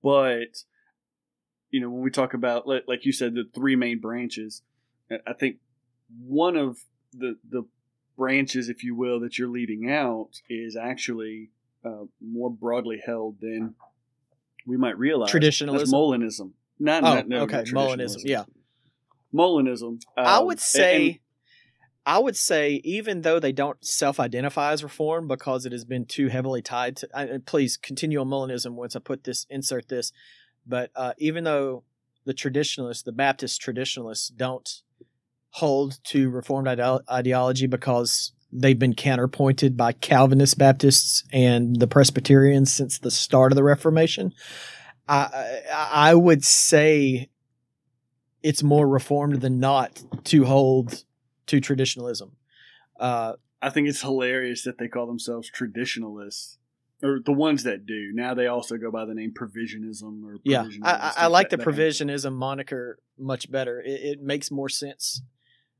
But, 0.02 0.64
you 1.72 1.80
know, 1.80 1.90
when 1.90 2.02
we 2.02 2.10
talk 2.10 2.34
about, 2.34 2.68
like, 2.68 2.84
like 2.86 3.04
you 3.04 3.12
said, 3.12 3.34
the 3.34 3.44
three 3.52 3.74
main 3.74 3.98
branches, 3.98 4.62
I- 5.10 5.18
I 5.26 5.32
think 5.32 5.56
one 6.24 6.54
of 6.56 6.78
the, 7.12 7.38
the 7.48 7.64
branches, 8.16 8.68
if 8.68 8.84
you 8.84 8.94
will, 8.94 9.18
that 9.20 9.38
you're 9.38 9.48
leaving 9.48 9.90
out 9.90 10.28
is 10.48 10.76
actually 10.76 11.50
uh, 11.84 12.04
more 12.20 12.50
broadly 12.50 13.02
held 13.04 13.40
than 13.40 13.74
we 14.66 14.76
might 14.76 14.96
realize. 14.96 15.30
Traditionalism? 15.30 15.78
That's 15.78 15.92
Molinism. 15.92 16.52
Not, 16.78 17.02
Oh, 17.02 17.14
not 17.14 17.28
no, 17.28 17.40
okay, 17.42 17.62
Molinism, 17.64 18.20
yeah. 18.24 18.44
Molinism. 19.34 20.00
I 20.16 20.36
um, 20.36 20.46
would 20.46 20.60
say, 20.60 21.06
and- 21.08 21.18
I 22.04 22.18
would 22.18 22.36
say, 22.36 22.80
even 22.84 23.22
though 23.22 23.38
they 23.38 23.52
don't 23.52 23.82
self-identify 23.84 24.72
as 24.72 24.82
reform 24.82 25.28
because 25.28 25.64
it 25.64 25.72
has 25.72 25.84
been 25.84 26.04
too 26.04 26.28
heavily 26.28 26.60
tied 26.60 26.96
to. 26.96 27.08
I, 27.14 27.38
please 27.46 27.76
continue 27.76 28.20
on 28.20 28.28
Molinism 28.28 28.72
once 28.72 28.96
I 28.96 28.98
put 28.98 29.24
this, 29.24 29.46
insert 29.48 29.88
this. 29.88 30.12
But 30.66 30.90
uh, 30.94 31.12
even 31.18 31.44
though 31.44 31.84
the 32.24 32.34
traditionalists, 32.34 33.02
the 33.02 33.12
Baptist 33.12 33.60
traditionalists, 33.60 34.28
don't 34.28 34.82
hold 35.50 35.98
to 36.04 36.30
Reformed 36.30 36.68
ide- 36.68 37.02
ideology 37.10 37.66
because 37.66 38.32
they've 38.52 38.78
been 38.78 38.94
counterpointed 38.94 39.76
by 39.76 39.92
Calvinist 39.92 40.58
Baptists 40.58 41.24
and 41.32 41.80
the 41.80 41.86
Presbyterians 41.86 42.72
since 42.72 42.98
the 42.98 43.10
start 43.10 43.52
of 43.52 43.56
the 43.56 43.64
Reformation. 43.64 44.32
I, 45.08 45.62
I 45.72 46.14
would 46.14 46.44
say 46.44 47.28
it's 48.42 48.62
more 48.62 48.88
reformed 48.88 49.40
than 49.40 49.58
not 49.58 50.02
to 50.24 50.44
hold 50.44 51.04
to 51.46 51.60
traditionalism. 51.60 52.36
Uh, 52.98 53.34
I 53.60 53.70
think 53.70 53.88
it's 53.88 54.02
hilarious 54.02 54.64
that 54.64 54.78
they 54.78 54.88
call 54.88 55.06
themselves 55.06 55.48
traditionalists, 55.50 56.58
or 57.02 57.18
the 57.24 57.32
ones 57.32 57.64
that 57.64 57.84
do. 57.86 58.10
Now 58.14 58.34
they 58.34 58.46
also 58.46 58.76
go 58.76 58.90
by 58.90 59.04
the 59.04 59.14
name 59.14 59.32
provisionism 59.32 60.22
or 60.24 60.38
provisionism 60.38 60.44
yeah, 60.44 60.64
I, 60.82 60.90
I, 60.92 61.12
I 61.16 61.26
like 61.26 61.50
that- 61.50 61.56
the 61.56 61.56
that 61.58 61.64
kind 61.64 61.78
of 61.78 61.84
provisionism 61.84 62.32
moniker 62.34 62.98
much 63.18 63.50
better. 63.50 63.80
It, 63.80 64.00
it 64.18 64.22
makes 64.22 64.50
more 64.50 64.68
sense 64.68 65.22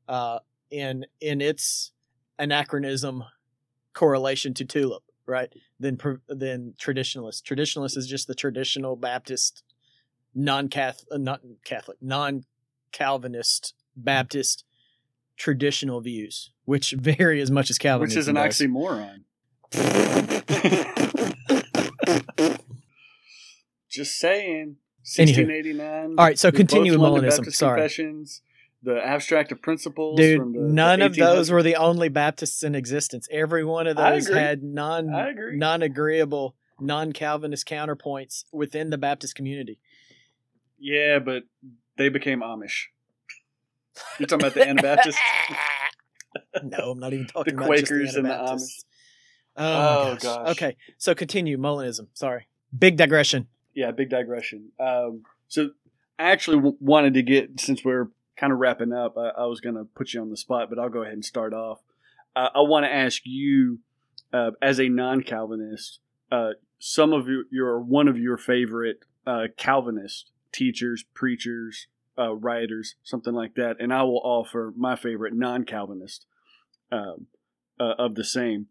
uh, 0.08 0.40
in 0.70 1.06
in 1.20 1.40
its 1.40 1.92
anachronism 2.38 3.24
correlation 3.94 4.54
to 4.54 4.64
tulip, 4.64 5.02
right? 5.26 5.52
Than 5.78 5.98
than 6.28 6.74
traditionalist. 6.80 7.42
Traditionalist 7.42 7.96
is 7.96 8.06
just 8.06 8.26
the 8.26 8.34
traditional 8.34 8.96
Baptist, 8.96 9.62
non 10.34 10.68
Catholic, 10.68 11.20
not 11.20 11.40
Catholic, 11.64 11.98
non 12.00 12.44
Calvinist 12.90 13.74
Baptist 13.96 14.64
traditional 15.36 16.00
views, 16.00 16.50
which 16.64 16.92
vary 16.98 17.40
as 17.40 17.50
much 17.50 17.70
as 17.70 17.78
Calvinism. 17.78 18.16
which 18.16 18.20
is 18.20 18.28
an 18.28 18.34
does. 18.34 18.58
oxymoron. 18.58 19.24
Just 23.90 24.18
saying. 24.18 24.76
Anywho. 25.04 25.36
1689. 25.36 26.14
All 26.16 26.24
right, 26.24 26.38
so 26.38 26.50
the 26.50 26.56
continue 26.56 26.92
with 26.92 27.00
Molinism, 27.00 27.38
Baptist 27.38 27.58
sorry. 27.58 27.80
Confessions, 27.80 28.40
the 28.82 29.04
abstract 29.04 29.50
of 29.50 29.60
principles. 29.60 30.16
Dude, 30.16 30.38
from 30.38 30.52
the, 30.52 30.60
the 30.60 30.68
none 30.68 31.02
of 31.02 31.16
those 31.16 31.50
were 31.50 31.62
the 31.62 31.76
only 31.76 32.08
Baptists 32.08 32.62
in 32.62 32.74
existence. 32.74 33.26
Every 33.30 33.64
one 33.64 33.86
of 33.86 33.96
those 33.96 34.28
had 34.28 34.62
non 34.62 35.08
non 35.58 35.82
agreeable, 35.82 36.54
non 36.80 37.12
Calvinist 37.12 37.66
counterpoints 37.66 38.44
within 38.52 38.90
the 38.90 38.98
Baptist 38.98 39.34
community. 39.34 39.78
Yeah, 40.78 41.18
but 41.18 41.42
they 41.96 42.08
became 42.08 42.40
Amish. 42.40 42.86
You're 44.18 44.26
talking 44.26 44.46
about 44.46 44.54
the 44.54 44.68
Anabaptists? 44.68 45.20
no, 46.62 46.92
I'm 46.92 46.98
not 46.98 47.12
even 47.12 47.26
talking 47.26 47.56
The 47.56 47.60
about 47.60 47.68
Quakers 47.68 48.12
the 48.12 48.20
and 48.20 48.28
the 48.28 48.34
Anabaptists. 48.34 48.84
Oh, 49.56 49.62
Oh, 49.64 50.14
gosh. 50.14 50.22
gosh. 50.22 50.48
Okay, 50.52 50.76
so 50.98 51.14
continue 51.14 51.58
Molinism. 51.58 52.08
Sorry, 52.14 52.46
big 52.76 52.96
digression. 52.96 53.48
yeah, 53.74 53.90
big 53.90 54.10
digression. 54.10 54.70
Um, 54.80 55.22
so 55.48 55.70
I 56.18 56.30
actually 56.30 56.58
w- 56.58 56.76
wanted 56.80 57.14
to 57.14 57.22
get 57.22 57.60
since 57.60 57.84
we're 57.84 58.08
kind 58.36 58.52
of 58.52 58.58
wrapping 58.58 58.92
up. 58.92 59.16
I, 59.16 59.28
I 59.42 59.44
was 59.46 59.60
going 59.60 59.74
to 59.76 59.84
put 59.84 60.12
you 60.14 60.20
on 60.20 60.30
the 60.30 60.36
spot, 60.36 60.68
but 60.70 60.78
I'll 60.78 60.88
go 60.88 61.02
ahead 61.02 61.14
and 61.14 61.24
start 61.24 61.52
off. 61.54 61.80
Uh, 62.34 62.48
I 62.54 62.60
want 62.60 62.84
to 62.86 62.92
ask 62.92 63.22
you, 63.24 63.80
uh, 64.32 64.52
as 64.62 64.78
a 64.80 64.88
non-Calvinist, 64.88 66.00
uh, 66.30 66.50
some 66.78 67.12
of 67.12 67.28
your, 67.28 67.44
your 67.50 67.78
one 67.80 68.08
of 68.08 68.18
your 68.18 68.38
favorite 68.38 69.00
uh, 69.26 69.44
Calvinist 69.58 70.30
teachers, 70.50 71.04
preachers, 71.14 71.86
uh, 72.18 72.34
writers, 72.34 72.94
something 73.02 73.34
like 73.34 73.54
that, 73.56 73.76
and 73.80 73.92
I 73.92 74.02
will 74.02 74.20
offer 74.24 74.72
my 74.76 74.96
favorite 74.96 75.34
non-Calvinist 75.34 76.26
um, 76.90 77.26
uh, 77.78 77.94
of 77.98 78.14
the 78.16 78.24
same. 78.24 78.66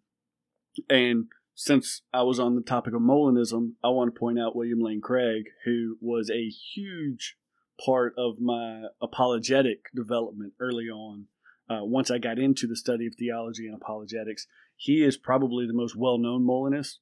And 0.90 1.26
since 1.56 2.02
I 2.14 2.24
was 2.24 2.40
on 2.40 2.56
the 2.56 2.62
topic 2.62 2.94
of 2.94 3.02
Molinism, 3.02 3.74
I 3.84 3.90
want 3.90 4.14
to 4.14 4.20
point 4.20 4.40
out 4.40 4.56
William 4.56 4.80
Lane 4.80 5.02
Craig, 5.02 5.46
who 5.66 5.98
was 6.02 6.30
a 6.30 6.50
huge 6.50 7.38
part 7.84 8.14
of 8.18 8.40
my 8.40 8.84
apologetic 9.02 9.86
development 9.94 10.54
early 10.60 10.86
on. 10.86 11.26
Uh, 11.70 11.84
once 11.84 12.12
I 12.12 12.18
got 12.18 12.40
into 12.40 12.68
the 12.68 12.76
study 12.76 13.08
of 13.08 13.16
theology 13.16 13.66
and 13.68 13.76
apologetics, 13.76 14.48
he 14.76 15.04
is 15.04 15.18
probably 15.18 15.68
the 15.68 15.74
most 15.74 15.96
well 15.96 16.18
known 16.18 16.46
Molinist 16.46 17.00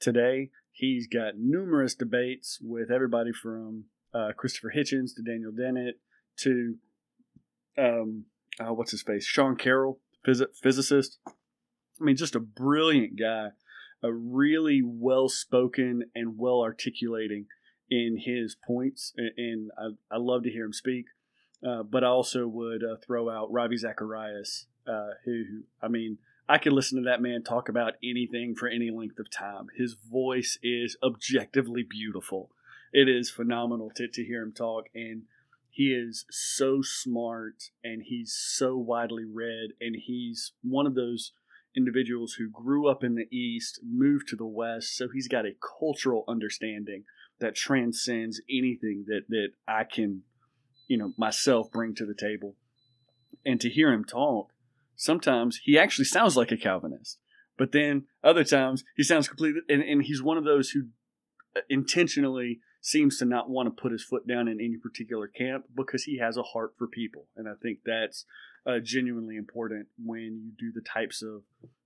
today. 0.00 0.50
He's 0.72 1.06
got 1.06 1.38
numerous 1.38 1.94
debates 1.94 2.58
with 2.62 2.90
everybody 2.90 3.32
from 3.32 3.84
uh, 4.14 4.32
Christopher 4.36 4.72
Hitchens 4.74 5.14
to 5.16 5.22
Daniel 5.22 5.52
Dennett 5.52 6.00
to 6.38 6.76
um, 7.78 8.24
uh, 8.58 8.72
what's 8.72 8.90
his 8.90 9.02
face, 9.02 9.24
Sean 9.24 9.56
Carroll, 9.56 10.00
phys- 10.26 10.54
physicist. 10.62 11.18
I 12.00 12.04
mean, 12.04 12.16
just 12.16 12.34
a 12.34 12.40
brilliant 12.40 13.18
guy, 13.18 13.48
a 14.02 14.12
really 14.12 14.82
well 14.84 15.28
spoken 15.28 16.04
and 16.14 16.38
well 16.38 16.60
articulating 16.60 17.46
in 17.90 18.18
his 18.18 18.56
points, 18.66 19.12
and, 19.16 19.70
I, 19.78 20.14
I 20.14 20.18
love 20.18 20.42
to 20.42 20.50
hear 20.50 20.64
him 20.64 20.72
speak. 20.72 21.06
Uh, 21.66 21.82
but 21.82 22.04
I 22.04 22.08
also 22.08 22.46
would 22.46 22.82
uh, 22.84 22.96
throw 23.04 23.30
out 23.30 23.50
Ravi 23.50 23.76
Zacharias, 23.76 24.66
uh, 24.86 25.10
who, 25.24 25.62
I 25.82 25.88
mean, 25.88 26.18
I 26.48 26.58
could 26.58 26.72
listen 26.72 26.98
to 27.02 27.08
that 27.08 27.22
man 27.22 27.42
talk 27.42 27.68
about 27.68 27.94
anything 28.04 28.54
for 28.54 28.68
any 28.68 28.90
length 28.90 29.18
of 29.18 29.30
time. 29.30 29.66
His 29.76 29.94
voice 29.94 30.58
is 30.62 30.96
objectively 31.02 31.82
beautiful. 31.82 32.50
It 32.92 33.08
is 33.08 33.30
phenomenal 33.30 33.90
to, 33.96 34.06
to 34.06 34.24
hear 34.24 34.42
him 34.42 34.52
talk, 34.52 34.86
and 34.94 35.22
he 35.70 35.92
is 35.92 36.24
so 36.30 36.82
smart 36.82 37.70
and 37.82 38.02
he's 38.02 38.32
so 38.32 38.76
widely 38.76 39.24
read, 39.24 39.70
and 39.80 39.96
he's 39.96 40.52
one 40.62 40.86
of 40.86 40.94
those 40.94 41.32
individuals 41.76 42.34
who 42.34 42.48
grew 42.48 42.88
up 42.88 43.04
in 43.04 43.14
the 43.14 43.28
East, 43.30 43.80
moved 43.84 44.28
to 44.28 44.36
the 44.36 44.46
West, 44.46 44.96
so 44.96 45.08
he's 45.12 45.28
got 45.28 45.46
a 45.46 45.56
cultural 45.78 46.24
understanding 46.26 47.04
that 47.38 47.54
transcends 47.54 48.40
anything 48.48 49.04
that, 49.08 49.22
that 49.28 49.48
I 49.68 49.84
can, 49.84 50.22
you 50.88 50.96
know, 50.96 51.12
myself 51.16 51.70
bring 51.70 51.94
to 51.96 52.06
the 52.06 52.14
table. 52.14 52.56
And 53.44 53.60
to 53.60 53.68
hear 53.68 53.92
him 53.92 54.04
talk, 54.04 54.52
sometimes 54.96 55.60
he 55.62 55.78
actually 55.78 56.06
sounds 56.06 56.36
like 56.36 56.50
a 56.50 56.56
Calvinist, 56.56 57.18
but 57.58 57.72
then 57.72 58.04
other 58.24 58.44
times 58.44 58.84
he 58.96 59.02
sounds 59.02 59.28
completely, 59.28 59.60
and, 59.68 59.82
and 59.82 60.02
he's 60.02 60.22
one 60.22 60.38
of 60.38 60.44
those 60.44 60.70
who 60.70 60.88
uh, 61.54 61.60
intentionally 61.68 62.60
seems 62.86 63.18
to 63.18 63.24
not 63.24 63.50
want 63.50 63.66
to 63.66 63.82
put 63.82 63.90
his 63.90 64.04
foot 64.04 64.28
down 64.28 64.46
in 64.46 64.60
any 64.60 64.76
particular 64.76 65.26
camp 65.26 65.64
because 65.74 66.04
he 66.04 66.18
has 66.18 66.36
a 66.36 66.42
heart 66.44 66.72
for 66.78 66.86
people. 66.86 67.26
And 67.36 67.48
I 67.48 67.54
think 67.60 67.80
that's 67.84 68.24
uh, 68.64 68.78
genuinely 68.78 69.36
important 69.36 69.88
when 69.98 70.40
you 70.44 70.52
do 70.56 70.70
the 70.72 70.86
types 70.86 71.20
of 71.20 71.42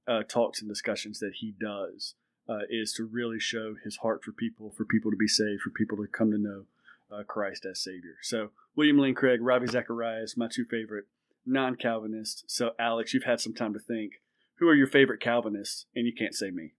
uh, 0.06 0.24
talks 0.28 0.60
and 0.60 0.68
discussions 0.68 1.18
that 1.20 1.32
he 1.36 1.54
does, 1.58 2.16
uh, 2.50 2.66
is 2.68 2.92
to 2.92 3.06
really 3.06 3.40
show 3.40 3.76
his 3.82 3.96
heart 4.02 4.22
for 4.22 4.32
people, 4.32 4.74
for 4.76 4.84
people 4.84 5.10
to 5.10 5.16
be 5.16 5.26
saved, 5.26 5.62
for 5.62 5.70
people 5.70 5.96
to 5.96 6.06
come 6.06 6.30
to 6.32 6.36
know 6.36 6.64
uh, 7.10 7.22
Christ 7.22 7.64
as 7.64 7.82
Savior. 7.82 8.16
So, 8.20 8.50
William 8.76 8.98
Lane 8.98 9.14
Craig, 9.14 9.40
Ravi 9.40 9.68
Zacharias, 9.68 10.36
my 10.36 10.48
two 10.52 10.66
favorite 10.66 11.06
non 11.46 11.76
Calvinists. 11.76 12.44
So, 12.46 12.72
Alex, 12.78 13.14
you've 13.14 13.24
had 13.24 13.40
some 13.40 13.54
time 13.54 13.72
to 13.72 13.80
think. 13.80 14.20
Who 14.58 14.68
are 14.68 14.74
your 14.74 14.86
favorite 14.86 15.20
Calvinists? 15.20 15.86
And 15.96 16.06
you 16.06 16.12
can't 16.12 16.34
say 16.34 16.50
me. 16.50 16.74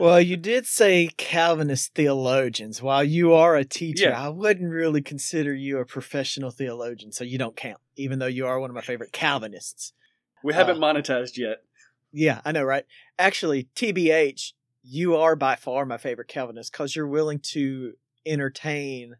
well, 0.00 0.20
you 0.20 0.36
did 0.36 0.66
say 0.66 1.08
Calvinist 1.16 1.94
theologians. 1.94 2.82
While 2.82 3.04
you 3.04 3.32
are 3.32 3.56
a 3.56 3.64
teacher, 3.64 4.10
Yeah. 4.10 4.20
I 4.26 4.28
wouldn't 4.28 4.70
really 4.70 5.02
consider 5.02 5.54
you 5.54 5.78
a 5.78 5.84
professional 5.86 6.50
theologian, 6.50 7.12
so 7.12 7.24
you 7.24 7.38
don't 7.38 7.56
count, 7.56 7.80
even 7.96 8.18
though 8.18 8.26
you 8.26 8.46
are 8.46 8.58
one 8.60 8.70
of 8.70 8.74
my 8.74 8.80
favorite 8.82 9.12
Calvinists. 9.12 9.92
We 10.42 10.54
haven't 10.54 10.82
Uh, 10.82 10.86
monetized 10.86 11.36
yet. 11.36 11.62
Yeah, 12.12 12.40
I 12.44 12.52
know, 12.52 12.62
right? 12.64 12.84
Actually, 13.18 13.68
TBH, 13.74 14.52
you 14.82 15.16
are 15.16 15.36
by 15.36 15.56
far 15.56 15.84
my 15.84 15.98
favorite 15.98 16.28
Calvinist 16.28 16.72
because 16.72 16.94
you're 16.94 17.06
willing 17.06 17.40
to 17.40 17.94
entertain 18.24 19.16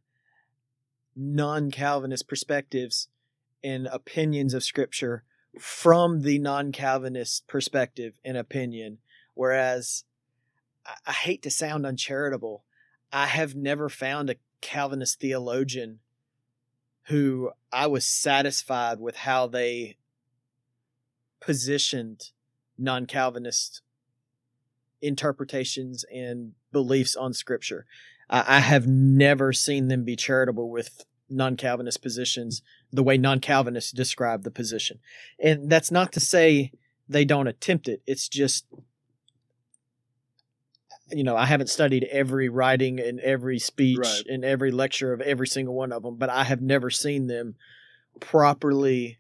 non 1.15 1.71
Calvinist 1.71 2.29
perspectives 2.29 3.09
and 3.65 3.87
opinions 3.89 4.55
of 4.55 4.63
Scripture 4.63 5.25
from 5.59 6.23
the 6.23 6.39
non 6.39 6.73
Calvinist 6.73 7.47
perspective 7.47 8.19
and 8.25 8.37
opinion. 8.37 8.99
Whereas 9.35 10.05
I, 11.07 11.13
hate 11.13 11.43
to 11.43 11.51
sound 11.51 11.87
uncharitable, 11.87 12.65
I 13.13 13.27
have 13.27 13.55
never 13.55 13.89
found 13.89 14.31
a 14.31 14.37
Calvinist 14.61 15.21
theologian 15.21 16.01
who 17.05 17.51
I 17.73 17.87
was 17.87 18.07
satisfied 18.07 18.99
with 18.99 19.17
how 19.17 19.47
they 19.47 19.97
positioned 21.41 22.31
non 22.79 23.07
Calvinist 23.07 23.83
interpretations 25.01 26.05
and 26.13 26.53
beliefs 26.73 27.15
on 27.15 27.33
Scripture. 27.33 27.87
I, 28.29 28.57
I 28.57 28.61
have 28.61 28.87
never 28.87 29.53
seen 29.53 29.89
them 29.89 30.05
be 30.05 30.17
charitable 30.17 30.71
with 30.71 31.05
non 31.29 31.57
Calvinist 31.57 32.03
positions 32.03 32.63
the 32.93 33.03
way 33.03 33.17
non 33.19 33.41
Calvinists 33.41 33.93
describe 33.93 34.43
the 34.43 34.51
position. 34.51 34.99
And 35.39 35.71
that's 35.71 35.91
not 35.91 36.13
to 36.13 36.21
say 36.21 36.73
they 37.09 37.25
don't 37.25 37.47
attempt 37.47 37.89
it, 37.89 38.03
it's 38.07 38.29
just 38.29 38.67
you 41.11 41.23
know, 41.25 41.37
I 41.37 41.47
haven't 41.47 41.69
studied 41.69 42.05
every 42.11 42.49
writing 42.49 42.99
and 43.01 43.21
every 43.21 43.59
speech 43.59 43.99
Right. 43.99 44.23
and 44.29 44.45
every 44.45 44.71
lecture 44.73 45.13
of 45.13 45.21
every 45.21 45.47
single 45.47 45.75
one 45.75 45.93
of 45.93 46.03
them, 46.03 46.17
but 46.17 46.31
I 46.31 46.45
have 46.45 46.61
never 46.61 46.91
seen 46.91 47.27
them 47.29 47.55
properly 48.21 49.19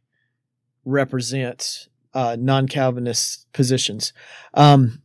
represent 0.84 1.88
uh, 2.14 2.36
non-Calvinist 2.38 3.52
positions. 3.52 4.12
Um, 4.54 5.02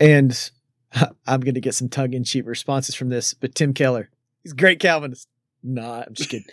and 0.00 0.50
I'm 1.26 1.40
going 1.40 1.54
to 1.54 1.60
get 1.60 1.74
some 1.74 1.88
tongue-in-cheek 1.88 2.46
responses 2.46 2.94
from 2.94 3.08
this, 3.08 3.34
but 3.34 3.54
Tim 3.54 3.72
Keller, 3.74 4.10
he's 4.42 4.52
a 4.52 4.56
great 4.56 4.80
Calvinist. 4.80 5.28
Nah, 5.62 6.04
I'm 6.06 6.14
just 6.14 6.30
kidding. 6.30 6.46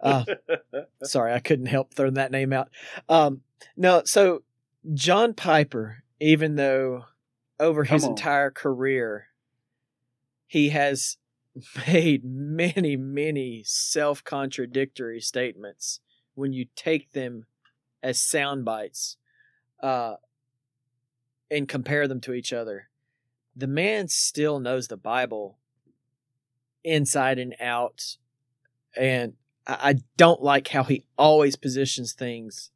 Uh, 0.00 0.24
sorry, 1.02 1.32
I 1.32 1.38
couldn't 1.40 1.66
help 1.66 1.94
throwing 1.94 2.14
that 2.14 2.30
name 2.32 2.52
out. 2.52 2.68
Um, 3.08 3.40
no, 3.76 4.02
so 4.04 4.42
John 4.94 5.34
Piper, 5.34 6.02
even 6.20 6.56
though 6.56 7.04
over 7.60 7.84
his 7.84 8.04
on. 8.04 8.10
entire 8.10 8.50
career, 8.50 9.28
he 10.46 10.70
has 10.70 11.16
made 11.88 12.24
many, 12.24 12.96
many 12.96 13.62
self 13.64 14.24
contradictory 14.24 15.20
statements 15.20 16.00
when 16.34 16.52
you 16.52 16.66
take 16.76 17.12
them 17.12 17.46
as 18.02 18.20
sound 18.20 18.64
bites 18.64 19.16
uh, 19.82 20.14
and 21.50 21.68
compare 21.68 22.06
them 22.06 22.20
to 22.20 22.32
each 22.32 22.52
other. 22.52 22.88
The 23.56 23.66
man 23.66 24.08
still 24.08 24.60
knows 24.60 24.86
the 24.86 24.96
Bible 24.96 25.58
inside 26.84 27.38
and 27.38 27.54
out. 27.60 28.16
And 28.96 29.34
I 29.66 29.96
don't 30.16 30.42
like 30.42 30.68
how 30.68 30.84
he 30.84 31.04
always 31.16 31.56
positions 31.56 32.12
things 32.12 32.70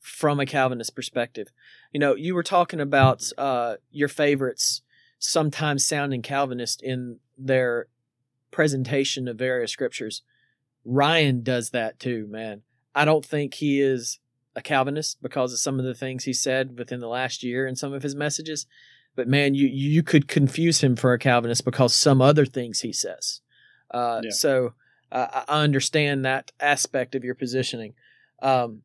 from 0.00 0.38
a 0.38 0.46
Calvinist 0.46 0.94
perspective. 0.94 1.48
You 1.94 2.00
know, 2.00 2.14
you 2.14 2.34
were 2.34 2.42
talking 2.42 2.80
about 2.80 3.30
uh, 3.38 3.76
your 3.90 4.08
favorites 4.08 4.82
sometimes 5.20 5.86
sounding 5.86 6.22
Calvinist 6.22 6.82
in 6.82 7.20
their 7.38 7.86
presentation 8.50 9.28
of 9.28 9.38
various 9.38 9.70
scriptures. 9.70 10.22
Ryan 10.84 11.42
does 11.42 11.70
that 11.70 11.98
too, 11.98 12.26
man. 12.28 12.62
I 12.94 13.04
don't 13.04 13.24
think 13.24 13.54
he 13.54 13.80
is 13.80 14.18
a 14.56 14.60
Calvinist 14.60 15.22
because 15.22 15.52
of 15.52 15.60
some 15.60 15.78
of 15.78 15.84
the 15.84 15.94
things 15.94 16.24
he 16.24 16.32
said 16.32 16.76
within 16.76 17.00
the 17.00 17.08
last 17.08 17.42
year 17.42 17.66
and 17.66 17.78
some 17.78 17.92
of 17.92 18.02
his 18.02 18.14
messages. 18.14 18.66
But 19.16 19.28
man, 19.28 19.54
you 19.54 19.68
you 19.68 20.02
could 20.02 20.26
confuse 20.26 20.82
him 20.82 20.96
for 20.96 21.12
a 21.12 21.18
Calvinist 21.18 21.64
because 21.64 21.94
some 21.94 22.20
other 22.20 22.44
things 22.44 22.80
he 22.80 22.92
says. 22.92 23.40
Uh, 23.90 24.20
Yeah. 24.24 24.30
So 24.30 24.74
uh, 25.12 25.44
I 25.48 25.62
understand 25.62 26.24
that 26.24 26.50
aspect 26.58 27.14
of 27.14 27.22
your 27.22 27.36
positioning. 27.36 27.94
Um, 28.42 28.82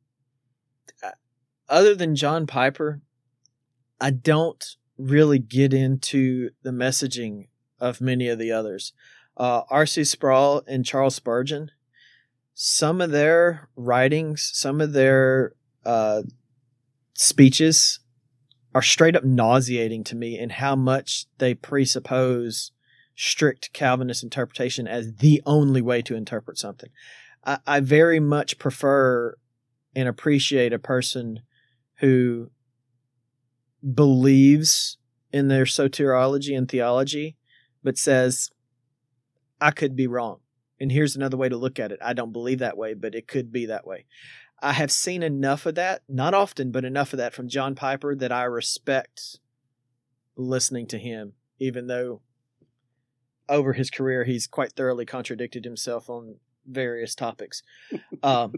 other 1.69 1.95
than 1.95 2.15
John 2.15 2.47
Piper, 2.47 3.01
I 4.01 4.11
don't 4.11 4.75
really 4.97 5.39
get 5.39 5.73
into 5.73 6.49
the 6.63 6.71
messaging 6.71 7.47
of 7.79 8.01
many 8.01 8.27
of 8.27 8.39
the 8.39 8.51
others. 8.51 8.93
Uh, 9.37 9.61
R.C. 9.69 10.03
Sproul 10.03 10.63
and 10.67 10.85
Charles 10.85 11.15
Spurgeon, 11.15 11.71
some 12.53 12.99
of 12.99 13.11
their 13.11 13.69
writings, 13.77 14.51
some 14.53 14.81
of 14.81 14.91
their 14.91 15.53
uh, 15.85 16.23
speeches 17.13 17.99
are 18.75 18.81
straight 18.81 19.15
up 19.15 19.23
nauseating 19.23 20.03
to 20.03 20.15
me 20.15 20.37
in 20.37 20.49
how 20.49 20.75
much 20.75 21.25
they 21.37 21.53
presuppose 21.53 22.71
strict 23.15 23.73
Calvinist 23.73 24.23
interpretation 24.23 24.87
as 24.87 25.15
the 25.15 25.41
only 25.45 25.81
way 25.81 26.01
to 26.01 26.15
interpret 26.15 26.57
something. 26.57 26.89
I, 27.45 27.59
I 27.65 27.79
very 27.79 28.19
much 28.19 28.59
prefer 28.59 29.35
and 29.95 30.07
appreciate 30.07 30.73
a 30.73 30.79
person 30.79 31.41
who 31.99 32.49
believes 33.93 34.97
in 35.31 35.47
their 35.47 35.65
soteriology 35.65 36.57
and 36.57 36.69
theology, 36.69 37.37
but 37.83 37.97
says, 37.97 38.49
I 39.61 39.71
could 39.71 39.95
be 39.95 40.07
wrong. 40.07 40.39
And 40.79 40.91
here's 40.91 41.15
another 41.15 41.37
way 41.37 41.49
to 41.49 41.57
look 41.57 41.79
at 41.79 41.91
it. 41.91 41.99
I 42.01 42.13
don't 42.13 42.31
believe 42.31 42.59
that 42.59 42.77
way, 42.77 42.93
but 42.93 43.15
it 43.15 43.27
could 43.27 43.51
be 43.51 43.65
that 43.65 43.85
way. 43.85 44.05
I 44.61 44.73
have 44.73 44.91
seen 44.91 45.23
enough 45.23 45.65
of 45.65 45.75
that, 45.75 46.01
not 46.07 46.33
often, 46.33 46.71
but 46.71 46.85
enough 46.85 47.13
of 47.13 47.17
that 47.17 47.33
from 47.33 47.47
John 47.47 47.75
Piper 47.75 48.15
that 48.15 48.31
I 48.31 48.43
respect 48.43 49.39
listening 50.35 50.87
to 50.87 50.97
him, 50.97 51.33
even 51.59 51.87
though 51.87 52.21
over 53.47 53.73
his 53.73 53.89
career 53.89 54.23
he's 54.23 54.47
quite 54.47 54.73
thoroughly 54.73 55.05
contradicted 55.05 55.65
himself 55.65 56.09
on 56.09 56.35
various 56.65 57.15
topics. 57.15 57.63
um, 58.23 58.53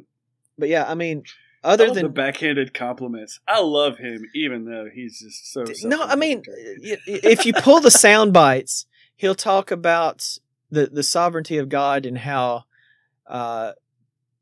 but 0.58 0.70
yeah, 0.70 0.86
I 0.88 0.96
mean, 0.96 1.24
other 1.64 1.91
than 1.91 2.03
the 2.03 2.09
backhanded 2.09 2.74
compliments. 2.74 3.39
I 3.47 3.62
love 3.62 3.97
him, 3.97 4.30
even 4.34 4.66
though 4.66 4.89
he's 4.91 5.20
just 5.20 5.51
so. 5.51 5.64
no, 5.88 6.01
I 6.01 6.16
mean, 6.16 6.43
if 6.47 7.45
you 7.45 7.53
pull 7.53 7.80
the 7.80 7.91
sound 7.91 8.34
bites, 8.34 8.86
he'll 9.16 9.36
talk 9.36 9.72
about 9.72 10.38
the 10.70 10.88
the 10.88 11.03
sovereignty 11.03 11.57
of 11.57 11.70
God 11.70 12.05
and 12.05 12.18
how 12.18 12.66
uh, 13.28 13.74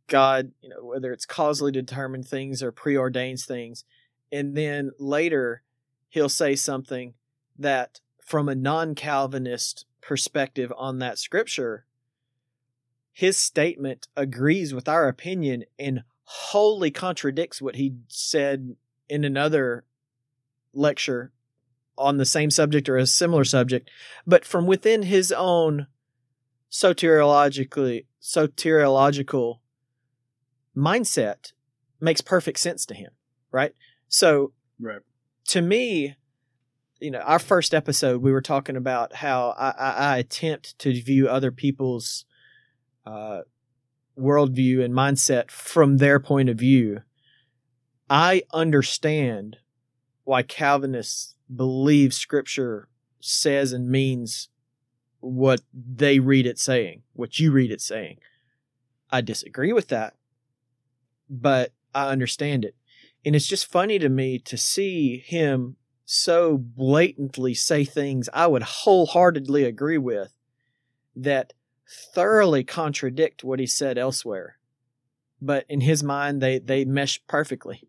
God, 0.08 0.52
you 0.62 0.70
know, 0.70 0.84
whether 0.84 1.12
it's 1.12 1.26
causally 1.26 1.72
determined 1.72 2.28
things 2.28 2.64
or 2.64 2.72
preordains 2.72 3.46
things, 3.46 3.84
and 4.32 4.56
then 4.56 4.92
later 4.98 5.62
he'll 6.10 6.30
say 6.30 6.56
something 6.56 7.14
that, 7.58 8.00
from 8.26 8.48
a 8.48 8.56
non-Calvinist 8.56 9.86
perspective 10.02 10.72
on 10.78 11.00
that 11.00 11.20
scripture, 11.20 11.86
his 13.12 13.38
statement 13.38 14.08
agrees 14.16 14.74
with 14.74 14.88
our 14.88 15.08
opinion 15.08 15.66
and 15.78 16.04
wholly 16.32 16.92
contradicts 16.92 17.60
what 17.60 17.76
he 17.76 17.96
said 18.08 18.76
in 19.10 19.24
another 19.24 19.84
lecture 20.76 21.32
on 21.98 22.18
the 22.18 22.26
same 22.26 22.52
subject 22.52 22.88
or 22.88 22.98
a 22.98 23.08
similar 23.08 23.44
subject, 23.44 23.90
but 24.28 24.46
from 24.46 24.68
within 24.68 25.02
his 25.02 25.32
own 25.32 25.88
soteriologically 26.70 28.06
soteriological 28.22 29.58
mindset 30.78 31.54
makes 32.00 32.22
perfect 32.22 32.60
sense 32.60 32.86
to 32.86 32.94
him, 32.94 33.10
right? 33.52 33.74
So 34.08 34.54
right. 34.80 35.02
to 35.48 35.64
me, 35.64 36.16
you 37.00 37.10
know, 37.10 37.22
our 37.22 37.40
first 37.40 37.74
episode, 37.74 38.22
we 38.22 38.32
were 38.32 38.42
talking 38.42 38.76
about 38.76 39.16
how 39.16 39.56
I, 39.58 39.70
I, 39.72 39.90
I 39.90 40.18
attempt 40.18 40.78
to 40.78 41.02
view 41.02 41.28
other 41.28 41.52
people's 41.52 42.26
uh, 43.04 43.40
worldview 44.20 44.84
and 44.84 44.94
mindset 44.94 45.50
from 45.52 45.98
their 45.98 46.20
point 46.20 46.50
of 46.50 46.58
view. 46.58 47.02
I 48.10 48.44
understand 48.54 49.58
why 50.24 50.44
Calvinists 50.44 51.36
believe 51.54 52.14
Scripture 52.14 52.88
says 53.20 53.74
and 53.74 53.90
means 53.90 54.50
what 55.20 55.62
they 55.74 56.20
read 56.20 56.46
it 56.46 56.60
saying, 56.60 57.04
what 57.14 57.40
you 57.40 57.52
read 57.52 57.72
it 57.72 57.82
saying. 57.82 58.18
I 59.12 59.22
disagree 59.22 59.74
with 59.74 59.88
that, 59.90 60.16
but 61.30 61.74
I 61.94 62.10
understand 62.10 62.64
it. 62.64 62.76
And 63.26 63.36
it's 63.36 63.48
just 63.48 63.70
funny 63.70 64.00
to 64.00 64.10
me 64.10 64.40
to 64.40 64.58
see 64.58 65.18
him 65.18 65.76
so 66.06 66.58
blatantly 66.58 67.54
say 67.54 67.84
things 67.84 68.30
I 68.34 68.48
would 68.48 68.64
wholeheartedly 68.64 69.64
agree 69.66 69.98
with 69.98 70.34
that 71.16 71.54
thoroughly 71.90 72.64
contradict 72.64 73.44
what 73.44 73.60
he 73.60 73.66
said 73.66 73.98
elsewhere. 73.98 74.58
But 75.42 75.66
in 75.70 75.82
his 75.82 76.04
mind, 76.04 76.42
they 76.42 76.60
they 76.60 76.86
mesh 76.86 77.22
perfectly. 77.28 77.88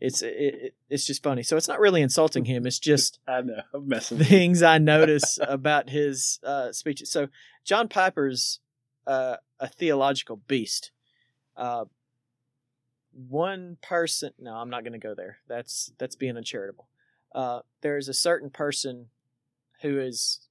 It's 0.00 0.22
it, 0.22 0.34
it, 0.36 0.74
it's 0.88 1.06
just 1.06 1.22
funny. 1.22 1.42
So 1.42 1.56
it's 1.56 1.68
not 1.68 1.80
really 1.80 2.02
insulting 2.02 2.44
him. 2.44 2.66
It's 2.66 2.78
just 2.78 3.20
I 3.26 3.40
know. 3.40 3.62
I'm 3.74 3.88
messing 3.88 4.18
things 4.18 4.62
I 4.62 4.78
notice 4.94 5.38
about 5.40 5.90
his 5.90 6.40
uh, 6.44 6.72
speeches. 6.72 7.10
So 7.10 7.28
John 7.64 7.88
Piper's 7.88 8.60
uh, 9.06 9.36
a 9.60 9.68
theological 9.68 10.36
beast. 10.46 10.90
Uh, 11.56 11.84
one 13.12 13.76
person. 13.82 14.32
No, 14.38 14.54
I'm 14.54 14.70
not 14.70 14.84
going 14.84 14.92
to 14.92 14.98
go 14.98 15.14
there. 15.14 15.38
That's 15.48 15.92
that's 15.98 16.16
being 16.16 16.36
uncharitable. 16.36 16.88
Uh, 17.34 17.60
there 17.80 17.96
is 17.96 18.08
a 18.08 18.14
certain 18.14 18.50
person 18.50 19.06
who 19.82 19.98
is 19.98 20.48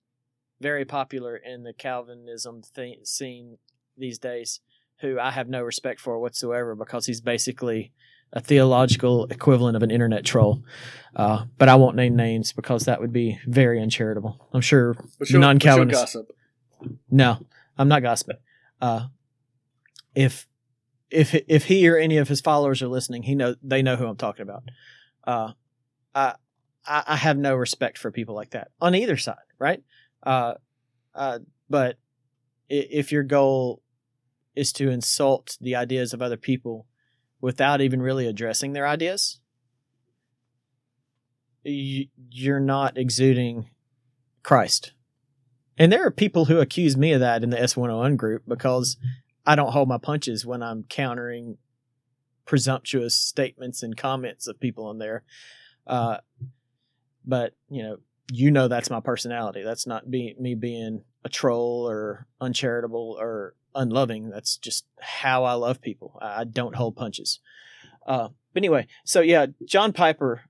very 0.62 0.86
popular 0.86 1.36
in 1.36 1.64
the 1.64 1.74
Calvinism 1.74 2.62
th- 2.76 3.06
scene 3.06 3.58
these 3.98 4.18
days, 4.20 4.62
who 5.02 5.20
I 5.20 5.32
have 5.32 5.50
no 5.50 5.62
respect 5.64 6.00
for 6.00 6.20
whatsoever 6.20 6.76
because 6.76 7.06
he's 7.08 7.22
basically 7.22 7.92
a 8.34 8.40
theological 8.40 9.26
equivalent 9.26 9.76
of 9.76 9.84
an 9.84 9.92
internet 9.92 10.24
troll. 10.24 10.64
Uh, 11.16 11.46
but 11.58 11.68
I 11.68 11.76
won't 11.76 11.98
name 11.98 12.16
names 12.16 12.54
because 12.54 12.86
that 12.86 13.02
would 13.02 13.12
be 13.12 13.40
very 13.46 13.82
uncharitable. 13.82 14.48
I'm 14.54 14.62
sure 14.62 14.94
But 14.94 15.04
she'll- 15.04 15.12
but 15.20 15.28
she'll 15.28 15.40
non-Calvinists. 15.42 16.16
No, 17.10 17.46
I'm 17.78 17.88
not 17.90 18.02
gossiping. 18.02 18.38
Uh, 18.80 19.08
if 20.16 20.48
if 21.10 21.36
if 21.48 21.66
he 21.66 21.88
or 21.90 21.98
any 21.98 22.18
of 22.18 22.28
his 22.30 22.42
followers 22.42 22.82
are 22.82 22.88
listening, 22.88 23.24
he 23.24 23.36
know 23.36 23.56
they 23.62 23.82
know 23.82 23.96
who 23.98 24.08
I'm 24.08 24.16
talking 24.18 24.44
about. 24.44 24.64
Uh, 25.26 25.52
I 26.16 26.36
I 26.86 27.04
I 27.08 27.16
have 27.18 27.38
no 27.38 27.56
respect 27.56 27.98
for 27.98 28.12
people 28.12 28.34
like 28.34 28.52
that 28.52 28.72
on 28.80 28.96
either 28.96 29.18
side, 29.18 29.36
right? 29.60 29.84
Uh, 30.24 30.56
uh, 31.16 31.40
but 31.70 31.98
if 32.70 33.12
your 33.12 33.24
goal 33.24 33.82
is 34.56 34.72
to 34.74 34.90
insult 34.90 35.58
the 35.62 35.76
ideas 35.76 36.14
of 36.14 36.22
other 36.22 36.38
people 36.38 36.88
without 37.40 37.82
even 37.82 38.02
really 38.02 38.28
addressing 38.28 38.74
their 38.74 38.88
ideas, 38.88 39.40
you, 41.64 42.08
you're 42.30 42.60
not 42.60 42.98
exuding 42.98 43.70
Christ. 44.44 44.94
And 45.78 45.92
there 45.92 46.06
are 46.06 46.12
people 46.12 46.46
who 46.46 46.60
accuse 46.60 46.98
me 46.98 47.14
of 47.14 47.22
that 47.22 47.44
in 47.44 47.50
the 47.50 47.58
S101 47.58 48.18
group 48.18 48.44
because 48.48 48.98
I 49.46 49.56
don't 49.56 49.72
hold 49.72 49.88
my 49.88 49.98
punches 49.98 50.46
when 50.46 50.62
I'm 50.62 50.84
countering 50.84 51.58
presumptuous 52.46 53.16
statements 53.16 53.82
and 53.82 53.98
comments 53.98 54.48
of 54.48 54.60
people 54.60 54.86
on 54.86 55.00
there. 55.00 55.24
Uh, 55.88 56.18
but, 57.26 57.54
you 57.70 57.84
know, 57.84 57.98
you 58.32 58.52
know 58.52 58.68
that's 58.68 58.90
my 58.90 59.00
personality. 59.00 59.64
That's 59.64 59.88
not 59.88 60.10
be, 60.10 60.36
me 60.40 60.56
being 60.56 61.04
a 61.24 61.30
troll 61.30 61.90
or 61.90 62.28
uncharitable 62.40 63.18
or 63.20 63.56
unloving. 63.76 64.30
That's 64.30 64.58
just 64.58 64.86
how 65.00 65.44
I 65.44 65.54
love 65.54 65.82
people. 65.82 66.18
I, 66.22 66.44
don't 66.44 66.76
hold 66.76 66.96
punches. 66.96 67.40
Uh, 68.06 68.30
but 68.54 68.60
anyway, 68.60 68.88
so 69.06 69.22
yeah, 69.22 69.48
John 69.66 69.94
Piper, 69.94 70.42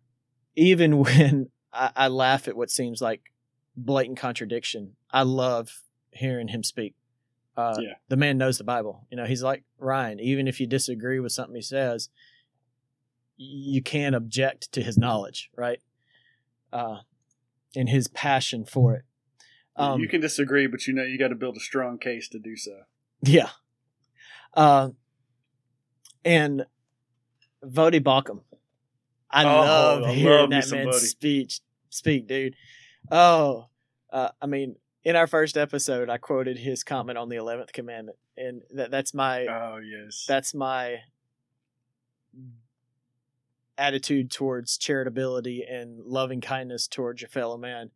even 0.55 0.97
when 1.03 1.49
I, 1.73 1.91
I 1.95 2.07
laugh 2.07 2.47
at 2.47 2.55
what 2.55 2.69
seems 2.71 3.01
like 3.01 3.21
blatant 3.75 4.17
contradiction, 4.17 4.95
I 5.11 5.23
love 5.23 5.81
hearing 6.11 6.49
him 6.49 6.63
speak. 6.63 6.95
Uh, 7.57 7.77
Yeah. 7.79 7.93
The 8.07 8.17
man 8.17 8.37
knows 8.37 8.57
the 8.57 8.63
Bible. 8.63 9.05
You 9.09 9.17
know, 9.17 9.25
he's 9.25 9.43
like 9.43 9.63
Ryan. 9.77 10.19
Even 10.19 10.47
if 10.47 10.59
you 10.59 10.67
disagree 10.67 11.19
with 11.19 11.31
something 11.31 11.55
he 11.55 11.61
says, 11.61 12.09
you 13.37 13.81
can't 13.81 14.15
object 14.15 14.71
to 14.73 14.81
his 14.81 14.97
knowledge, 14.97 15.49
right? 15.55 15.79
Uh, 16.71 16.97
and 17.75 17.89
his 17.89 18.07
passion 18.07 18.65
for 18.65 18.95
it. 18.95 19.03
Um, 19.75 19.99
you 20.01 20.07
can 20.07 20.21
disagree, 20.21 20.67
but 20.67 20.85
you 20.87 20.93
know 20.93 21.03
you 21.03 21.17
got 21.17 21.29
to 21.29 21.35
build 21.35 21.55
a 21.57 21.61
strong 21.61 21.97
case 21.97 22.27
to 22.29 22.39
do 22.39 22.55
so. 22.57 22.81
Yeah. 23.23 23.49
Uh, 24.53 24.89
and 26.25 26.65
Voddie 27.65 28.03
Baucham. 28.03 28.41
I 29.29 29.43
Oh, 29.45 29.47
love 29.47 30.03
I 30.03 30.11
hearing 30.13 30.49
love 30.49 30.49
that 30.49 30.71
man's 30.75 30.95
Voddie. 30.97 31.07
speech 31.07 31.61
speak, 31.89 32.27
dude. 32.27 32.55
Oh, 33.09 33.67
uh, 34.11 34.29
I 34.41 34.45
mean, 34.45 34.75
in 35.03 35.15
our 35.15 35.25
first 35.27 35.55
episode, 35.57 36.09
I 36.09 36.17
quoted 36.17 36.57
his 36.59 36.83
comment 36.83 37.17
on 37.17 37.29
the 37.29 37.37
eleventh 37.37 37.71
commandment, 37.71 38.17
and 38.35 38.61
that, 38.75 38.91
that's 38.91 39.13
my 39.13 39.45
Oh 39.47 39.77
yes, 39.77 40.25
that's 40.27 40.53
my 40.53 40.97
attitude 43.77 44.31
towards 44.31 44.77
charitability 44.77 45.61
and 45.69 45.99
loving 46.05 46.41
kindness 46.41 46.87
towards 46.87 47.21
your 47.21 47.29
fellow 47.29 47.57
man. 47.57 47.91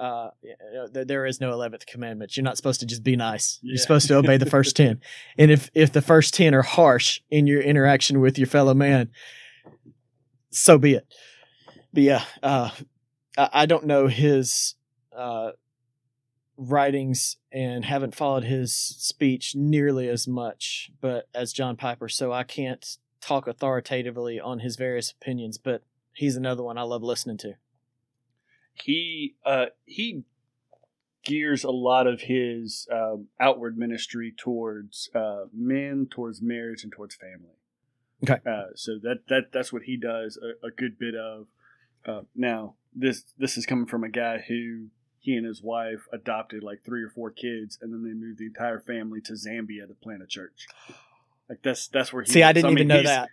Uh, 0.00 0.30
you 0.42 0.54
know, 0.72 1.04
there- 1.04 1.24
is 1.24 1.40
no 1.40 1.52
eleventh 1.52 1.86
commandment. 1.86 2.36
You're 2.36 2.44
not 2.44 2.56
supposed 2.56 2.80
to 2.80 2.86
just 2.86 3.04
be 3.04 3.14
nice. 3.16 3.60
Yeah. 3.62 3.70
You're 3.70 3.78
supposed 3.78 4.08
to 4.08 4.16
obey 4.16 4.36
the 4.36 4.46
first 4.46 4.76
ten. 4.76 5.00
And 5.38 5.50
if 5.50 5.70
if 5.74 5.92
the 5.92 6.02
first 6.02 6.34
ten 6.34 6.54
are 6.54 6.62
harsh 6.62 7.20
in 7.30 7.46
your 7.46 7.60
interaction 7.60 8.20
with 8.20 8.36
your 8.36 8.48
fellow 8.48 8.74
man, 8.74 9.10
so 10.50 10.78
be 10.78 10.94
it. 10.94 11.06
But 11.92 12.02
yeah, 12.02 12.24
uh, 12.42 12.70
I, 13.38 13.48
I 13.52 13.66
don't 13.66 13.86
know 13.86 14.08
his 14.08 14.74
uh, 15.16 15.52
writings 16.56 17.36
and 17.52 17.84
haven't 17.84 18.14
followed 18.14 18.44
his 18.44 18.74
speech 18.74 19.54
nearly 19.54 20.08
as 20.08 20.26
much, 20.26 20.90
but 21.00 21.28
as 21.34 21.52
John 21.52 21.76
Piper, 21.76 22.08
so 22.08 22.32
I 22.32 22.42
can't 22.42 22.84
talk 23.24 23.46
authoritatively 23.46 24.38
on 24.38 24.60
his 24.60 24.76
various 24.76 25.10
opinions. 25.10 25.58
But 25.58 25.82
he's 26.12 26.36
another 26.36 26.62
one 26.62 26.78
I 26.78 26.82
love 26.82 27.02
listening 27.02 27.38
to. 27.38 27.54
he 28.74 29.34
uh, 29.44 29.66
he 29.84 30.24
gears 31.24 31.64
a 31.64 31.70
lot 31.70 32.06
of 32.06 32.22
his 32.22 32.86
um, 32.92 33.28
outward 33.40 33.78
ministry 33.78 34.32
towards 34.36 35.08
uh, 35.14 35.44
men, 35.54 36.06
towards 36.10 36.42
marriage, 36.42 36.82
and 36.84 36.92
towards 36.92 37.14
family. 37.14 37.56
Okay. 38.22 38.40
Uh, 38.48 38.74
so 38.74 38.98
that 39.02 39.20
that 39.28 39.52
that's 39.52 39.72
what 39.72 39.82
he 39.84 39.96
does 39.96 40.38
a, 40.38 40.66
a 40.66 40.70
good 40.70 40.98
bit 40.98 41.14
of. 41.14 41.46
Uh, 42.06 42.22
now 42.34 42.74
this 42.94 43.24
this 43.38 43.56
is 43.56 43.66
coming 43.66 43.86
from 43.86 44.04
a 44.04 44.08
guy 44.08 44.44
who 44.46 44.88
he 45.18 45.34
and 45.36 45.46
his 45.46 45.62
wife 45.62 46.06
adopted 46.12 46.62
like 46.62 46.84
three 46.84 47.02
or 47.02 47.08
four 47.08 47.30
kids, 47.30 47.78
and 47.80 47.92
then 47.92 48.02
they 48.04 48.12
moved 48.12 48.38
the 48.38 48.46
entire 48.46 48.78
family 48.78 49.20
to 49.22 49.32
Zambia 49.32 49.88
to 49.88 49.94
plant 50.02 50.22
a 50.22 50.26
church. 50.26 50.66
Like 51.48 51.62
that's 51.62 51.88
that's 51.88 52.12
where 52.12 52.22
he. 52.22 52.30
See, 52.32 52.42
I 52.42 52.52
didn't 52.52 52.70
mean, 52.70 52.78
even 52.78 52.88
know 52.88 53.02
that. 53.02 53.28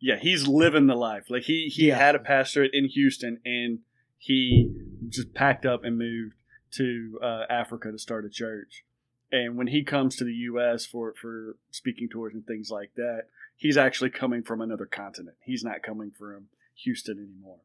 yeah, 0.00 0.16
he's 0.20 0.46
living 0.46 0.86
the 0.86 0.94
life. 0.94 1.24
Like 1.28 1.42
he 1.44 1.68
he 1.72 1.88
Yeah. 1.88 1.98
had 1.98 2.14
a 2.14 2.18
pastorate 2.20 2.72
in 2.74 2.86
Houston, 2.86 3.40
and 3.44 3.80
he 4.18 4.70
just 5.08 5.34
packed 5.34 5.66
up 5.66 5.84
and 5.84 5.98
moved 5.98 6.34
to 6.72 7.18
uh, 7.22 7.42
Africa 7.50 7.90
to 7.92 7.98
start 7.98 8.24
a 8.24 8.28
church. 8.30 8.84
And 9.32 9.56
when 9.56 9.66
he 9.68 9.82
comes 9.82 10.14
to 10.16 10.24
the 10.24 10.32
U.S. 10.32 10.86
for 10.86 11.12
for 11.20 11.56
speaking 11.70 12.08
tours 12.08 12.34
and 12.34 12.46
things 12.46 12.70
like 12.70 12.92
that, 12.96 13.24
he's 13.56 13.76
actually 13.76 14.10
coming 14.10 14.42
from 14.42 14.60
another 14.60 14.86
continent. 14.86 15.36
He's 15.42 15.64
not 15.64 15.82
coming 15.82 16.12
from 16.16 16.46
Houston 16.84 17.18
anymore. 17.18 17.58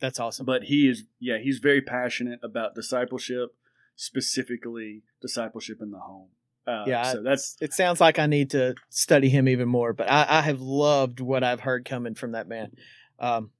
That's 0.00 0.20
awesome. 0.20 0.44
But 0.46 0.64
he 0.64 0.88
is, 0.88 1.04
yeah, 1.18 1.38
he's 1.38 1.58
very 1.58 1.80
passionate 1.80 2.38
about 2.42 2.74
discipleship, 2.76 3.54
specifically 3.96 5.02
discipleship 5.20 5.80
in 5.80 5.90
the 5.90 5.98
home. 5.98 6.28
Uh, 6.68 6.84
Yeah, 6.86 7.12
so 7.12 7.22
that's 7.22 7.56
it 7.60 7.72
sounds 7.72 8.00
like 8.00 8.18
I 8.18 8.26
need 8.26 8.50
to 8.50 8.74
study 8.90 9.30
him 9.30 9.48
even 9.48 9.68
more. 9.68 9.92
But 9.94 10.10
I, 10.10 10.26
I 10.28 10.40
have 10.42 10.60
loved 10.60 11.20
what 11.20 11.42
I've 11.42 11.60
heard 11.60 11.84
coming 11.86 12.14
from 12.14 12.32
that 12.32 12.46
man. 12.46 12.72
Um, 13.18 13.50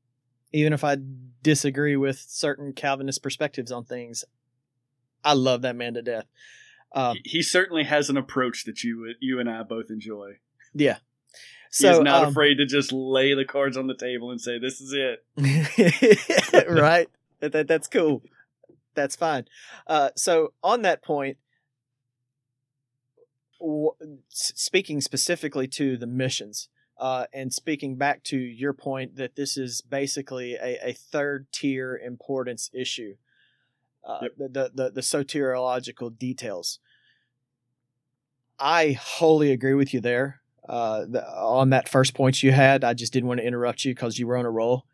even 0.52 0.72
if 0.72 0.84
I 0.84 0.98
disagree 1.42 1.96
with 1.96 2.18
certain 2.18 2.72
Calvinist 2.72 3.22
perspectives 3.22 3.72
on 3.72 3.84
things, 3.84 4.24
I 5.24 5.32
love 5.32 5.62
that 5.62 5.76
man 5.76 5.94
to 5.94 6.02
death. 6.02 6.26
Um, 6.94 7.16
he, 7.24 7.38
he 7.38 7.42
certainly 7.42 7.84
has 7.84 8.10
an 8.10 8.16
approach 8.16 8.64
that 8.64 8.84
you 8.84 9.14
you 9.20 9.40
and 9.40 9.48
I 9.48 9.62
both 9.62 9.90
enjoy. 9.90 10.32
yeah. 10.74 10.98
He's 11.70 11.80
So 11.80 12.00
not 12.02 12.24
um, 12.24 12.30
afraid 12.30 12.56
to 12.56 12.66
just 12.66 12.92
lay 12.92 13.34
the 13.34 13.44
cards 13.44 13.76
on 13.76 13.86
the 13.88 13.94
table 13.94 14.30
and 14.30 14.40
say, 14.40 14.58
"This 14.58 14.80
is 14.80 14.94
it." 14.94 15.22
right. 16.68 17.08
That, 17.40 17.52
that 17.52 17.68
that's 17.68 17.88
cool. 17.88 18.22
That's 18.94 19.16
fine. 19.16 19.44
Uh, 19.86 20.10
so 20.16 20.54
on 20.62 20.82
that 20.82 21.02
point, 21.04 21.36
w- 23.60 23.92
speaking 24.28 25.00
specifically 25.00 25.66
to 25.68 25.96
the 25.96 26.06
missions, 26.06 26.68
uh, 26.98 27.26
and 27.32 27.52
speaking 27.52 27.96
back 27.96 28.22
to 28.24 28.36
your 28.38 28.72
point 28.72 29.16
that 29.16 29.36
this 29.36 29.56
is 29.56 29.80
basically 29.80 30.54
a, 30.54 30.78
a 30.90 30.92
third 30.92 31.46
tier 31.52 31.96
importance 31.96 32.70
issue, 32.72 33.16
uh, 34.04 34.20
Yep. 34.22 34.32
the, 34.38 34.48
the 34.48 34.70
the 34.74 34.90
the 34.90 35.00
soteriological 35.00 36.16
details. 36.18 36.80
I 38.58 38.92
wholly 38.92 39.52
agree 39.52 39.74
with 39.74 39.94
you 39.94 40.00
there. 40.00 40.40
Uh, 40.68 41.04
the, 41.08 41.24
on 41.26 41.70
that 41.70 41.88
first 41.88 42.14
point 42.14 42.42
you 42.42 42.52
had, 42.52 42.84
I 42.84 42.92
just 42.92 43.12
didn't 43.12 43.28
want 43.28 43.40
to 43.40 43.46
interrupt 43.46 43.84
you 43.84 43.94
because 43.94 44.18
you 44.18 44.26
were 44.26 44.36
on 44.36 44.44
a 44.44 44.50
roll. 44.50 44.84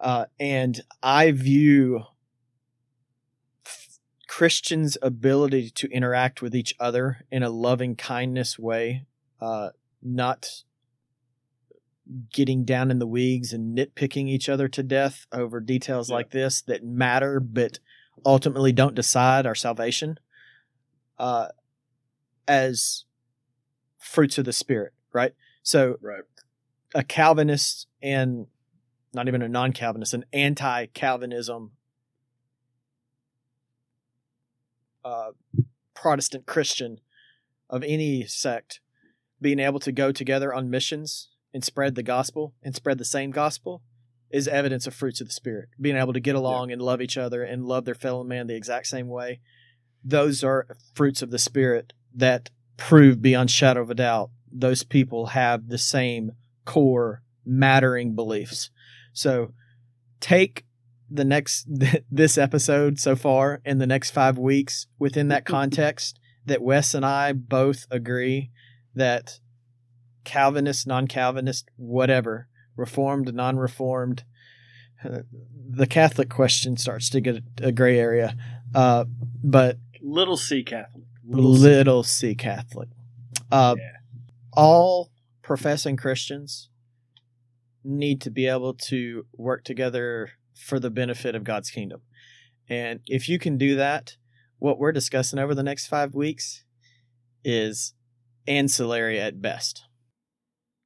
Uh, 0.00 0.26
and 0.38 0.80
I 1.02 1.32
view 1.32 2.04
Christians' 4.38 4.96
ability 5.02 5.68
to 5.70 5.88
interact 5.88 6.40
with 6.42 6.54
each 6.54 6.72
other 6.78 7.24
in 7.28 7.42
a 7.42 7.50
loving 7.50 7.96
kindness 7.96 8.56
way, 8.56 9.04
uh, 9.40 9.70
not 10.00 10.62
getting 12.32 12.64
down 12.64 12.92
in 12.92 13.00
the 13.00 13.06
weeds 13.08 13.52
and 13.52 13.76
nitpicking 13.76 14.28
each 14.28 14.48
other 14.48 14.68
to 14.68 14.84
death 14.84 15.26
over 15.32 15.58
details 15.58 16.08
Yeah. 16.08 16.14
like 16.14 16.30
this 16.30 16.62
that 16.62 16.84
matter 16.84 17.40
but 17.40 17.80
ultimately 18.24 18.70
don't 18.70 18.94
decide 18.94 19.44
our 19.44 19.56
salvation, 19.56 20.20
uh, 21.18 21.48
as 22.46 23.06
fruits 23.96 24.38
of 24.38 24.44
the 24.44 24.52
Spirit, 24.52 24.92
right? 25.12 25.34
So 25.64 25.98
Right. 26.00 26.22
a 26.94 27.02
Calvinist 27.02 27.88
and 28.00 28.46
not 29.12 29.26
even 29.26 29.42
a 29.42 29.48
non-Calvinist, 29.48 30.14
an 30.14 30.26
anti-Calvinism 30.32 31.72
uh, 35.04 35.30
Protestant 35.94 36.46
Christian 36.46 36.98
of 37.70 37.82
any 37.82 38.24
sect 38.24 38.80
being 39.40 39.58
able 39.58 39.80
to 39.80 39.92
go 39.92 40.10
together 40.12 40.52
on 40.52 40.70
missions 40.70 41.28
and 41.54 41.64
spread 41.64 41.94
the 41.94 42.02
gospel 42.02 42.54
and 42.62 42.74
spread 42.74 42.98
the 42.98 43.04
same 43.04 43.30
gospel 43.30 43.82
is 44.30 44.46
evidence 44.48 44.86
of 44.86 44.94
fruits 44.94 45.20
of 45.20 45.28
the 45.28 45.32
spirit. 45.32 45.68
Being 45.80 45.96
able 45.96 46.12
to 46.12 46.20
get 46.20 46.34
along 46.34 46.70
and 46.70 46.82
love 46.82 47.00
each 47.00 47.16
other 47.16 47.42
and 47.42 47.64
love 47.64 47.84
their 47.84 47.94
fellow 47.94 48.24
man 48.24 48.46
the 48.46 48.56
exact 48.56 48.86
same 48.86 49.08
way. 49.08 49.40
Those 50.04 50.44
are 50.44 50.66
fruits 50.94 51.22
of 51.22 51.30
the 51.30 51.38
spirit 51.38 51.92
that 52.14 52.50
prove 52.76 53.22
beyond 53.22 53.50
shadow 53.50 53.80
of 53.80 53.90
a 53.90 53.94
doubt 53.94 54.30
those 54.50 54.82
people 54.82 55.26
have 55.26 55.68
the 55.68 55.78
same 55.78 56.32
core 56.64 57.22
mattering 57.44 58.14
beliefs. 58.14 58.70
So 59.12 59.52
take 60.20 60.64
the 61.10 61.24
next 61.24 61.66
this 62.10 62.36
episode 62.38 62.98
so 63.00 63.16
far 63.16 63.60
and 63.64 63.80
the 63.80 63.86
next 63.86 64.10
5 64.10 64.38
weeks 64.38 64.86
within 64.98 65.28
that 65.28 65.44
context 65.56 66.18
that 66.46 66.62
Wes 66.62 66.94
and 66.94 67.04
I 67.04 67.32
both 67.32 67.86
agree 67.90 68.50
that 68.94 69.40
Calvinist, 70.24 70.86
non-Calvinist, 70.86 71.68
whatever, 71.76 72.48
reformed, 72.76 73.34
non-reformed, 73.34 74.24
uh, 75.04 75.20
the 75.70 75.86
Catholic 75.86 76.28
question 76.28 76.76
starts 76.76 77.08
to 77.10 77.20
get 77.20 77.42
a 77.62 77.72
gray 77.72 77.98
area. 77.98 78.36
Uh, 78.74 79.04
but 79.42 79.78
little 80.02 80.36
C 80.36 80.62
Catholic, 80.62 81.04
little, 81.24 82.02
C. 82.02 82.28
C 82.30 82.34
Catholic. 82.34 82.88
Uh, 83.50 83.76
Yeah. 83.78 83.92
All 84.52 85.10
professing 85.42 85.96
Christians 85.96 86.68
need 87.84 88.20
to 88.22 88.30
be 88.30 88.46
able 88.46 88.74
to 88.74 89.24
work 89.36 89.64
together 89.64 90.32
for 90.58 90.78
the 90.78 90.90
benefit 90.90 91.34
of 91.34 91.44
God's 91.44 91.70
kingdom. 91.70 92.02
And 92.68 93.00
if 93.06 93.28
you 93.28 93.38
can 93.38 93.56
do 93.56 93.76
that, 93.76 94.16
what 94.58 94.78
we're 94.78 94.92
discussing 94.92 95.38
over 95.38 95.54
the 95.54 95.62
next 95.62 95.86
five 95.86 96.14
weeks 96.14 96.64
is 97.44 97.94
ancillary 98.46 99.20
at 99.20 99.40
best. 99.40 99.82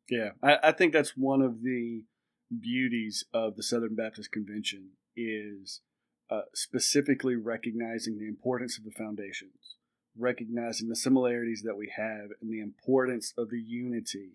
Yeah, 0.08 0.30
I, 0.42 0.56
I 0.64 0.72
think 0.72 0.92
that's 0.92 1.16
one 1.16 1.40
of 1.40 1.62
the 1.62 2.04
beauties 2.60 3.24
of 3.32 3.56
the 3.56 3.62
Southern 3.62 3.94
Baptist 3.94 4.30
Convention 4.30 4.90
is 5.16 5.80
uh, 6.30 6.42
specifically 6.54 7.36
recognizing 7.36 8.18
the 8.18 8.28
importance 8.28 8.78
of 8.78 8.84
the 8.84 8.90
foundations, 8.90 9.76
recognizing 10.16 10.88
the 10.88 10.96
similarities 10.96 11.62
that 11.64 11.76
we 11.76 11.92
have, 11.96 12.30
and 12.40 12.50
the 12.50 12.60
importance 12.60 13.32
of 13.38 13.48
the 13.50 13.60
unity, 13.60 14.32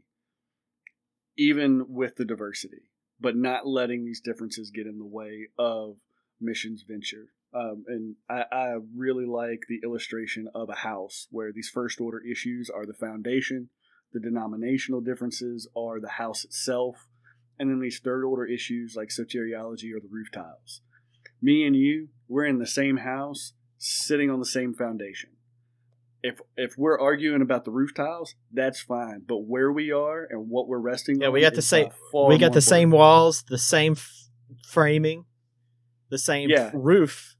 even 1.38 1.85
with 1.88 2.15
the 2.15 2.25
diversity, 2.25 2.89
but 3.20 3.36
not 3.36 3.68
letting 3.68 4.05
these 4.05 4.22
differences 4.22 4.72
get 4.72 4.88
in 4.88 4.97
the 4.97 5.05
way 5.05 5.47
of 5.57 5.97
missions 6.39 6.84
venture. 6.88 7.28
Um, 7.53 7.86
and 7.88 8.15
I, 8.30 8.43
I 8.51 8.76
really 8.95 9.26
like 9.26 9.61
the 9.68 9.80
illustration 9.84 10.47
of 10.53 10.70
a 10.70 10.76
house 10.76 11.28
where 11.32 11.51
these 11.51 11.72
first 11.74 11.99
order 11.99 12.22
issues 12.30 12.70
are 12.70 12.86
the 12.86 12.93
foundation, 12.93 13.70
the 14.13 14.20
denominational 14.20 15.01
differences 15.01 15.68
are 15.76 15.99
the 15.99 16.09
house 16.09 16.43
itself, 16.43 17.07
and 17.57 17.70
then 17.70 17.80
these 17.80 17.99
third 17.99 18.24
order 18.24 18.45
issues 18.45 18.95
like 18.95 19.09
soteriology 19.09 19.93
or 19.95 19.99
the 19.99 20.09
roof 20.11 20.28
tiles. 20.32 20.82
Me 21.41 21.65
and 21.65 21.76
you, 21.76 22.09
we're 22.28 22.45
in 22.45 22.59
the 22.59 22.68
same 22.68 22.97
house, 22.97 23.53
sitting 23.78 24.30
on 24.30 24.39
the 24.39 24.45
same 24.45 24.74
foundation. 24.74 25.32
If 26.28 26.39
if 26.57 26.73
we're 26.78 26.99
arguing 26.99 27.41
about 27.41 27.63
the 27.65 27.71
roof 27.71 27.93
tiles, 27.95 28.36
that's 28.51 28.82
fine. 28.82 29.21
But 29.28 29.38
where 29.53 29.71
we 29.71 29.91
are 29.91 30.28
and 30.30 30.49
what 30.49 30.67
we're 30.67 30.80
resting 30.80 31.21
Yeah, 31.21 31.28
on, 31.28 31.34
we 31.34 31.41
got 31.41 31.53
the 31.55 31.61
same- 31.61 31.89
we 32.13 32.38
got 32.38 32.53
the 32.53 32.61
same 32.61 32.91
walls, 32.91 33.43
the 33.43 33.57
same 33.57 33.93
f- 33.93 34.30
framing, 34.67 35.25
the 36.09 36.17
same 36.17 36.49
Yeah. 36.49 36.67
f- 36.67 36.71
roof. 36.75 37.36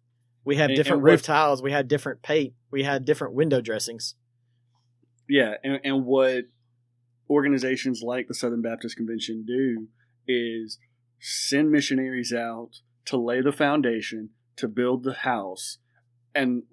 We 0.46 0.56
have 0.56 0.70
And- 0.70 0.78
different 0.78 1.02
and 1.02 1.12
roof 1.12 1.22
tiles. 1.22 1.62
We 1.62 1.72
had 1.72 1.88
different 1.88 2.22
paint. 2.22 2.54
We 2.72 2.84
had 2.84 3.04
different 3.04 3.34
window 3.34 3.60
dressings. 3.62 4.16
Yeah, 5.28 5.56
and, 5.64 5.80
and 5.84 6.06
what 6.06 6.46
organizations 7.30 8.02
like 8.02 8.28
the 8.28 8.34
Southern 8.34 8.62
Baptist 8.62 8.96
Convention 8.96 9.44
do 9.46 9.88
is 10.28 10.80
send 11.20 11.72
missionaries 11.72 12.32
out 12.32 12.80
to 13.06 13.18
lay 13.18 13.42
the 13.42 13.52
foundation, 13.52 14.30
to 14.56 14.68
build 14.70 15.04
the 15.04 15.14
house, 15.14 15.80
and 16.34 16.64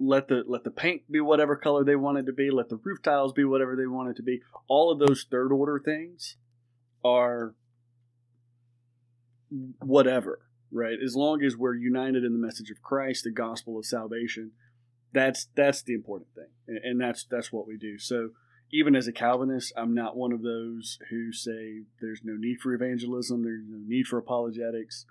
let 0.00 0.28
the 0.28 0.42
let 0.46 0.64
the 0.64 0.70
paint 0.70 1.02
be 1.10 1.20
whatever 1.20 1.54
color 1.54 1.84
they 1.84 1.94
want 1.94 2.18
it 2.18 2.24
to 2.26 2.32
be, 2.32 2.50
let 2.50 2.70
the 2.70 2.80
roof 2.82 3.02
tiles 3.02 3.34
be 3.34 3.44
whatever 3.44 3.76
they 3.76 3.86
want 3.86 4.08
it 4.08 4.16
to 4.16 4.22
be. 4.22 4.40
All 4.66 4.90
of 4.90 4.98
those 4.98 5.26
third 5.30 5.52
order 5.52 5.78
things 5.78 6.36
are 7.04 7.54
whatever, 9.78 10.40
right? 10.72 10.96
As 11.04 11.14
long 11.14 11.42
as 11.42 11.56
we're 11.56 11.74
united 11.74 12.24
in 12.24 12.32
the 12.32 12.38
message 12.38 12.70
of 12.70 12.82
Christ, 12.82 13.24
the 13.24 13.30
gospel 13.30 13.78
of 13.78 13.84
salvation, 13.84 14.52
that's 15.12 15.48
that's 15.54 15.82
the 15.82 15.94
important 15.94 16.30
thing, 16.34 16.48
and, 16.66 16.78
and 16.78 17.00
that's 17.00 17.24
that's 17.24 17.52
what 17.52 17.66
we 17.66 17.76
do. 17.76 17.98
So 17.98 18.30
even 18.72 18.96
as 18.96 19.06
a 19.06 19.12
Calvinist, 19.12 19.72
I'm 19.76 19.94
not 19.94 20.16
one 20.16 20.32
of 20.32 20.42
those 20.42 20.98
who 21.10 21.32
say 21.32 21.82
there's 22.00 22.20
no 22.24 22.34
need 22.36 22.60
for 22.60 22.72
evangelism, 22.72 23.42
there's 23.42 23.64
no 23.68 23.78
need 23.84 24.06
for 24.06 24.16
apologetics, 24.16 25.04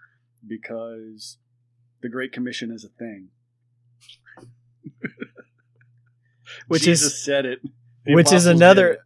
because 0.47 1.37
the 2.01 2.09
Great 2.09 2.31
Commission 2.31 2.71
is 2.71 2.83
a 2.83 2.89
thing. 2.89 3.29
Which 6.67 6.83
Jesus 6.83 7.13
is 7.13 7.23
said 7.23 7.45
it. 7.45 7.59
The 8.05 8.15
which 8.15 8.31
is 8.31 8.45
apostles 8.45 8.45
did 8.45 8.55
another 8.55 8.97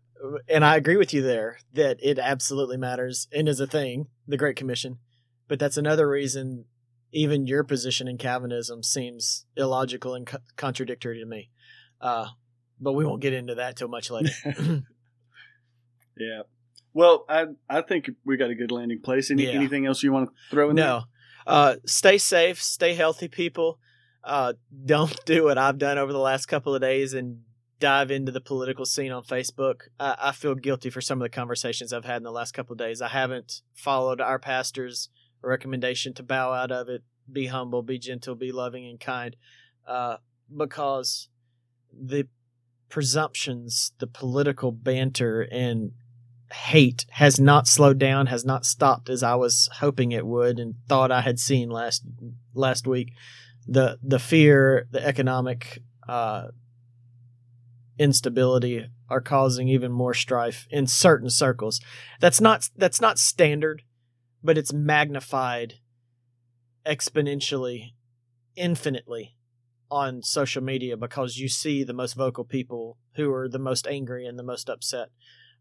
and 0.48 0.64
I 0.64 0.78
agree 0.78 0.96
with 0.98 1.14
you 1.14 1.22
there 1.22 1.58
that 1.74 1.98
it 2.02 2.18
absolutely 2.18 2.78
matters 2.78 3.28
and 3.34 3.50
is 3.50 3.60
a 3.60 3.68
thing, 3.68 4.08
the 4.28 4.38
Great 4.38 4.56
Commission. 4.56 5.00
But 5.48 5.60
that's 5.60 5.78
another 5.78 6.08
reason 6.10 6.66
even 7.12 7.46
your 7.46 7.64
position 7.64 8.08
in 8.08 8.18
Calvinism 8.18 8.82
seems 8.82 9.46
illogical 9.56 10.16
and 10.16 10.26
co- 10.26 10.40
contradictory 10.56 11.20
to 11.20 11.26
me. 11.26 11.52
Uh, 12.02 12.28
but 12.80 12.94
we 12.94 13.06
won't 13.06 13.22
get 13.22 13.34
into 13.34 13.56
that 13.56 13.76
till 13.76 13.88
much 13.88 14.10
later. 14.10 14.32
Yeah. 16.18 16.42
Well, 16.94 17.26
I 17.28 17.46
I 17.70 17.82
think 17.82 18.10
we 18.26 18.38
got 18.38 18.50
a 18.52 18.56
good 18.56 18.72
landing 18.72 19.02
place. 19.02 19.32
Any, 19.32 19.46
Yeah. 19.46 19.54
Anything 19.54 19.86
else 19.86 20.04
you 20.04 20.12
want 20.12 20.30
to 20.30 20.36
throw 20.52 20.70
in 20.70 20.76
there? 20.76 20.86
no. 20.86 21.04
Uh, 21.46 21.76
stay 21.86 22.18
safe, 22.18 22.62
stay 22.62 22.94
healthy, 22.94 23.28
people. 23.28 23.80
Uh, 24.24 24.54
don't 24.86 25.26
do 25.26 25.44
what 25.44 25.58
I've 25.58 25.78
done 25.78 25.98
over 25.98 26.12
the 26.12 26.20
last 26.20 26.46
couple 26.48 26.76
of 26.76 26.82
days 26.82 27.14
and 27.14 27.42
dive 27.80 28.12
into 28.12 28.32
the 28.32 28.42
political 28.42 28.86
scene 28.86 29.12
on 29.12 29.24
Facebook. 29.24 29.82
I, 30.00 30.16
I 30.18 30.32
feel 30.32 30.56
guilty 30.56 30.90
for 30.90 31.02
some 31.02 31.20
of 31.22 31.26
the 31.26 31.30
conversations 31.30 31.92
I've 31.92 32.06
had 32.06 32.18
in 32.18 32.24
the 32.24 32.32
last 32.32 32.54
couple 32.54 32.74
of 32.74 32.80
days. 32.80 33.02
I 33.02 33.10
haven't 33.10 33.62
followed 33.74 34.22
our 34.22 34.40
pastor's 34.40 35.10
recommendation 35.42 36.14
to 36.14 36.24
bow 36.24 36.54
out 36.54 36.72
of 36.72 36.88
it, 36.88 37.04
be 37.32 37.48
humble, 37.48 37.82
be 37.82 38.00
gentle, 38.00 38.36
be 38.36 38.52
loving 38.52 38.88
and 38.88 39.00
kind, 39.00 39.36
uh, 39.86 40.18
because 40.56 41.28
the 41.92 42.28
presumptions, 42.90 43.92
the 44.00 44.08
political 44.08 44.72
banter, 44.72 45.42
and 45.42 45.92
hate 46.54 47.06
has 47.12 47.40
not 47.40 47.68
slowed 47.68 47.98
down, 47.98 48.28
has 48.28 48.46
not 48.46 48.66
stopped 48.66 49.10
as 49.10 49.24
I 49.24 49.36
was 49.36 49.70
hoping 49.80 50.12
it 50.12 50.26
would 50.26 50.60
and 50.60 50.76
thought 50.88 51.12
I 51.12 51.22
had 51.22 51.40
seen 51.40 51.70
last 51.70 52.04
last 52.54 52.88
week. 52.88 53.14
The 53.68 53.98
the 54.04 54.20
fear, 54.20 54.88
the 54.92 55.06
economic 55.06 55.80
uh, 56.08 56.48
instability 57.98 58.88
are 59.10 59.22
causing 59.22 59.68
even 59.68 59.92
more 59.92 60.14
strife 60.14 60.68
in 60.70 60.88
certain 60.88 61.30
circles. 61.30 61.80
That's 62.20 62.42
not 62.42 62.70
that's 62.76 63.02
not 63.02 63.20
standard, 63.20 63.84
but 64.44 64.58
it's 64.58 64.74
magnified 64.74 65.76
exponentially, 66.86 67.94
infinitely 68.56 69.36
on 69.90 70.24
social 70.24 70.64
media 70.64 70.98
because 70.98 71.38
you 71.38 71.48
see 71.48 71.84
the 71.84 71.94
most 71.94 72.14
vocal 72.16 72.44
people 72.44 72.98
who 73.16 73.32
are 73.32 73.48
the 73.48 73.60
most 73.60 73.88
angry 73.88 74.26
and 74.26 74.40
the 74.40 74.44
most 74.44 74.70
upset. 74.70 75.10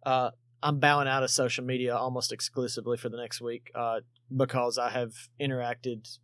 Uh, 0.05 0.31
I'm 0.63 0.79
bowing 0.79 1.09
out 1.09 1.23
of 1.23 1.31
social 1.31 1.65
media 1.65 1.95
almost 1.95 2.33
exclusively 2.33 2.97
for 2.97 3.09
the 3.09 3.17
next 3.17 3.41
week 3.41 3.71
uh, 3.75 4.01
because 4.35 4.79
I 4.79 4.91
have 4.91 5.13
interacted 5.41 6.19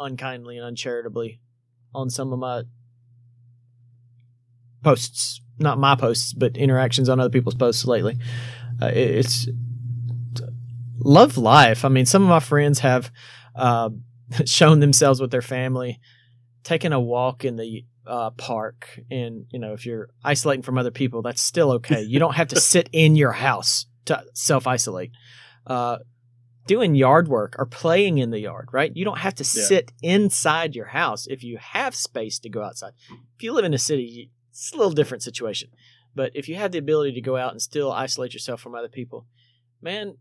unkindly 0.00 0.56
and 0.56 0.66
uncharitably 0.66 1.40
on 1.94 2.10
some 2.10 2.32
of 2.32 2.38
my 2.38 2.62
posts. 4.82 5.40
Not 5.58 5.78
my 5.78 5.94
posts, 5.94 6.32
but 6.32 6.56
interactions 6.56 7.08
on 7.08 7.20
other 7.20 7.28
people's 7.30 7.54
posts 7.54 7.84
lately. 7.84 8.16
Uh, 8.80 8.86
it- 8.86 8.96
it's 9.16 9.48
love 10.98 11.36
life. 11.36 11.84
I 11.84 11.88
mean, 11.88 12.06
some 12.06 12.22
of 12.22 12.28
my 12.28 12.40
friends 12.40 12.78
have 12.80 13.12
uh, 13.54 13.90
shown 14.46 14.80
themselves 14.80 15.20
with 15.20 15.30
their 15.30 15.42
family 15.42 16.00
taking 16.62 16.92
a 16.92 17.00
walk 17.00 17.44
in 17.44 17.56
the 17.56 17.84
uh, 18.06 18.30
park 18.30 18.98
and 19.10 19.44
you 19.50 19.58
know 19.58 19.72
if 19.72 19.86
you're 19.86 20.08
isolating 20.24 20.62
from 20.62 20.76
other 20.78 20.90
people 20.90 21.22
that's 21.22 21.40
still 21.40 21.72
okay 21.72 22.02
you 22.02 22.18
don't 22.18 22.34
have 22.34 22.48
to 22.48 22.58
sit 22.60 22.88
in 22.92 23.14
your 23.14 23.30
house 23.32 23.86
to 24.04 24.22
self-isolate 24.34 25.10
uh, 25.66 25.98
doing 26.74 26.94
yard 26.94 27.26
work 27.28 27.52
or 27.58 27.66
playing 27.66 28.18
in 28.18 28.30
the 28.30 28.38
yard 28.48 28.68
right 28.78 28.92
you 28.98 29.04
don't 29.04 29.18
have 29.26 29.34
to 29.34 29.44
Yeah. 29.44 29.64
sit 29.70 29.86
inside 30.02 30.70
your 30.78 30.90
house 31.00 31.22
if 31.34 31.40
you 31.48 31.58
have 31.58 31.94
space 31.94 32.38
to 32.40 32.48
go 32.56 32.62
outside 32.68 32.92
if 33.36 33.42
you 33.44 33.52
live 33.52 33.64
in 33.64 33.74
a 33.74 33.78
city 33.90 34.30
it's 34.50 34.72
a 34.72 34.76
little 34.76 34.92
different 35.00 35.22
situation 35.22 35.68
but 36.14 36.30
if 36.34 36.48
you 36.48 36.56
have 36.56 36.72
the 36.72 36.78
ability 36.86 37.12
to 37.14 37.20
go 37.30 37.36
out 37.36 37.52
and 37.52 37.60
still 37.70 37.90
isolate 37.90 38.32
yourself 38.34 38.60
from 38.60 38.74
other 38.74 38.88
people 38.88 39.26
man 39.80 40.14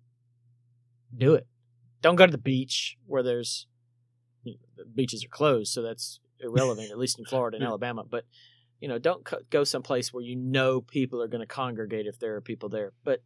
do 1.25 1.33
it 1.35 1.45
don't 2.01 2.15
go 2.15 2.25
to 2.25 2.31
the 2.31 2.37
beach 2.53 2.97
where 3.05 3.23
there's 3.23 3.67
you 4.43 4.53
know, 4.53 4.59
the 4.77 4.85
beaches 4.85 5.23
are 5.25 5.29
closed 5.41 5.71
so 5.73 5.81
that's 5.81 6.19
irrelevant, 6.39 6.89
at 6.89 6.97
least 6.97 7.19
in 7.19 7.25
Florida 7.25 7.57
and 7.57 7.65
Alabama. 7.69 8.03
But 8.09 8.23
you 8.79 8.87
know, 8.87 8.97
don't 8.97 9.25
co- 9.25 9.41
go 9.49 9.65
someplace 9.65 10.13
where 10.13 10.23
you 10.23 10.37
know 10.37 10.79
people 10.79 11.21
are 11.21 11.27
going 11.27 11.45
to 11.47 11.53
congregate 11.61 12.05
if 12.05 12.17
there 12.17 12.35
are 12.37 12.41
people 12.41 12.69
there. 12.69 12.93
But 13.03 13.19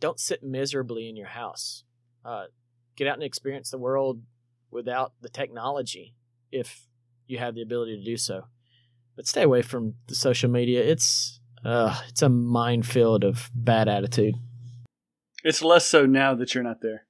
don't 0.00 0.20
sit 0.20 0.42
miserably 0.42 1.08
in 1.08 1.16
your 1.16 1.28
house. 1.28 1.84
Uh, 2.24 2.44
get 2.96 3.06
out 3.06 3.14
and 3.14 3.22
experience 3.22 3.70
the 3.70 3.78
world 3.78 4.22
without 4.70 5.12
the 5.20 5.28
technology 5.28 6.14
if 6.50 6.86
you 7.26 7.38
have 7.38 7.54
the 7.54 7.62
ability 7.62 7.96
to 7.96 8.04
do 8.04 8.16
so. 8.16 8.42
But 9.14 9.26
stay 9.26 9.42
away 9.42 9.62
from 9.62 9.94
the 10.08 10.14
social 10.14 10.50
media. 10.50 10.82
It's 10.82 11.40
uh, 11.64 11.98
it's 12.08 12.22
a 12.22 12.28
minefield 12.28 13.24
of 13.24 13.50
bad 13.54 13.88
attitude. 13.88 14.34
It's 15.42 15.62
less 15.62 15.86
so 15.86 16.06
now 16.06 16.34
that 16.34 16.54
you're 16.54 16.64
not 16.64 16.82
there. 16.82 17.06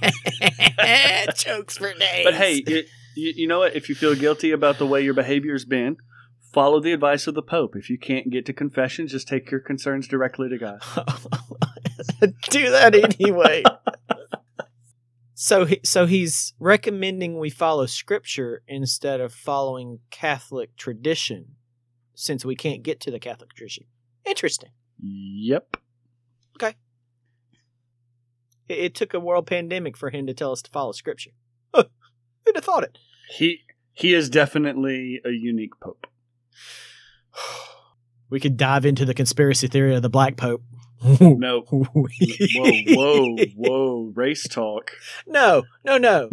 Jokes 1.36 1.78
for 1.78 1.92
days. 1.94 2.24
But 2.24 2.34
hey, 2.34 2.62
you, 2.66 2.84
you, 3.16 3.32
you 3.36 3.48
know 3.48 3.60
what? 3.60 3.74
If 3.74 3.88
you 3.88 3.94
feel 3.94 4.14
guilty 4.14 4.52
about 4.52 4.78
the 4.78 4.86
way 4.86 5.02
your 5.02 5.14
behavior's 5.14 5.64
been, 5.64 5.96
follow 6.52 6.80
the 6.80 6.92
advice 6.92 7.26
of 7.26 7.34
the 7.34 7.42
Pope. 7.42 7.76
If 7.76 7.90
you 7.90 7.98
can't 7.98 8.30
get 8.30 8.46
to 8.46 8.52
confession, 8.52 9.08
just 9.08 9.28
take 9.28 9.50
your 9.50 9.60
concerns 9.60 10.06
directly 10.06 10.48
to 10.48 10.58
God. 10.58 10.80
do 12.50 12.70
that 12.70 12.94
anyway. 12.94 13.62
so, 15.34 15.64
he, 15.64 15.80
so 15.84 16.06
he's 16.06 16.54
recommending 16.58 17.38
we 17.38 17.50
follow 17.50 17.86
Scripture 17.86 18.62
instead 18.66 19.20
of 19.20 19.32
following 19.32 20.00
Catholic 20.10 20.76
tradition, 20.76 21.56
since 22.14 22.44
we 22.44 22.56
can't 22.56 22.82
get 22.82 23.00
to 23.00 23.10
the 23.10 23.20
Catholic 23.20 23.52
tradition. 23.54 23.84
Interesting. 24.24 24.70
Yep. 25.00 25.76
It, 28.68 28.78
it 28.78 28.94
took 28.94 29.14
a 29.14 29.20
world 29.20 29.46
pandemic 29.46 29.96
for 29.96 30.10
him 30.10 30.26
to 30.26 30.34
tell 30.34 30.52
us 30.52 30.62
to 30.62 30.70
follow 30.70 30.92
Scripture. 30.92 31.30
Huh, 31.74 31.84
who'd 32.44 32.56
have 32.56 32.64
thought 32.64 32.84
it? 32.84 32.98
He 33.30 33.60
he 33.92 34.14
is 34.14 34.28
definitely 34.28 35.20
a 35.24 35.30
unique 35.30 35.78
Pope. 35.80 36.06
We 38.28 38.40
could 38.40 38.56
dive 38.56 38.84
into 38.84 39.04
the 39.04 39.14
conspiracy 39.14 39.68
theory 39.68 39.94
of 39.94 40.02
the 40.02 40.08
Black 40.08 40.36
Pope. 40.36 40.64
No. 41.02 41.60
Whoa, 41.70 42.08
whoa, 42.88 43.36
whoa. 43.54 44.12
Race 44.14 44.48
talk. 44.48 44.92
No, 45.26 45.64
no, 45.84 45.98
no. 45.98 46.30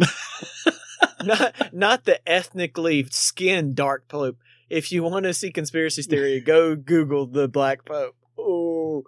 not 1.24 1.54
not 1.72 2.04
the 2.04 2.26
ethnically 2.28 3.06
skinned 3.10 3.74
dark 3.74 4.08
pope. 4.08 4.38
If 4.70 4.90
you 4.90 5.02
want 5.02 5.24
to 5.24 5.34
see 5.34 5.52
conspiracy 5.52 6.02
theory, 6.02 6.40
go 6.46 6.74
Google 6.74 7.26
the 7.26 7.48
Black 7.48 7.84
Pope. 7.84 8.16
Oh, 8.38 9.04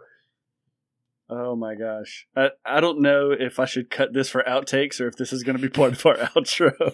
Oh 1.28 1.56
my 1.56 1.74
gosh. 1.74 2.28
I, 2.36 2.50
I 2.64 2.80
don't 2.80 3.00
know 3.00 3.32
if 3.32 3.58
I 3.58 3.64
should 3.64 3.90
cut 3.90 4.12
this 4.12 4.28
for 4.28 4.44
outtakes 4.44 5.00
or 5.00 5.08
if 5.08 5.16
this 5.16 5.32
is 5.32 5.42
going 5.42 5.56
to 5.56 5.62
be 5.62 5.68
part 5.68 5.94
of 5.94 6.06
our 6.06 6.16
outro. 6.16 6.72
do 6.78 6.92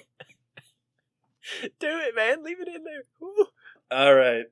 it, 1.81 2.17
man. 2.17 2.43
Leave 2.43 2.61
it 2.61 2.69
in 2.69 2.85
there. 2.85 3.03
Ooh. 3.23 3.47
All 3.91 4.15
right. 4.15 4.45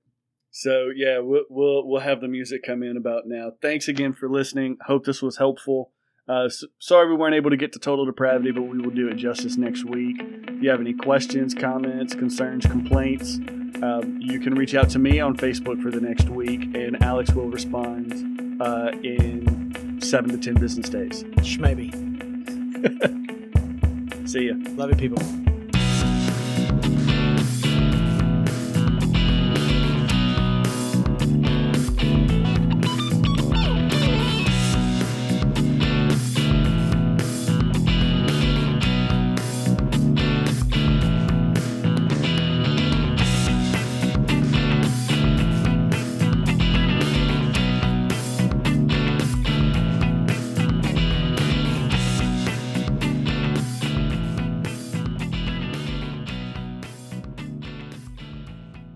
So 0.51 0.91
yeah, 0.95 1.19
we'll, 1.19 1.45
we'll 1.49 1.87
we'll 1.87 2.01
have 2.01 2.21
the 2.21 2.29
music 2.29 2.63
come 2.65 2.83
in 2.83 2.97
about 2.97 3.27
now. 3.27 3.53
Thanks 3.63 3.89
again 3.89 4.13
for 4.13 4.29
listening. 4.29 4.79
Hope 4.87 5.05
this 5.05 5.23
was 5.23 5.37
helpful. 5.37 5.91
Uh, 6.29 6.45
s 6.45 6.65
sorry 6.79 7.09
we 7.09 7.17
weren't 7.17 7.35
able 7.35 7.51
to 7.51 7.57
get 7.57 7.73
to 7.73 7.79
total 7.79 8.05
depravity, 8.05 8.53
but 8.53 8.63
we 8.63 8.79
will 8.79 8.91
do 8.91 9.09
it 9.09 9.17
justice 9.17 9.57
next 9.57 9.85
week. 9.85 10.17
If 10.21 10.63
you 10.63 10.71
have 10.71 10.81
any 10.81 10.95
questions, 10.95 11.55
comments, 11.55 12.15
concerns, 12.15 12.67
complaints, 12.67 13.39
um, 13.83 14.19
you 14.21 14.39
can 14.41 14.55
reach 14.55 14.75
out 14.75 14.91
to 14.91 14.99
me 14.99 15.21
on 15.21 15.37
Facebook 15.37 15.83
for 15.83 15.91
the 15.91 16.01
next 16.01 16.29
week, 16.29 16.63
and 16.77 17.03
Alex 17.03 17.33
will 17.33 17.49
respond 17.49 18.61
uh, 18.61 18.91
in 19.03 19.99
seven 20.01 20.31
to 20.31 20.39
ten 20.39 20.55
business 20.55 20.89
days. 20.89 21.25
Maybe. 21.59 21.91
See 24.27 24.49
ya. 24.49 24.55
Love 24.77 24.91
it, 24.91 24.99
people. 24.99 25.50